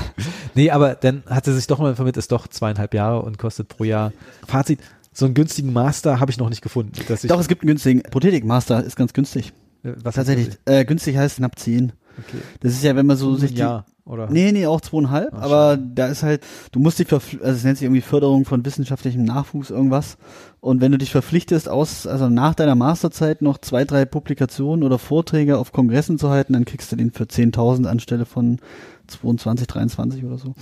[0.56, 3.70] Nee, aber dann hat sie sich doch mal informiert, ist doch zweieinhalb Jahre und kostet
[3.70, 4.12] pro Jahr.
[4.48, 4.80] Fazit,
[5.14, 6.92] so einen günstigen Master habe ich noch nicht gefunden.
[7.28, 8.04] Doch, es gibt einen günstigen.
[8.04, 9.54] Prothetik-Master ist ganz günstig.
[9.84, 10.58] Äh, was Tatsächlich.
[10.66, 11.94] Äh, günstig heißt knapp 10.
[12.18, 12.38] Okay.
[12.60, 13.52] Das ist ja, wenn man so sich.
[13.52, 14.30] Ja, oder?
[14.30, 15.30] Nee, nee, auch zweieinhalb.
[15.34, 15.96] Ach, aber schön.
[15.96, 19.24] da ist halt, du musst dich verpflichten, also es nennt sich irgendwie Förderung von wissenschaftlichem
[19.24, 20.18] Nachwuchs, irgendwas.
[20.60, 25.00] Und wenn du dich verpflichtest, aus, also nach deiner Masterzeit noch zwei, drei Publikationen oder
[25.00, 28.60] Vorträge auf Kongressen zu halten, dann kriegst du den für 10.000 anstelle von
[29.08, 30.50] 22, 23 oder so.
[30.50, 30.54] Ja.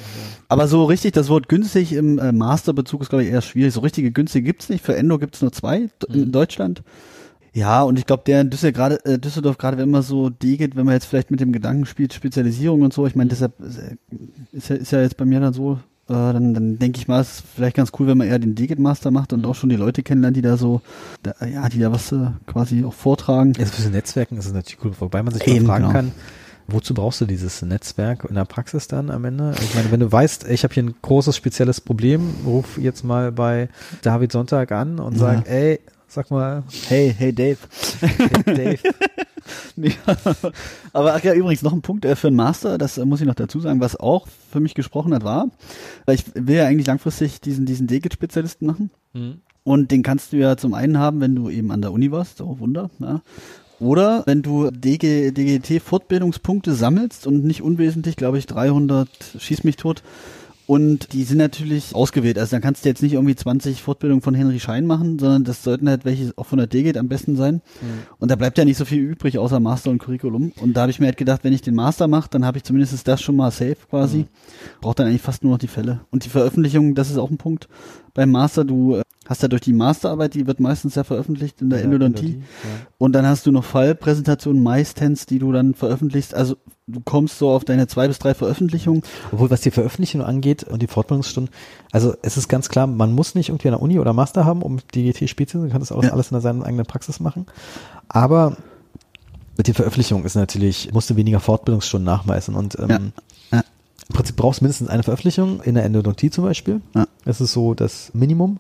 [0.48, 3.74] Aber so richtig, das Wort günstig im äh, Masterbezug ist, glaube ich, eher schwierig.
[3.74, 4.84] So richtige günstige gibt's nicht.
[4.84, 5.90] Für Endo gibt's nur zwei mhm.
[6.14, 6.84] in Deutschland.
[7.54, 10.58] Ja, und ich glaube, der in Düsseldorf gerade, äh, Düsseldorf gerade, wenn man so die
[10.58, 13.60] geht, wenn man jetzt vielleicht mit dem Gedanken spielt, Spezialisierung und so, ich meine, deshalb
[13.60, 15.74] ist ja, ist ja jetzt bei mir dann so,
[16.08, 18.56] äh, dann, dann denke ich mal, es ist vielleicht ganz cool, wenn man eher den
[18.56, 20.82] Digit Master macht und auch schon die Leute kennenlernt, die da so,
[21.24, 23.54] da, ja, die da was äh, quasi auch vortragen.
[23.60, 25.94] Also für so Netzwerken ist es natürlich cool, wobei man sich Eben, fragen genau.
[25.94, 26.12] kann,
[26.72, 29.54] Wozu brauchst du dieses Netzwerk in der Praxis dann am Ende?
[29.62, 33.32] Ich meine, wenn du weißt, ich habe hier ein großes spezielles Problem, ruf jetzt mal
[33.32, 33.70] bei
[34.02, 35.54] David Sonntag an und sag, ja.
[35.54, 35.80] ey,
[36.14, 36.64] Sag mal.
[36.90, 37.58] Hey, hey Dave.
[38.02, 38.80] Hey Dave.
[39.78, 40.18] ja,
[40.92, 43.28] aber ach ja, übrigens noch ein Punkt äh, für einen Master, das äh, muss ich
[43.28, 45.48] noch dazu sagen, was auch für mich gesprochen hat, war,
[46.06, 48.92] weil ich will ja eigentlich langfristig diesen, diesen Degit-Spezialisten machen.
[49.14, 49.40] Mhm.
[49.64, 52.42] Und den kannst du ja zum einen haben, wenn du eben an der Uni warst,
[52.42, 53.22] oh Wunder, ja.
[53.82, 59.10] Oder wenn du DG, DGT-Fortbildungspunkte sammelst und nicht unwesentlich, glaube ich, 300,
[59.40, 60.04] schieß mich tot,
[60.72, 62.38] und die sind natürlich ausgewählt.
[62.38, 65.64] Also dann kannst du jetzt nicht irgendwie 20 Fortbildungen von Henry Schein machen, sondern das
[65.64, 67.56] sollten halt welche auch von der DGET am besten sein.
[67.56, 67.88] Mhm.
[68.20, 70.54] Und da bleibt ja nicht so viel übrig außer Master und Curriculum.
[70.62, 72.64] Und da habe ich mir halt gedacht, wenn ich den Master mache, dann habe ich
[72.64, 74.20] zumindest das schon mal safe quasi.
[74.20, 74.28] Mhm.
[74.80, 76.02] Braucht dann eigentlich fast nur noch die Fälle.
[76.10, 77.68] Und die Veröffentlichung, das ist auch ein Punkt
[78.14, 78.64] beim Master.
[78.64, 81.86] Du äh, hast ja durch die Masterarbeit, die wird meistens ja veröffentlicht in der ja,
[81.86, 82.40] Endodontie.
[82.40, 82.70] Ja.
[82.98, 86.36] Und dann hast du noch Fallpräsentationen meistens, die du dann veröffentlichst.
[86.36, 89.04] Also du kommst so auf deine zwei bis drei Veröffentlichungen.
[89.32, 91.54] Obwohl, was die Veröffentlichung angeht und die Fortbildungsstunden,
[91.94, 94.80] also es ist ganz klar, man muss nicht irgendwie eine Uni oder Master haben, um
[94.94, 96.12] DGT spielen zu man kann das alles, ja.
[96.12, 97.46] alles in seiner eigenen Praxis machen.
[98.10, 98.58] Aber
[99.56, 103.14] mit den Veröffentlichungen ist natürlich, musst du weniger Fortbildungsstunden nachweisen und ähm.
[103.54, 103.64] Ja.
[104.10, 106.82] im Prinzip brauchst du mindestens eine Veröffentlichung in der Endodontie zum Beispiel.
[106.94, 107.08] Ja.
[107.24, 108.60] Das ist so das Minimum.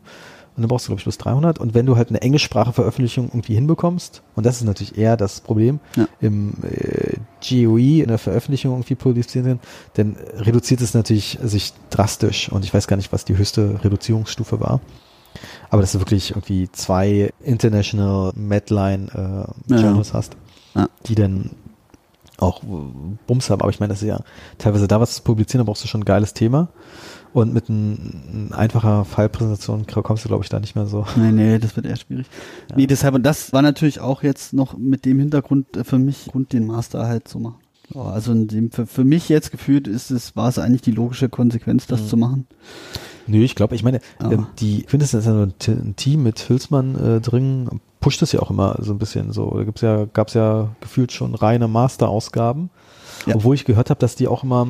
[0.61, 1.57] Und dann brauchst du, glaube ich, bloß 300.
[1.57, 5.41] Und wenn du halt eine englischsprachige Veröffentlichung irgendwie hinbekommst, und das ist natürlich eher das
[5.41, 6.07] Problem, ja.
[6.19, 9.59] im äh, GOE in der Veröffentlichung irgendwie produzieren,
[9.95, 12.51] dann reduziert es natürlich sich drastisch.
[12.51, 14.81] Und ich weiß gar nicht, was die höchste Reduzierungsstufe war.
[15.71, 19.07] Aber dass du wirklich irgendwie zwei International Medline
[19.67, 20.13] äh, Journals ja.
[20.13, 20.37] hast,
[20.75, 20.89] ja.
[21.07, 21.49] die dann
[22.37, 22.61] auch
[23.25, 23.61] Bums haben.
[23.61, 24.19] Aber ich meine, das ist ja
[24.59, 26.69] teilweise da was zu publizieren, da brauchst du schon ein geiles Thema.
[27.33, 31.05] Und mit ein, ein einfacher Fallpräsentation kommst du, glaube ich, da nicht mehr so.
[31.15, 32.27] Nee, nee, das wird eher schwierig.
[32.69, 32.75] Ja.
[32.75, 36.27] Nee, deshalb, und das war natürlich auch jetzt noch mit dem Hintergrund äh, für mich,
[36.27, 37.59] Grund, den Master halt zu machen.
[37.93, 41.29] Also in dem, für, für mich jetzt gefühlt ist es, war es eigentlich die logische
[41.29, 42.07] Konsequenz, das mhm.
[42.07, 42.47] zu machen.
[43.27, 44.31] Nö, ich glaube, ich meine, ja.
[44.31, 45.31] ähm, die Quintessenz ist
[45.67, 49.31] ja ein Team mit Hülsmann äh, drin, pusht es ja auch immer so ein bisschen
[49.31, 49.51] so.
[49.51, 52.69] Da gibt's ja, gab's ja gefühlt schon reine Master-Ausgaben.
[53.25, 53.35] Ja.
[53.35, 54.67] Obwohl ich gehört habe, dass die auch immer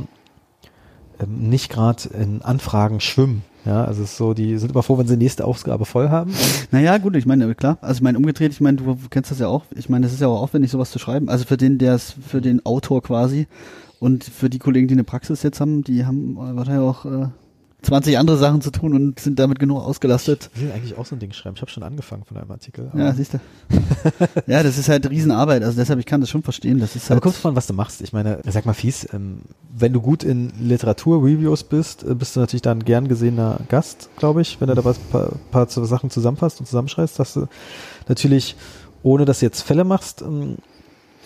[1.27, 3.43] nicht gerade in Anfragen schwimmen.
[3.65, 6.10] Ja, also es ist so, die sind immer froh, wenn sie die nächste Ausgabe voll
[6.10, 6.34] haben.
[6.72, 9.48] Naja, gut, ich meine, klar, also ich meine, umgedreht, ich meine, du kennst das ja
[9.48, 11.30] auch, ich meine, das ist ja auch aufwendig, sowas zu schreiben.
[11.30, 13.48] Also für den, der es, für den Autor quasi
[13.99, 17.27] und für die Kollegen, die eine Praxis jetzt haben, die haben wahrscheinlich auch äh,
[17.84, 20.52] 20 andere Sachen zu tun und sind damit genug ausgelastet.
[20.53, 21.56] Ich will eigentlich auch so ein Ding schreiben.
[21.56, 22.91] Ich habe schon angefangen von einem Artikel.
[22.95, 23.40] Ja, siehst du.
[24.45, 25.64] ja, das ist halt Riesenarbeit.
[25.64, 26.80] Also deshalb, ich kann das schon verstehen.
[26.80, 28.02] Das ist halt aber kurz von, was du machst.
[28.02, 29.41] Ich meine, sag mal fies, ähm,
[29.76, 34.41] wenn du gut in Literatur-Reviews bist, äh, bist du natürlich dann gern gesehener Gast, glaube
[34.41, 37.48] ich, wenn du da was paar, paar Sachen zusammenfasst und zusammenschreibst, dass du
[38.08, 38.56] natürlich,
[39.02, 40.58] ohne dass du jetzt Fälle machst, ähm,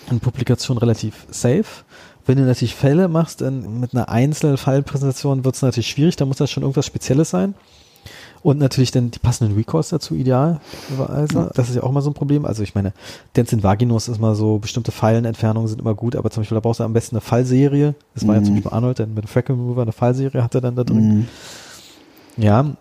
[0.10, 1.84] eine Publikation relativ safe.
[2.26, 6.38] Wenn du natürlich Fälle machst in, mit einer Einzelfallpräsentation, wird es natürlich schwierig, da muss
[6.38, 7.56] das schon irgendwas Spezielles sein.
[8.42, 10.62] Und natürlich dann die passenden Recalls dazu ideal.
[11.08, 12.46] Also, das ist ja auch mal so ein Problem.
[12.46, 12.94] Also ich meine,
[13.34, 16.60] Dance in Vaginus ist mal so, bestimmte Pfeilenentfernungen sind immer gut, aber zum Beispiel da
[16.60, 17.96] brauchst du am besten eine Fallserie.
[18.14, 18.38] Das war mm.
[18.38, 18.58] ja zum mhm.
[18.58, 21.28] Beispiel Arnold, der mit dem Freckle Remover eine Fallserie hat er dann da drin.
[22.38, 22.42] Mm.
[22.44, 22.76] Ja,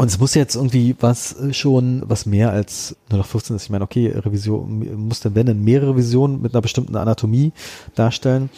[0.00, 3.64] und es muss jetzt irgendwie was äh, schon, was mehr als nur noch 15 ist.
[3.64, 7.52] Ich meine, okay, Revision muss dann, wenn dann mehrere Revisionen mit einer bestimmten Anatomie
[7.96, 8.48] darstellen.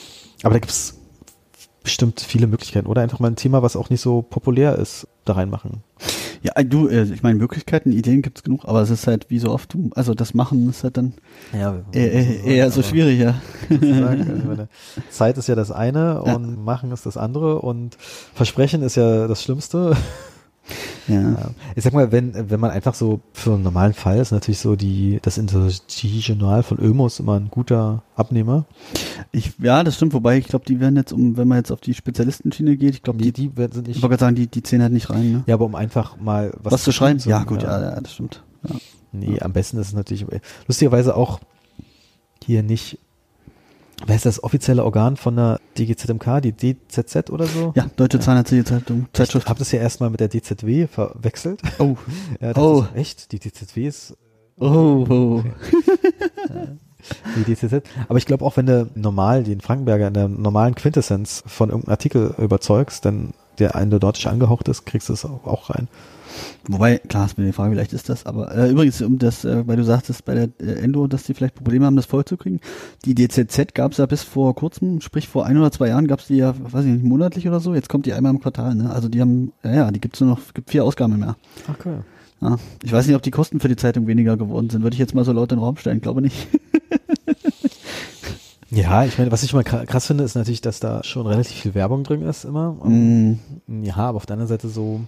[0.44, 1.00] Aber da gibt es
[1.82, 2.86] bestimmt viele Möglichkeiten.
[2.86, 5.82] Oder einfach mal ein Thema, was auch nicht so populär ist, da reinmachen.
[6.42, 9.40] Ja, du, äh, ich meine, Möglichkeiten, Ideen gibt es genug, aber es ist halt wie
[9.40, 11.14] so oft, also das Machen ist halt dann
[11.52, 13.34] ja, eher, eher, eher so schwierig, ja.
[13.68, 14.68] Meine,
[15.10, 16.34] Zeit ist ja das eine ja.
[16.36, 17.96] und Machen ist das andere und
[18.32, 19.96] Versprechen ist ja das Schlimmste.
[21.08, 21.50] Ja.
[21.74, 24.76] Ich sag mal, wenn, wenn man einfach so für einen normalen Fall ist natürlich so
[24.76, 28.66] die, das Interregional von Ömos immer ein guter Abnehmer.
[29.32, 31.80] Ich, ja, das stimmt, wobei ich glaube, die werden jetzt, um, wenn man jetzt auf
[31.80, 33.96] die Spezialistenschiene geht, ich glaube, die, die, die sind nicht.
[33.96, 35.44] Ich wollte sagen, die, die zählen halt nicht rein, ne?
[35.46, 37.18] Ja, aber um einfach mal was, was zu schreiben.
[37.18, 38.42] So, ja, gut, ja, ja, das stimmt.
[38.68, 38.76] Ja.
[39.12, 40.24] Nee, am besten ist es natürlich,
[40.66, 41.40] lustigerweise auch
[42.44, 42.98] hier nicht
[44.06, 47.72] Wer ist das offizielle Organ von der DGZMK, die DZZ oder so?
[47.76, 48.18] Ja, Deutsche.
[48.20, 49.06] Zahnärztliche Zeitung.
[49.12, 49.46] Zeitschrift.
[49.46, 51.62] Ich habe das ja erstmal mit der DZW verwechselt.
[51.78, 51.96] Oh.
[52.40, 52.84] ja, oh.
[52.94, 53.32] Ist, echt?
[53.32, 54.16] Die DZW ist.
[54.58, 55.06] Oh.
[55.08, 55.42] oh.
[57.36, 57.82] die DZZ.
[58.08, 61.92] Aber ich glaube auch, wenn du normal den Frankenberger in der normalen Quintessenz von irgendeinem
[61.92, 65.88] Artikel überzeugst, dann der eindeutig angehaucht ist, kriegst du es auch rein.
[66.68, 69.66] Wobei, klar, ist mir die Frage, vielleicht ist das, aber äh, übrigens, um das, äh,
[69.66, 72.60] weil du sagtest bei der äh, Endo, dass die vielleicht Probleme haben, das vollzukriegen.
[73.04, 76.20] Die DZZ gab es ja bis vor kurzem, sprich vor ein oder zwei Jahren gab
[76.20, 77.74] es die ja, weiß ich nicht, monatlich oder so.
[77.74, 78.90] Jetzt kommt die einmal im Quartal, ne?
[78.90, 81.36] Also die haben, ja, ja, die gibt's nur noch, gibt vier Ausgaben mehr.
[81.68, 81.98] Okay.
[82.40, 84.82] Ja, ich weiß nicht, ob die Kosten für die Zeitung weniger geworden sind.
[84.82, 86.48] Würde ich jetzt mal so laut in den Raum stellen, glaube nicht.
[88.74, 91.74] Ja, ich meine, was ich mal krass finde, ist natürlich, dass da schon relativ viel
[91.74, 92.72] Werbung drin ist immer.
[92.72, 93.38] Mm.
[93.82, 95.02] Ja, aber auf der anderen Seite so,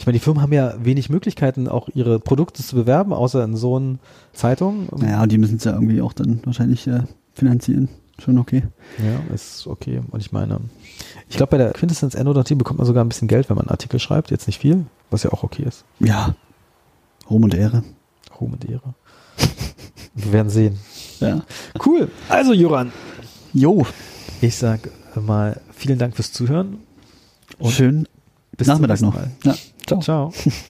[0.00, 3.54] ich meine, die Firmen haben ja wenig Möglichkeiten, auch ihre Produkte zu bewerben, außer in
[3.54, 3.98] so einer
[4.32, 4.88] Zeitung.
[5.06, 7.02] Ja, und die müssen es ja irgendwie auch dann wahrscheinlich äh,
[7.34, 7.90] finanzieren.
[8.18, 8.62] Schon okay.
[8.96, 10.00] Ja, ist okay.
[10.10, 10.58] Und ich meine,
[11.28, 13.72] ich glaube, bei der Quintessenz Endodontie bekommt man sogar ein bisschen Geld, wenn man einen
[13.72, 14.30] Artikel schreibt.
[14.30, 15.84] Jetzt nicht viel, was ja auch okay ist.
[15.98, 16.34] Ja.
[17.28, 17.84] Ruhm und Ehre.
[18.40, 18.94] Ruhm und Ehre.
[20.14, 20.78] Wir werden sehen.
[21.18, 21.42] Ja.
[21.84, 22.10] Cool.
[22.30, 22.90] Also, Joran.
[23.52, 23.84] Jo.
[24.40, 24.80] Ich sag
[25.14, 26.78] mal vielen Dank fürs Zuhören.
[27.58, 28.08] Und Schön.
[28.60, 29.14] Bis Nachmittag noch.
[29.14, 29.30] Mal.
[29.42, 29.54] Ja.
[29.86, 30.00] Ciao.
[30.00, 30.32] Ciao.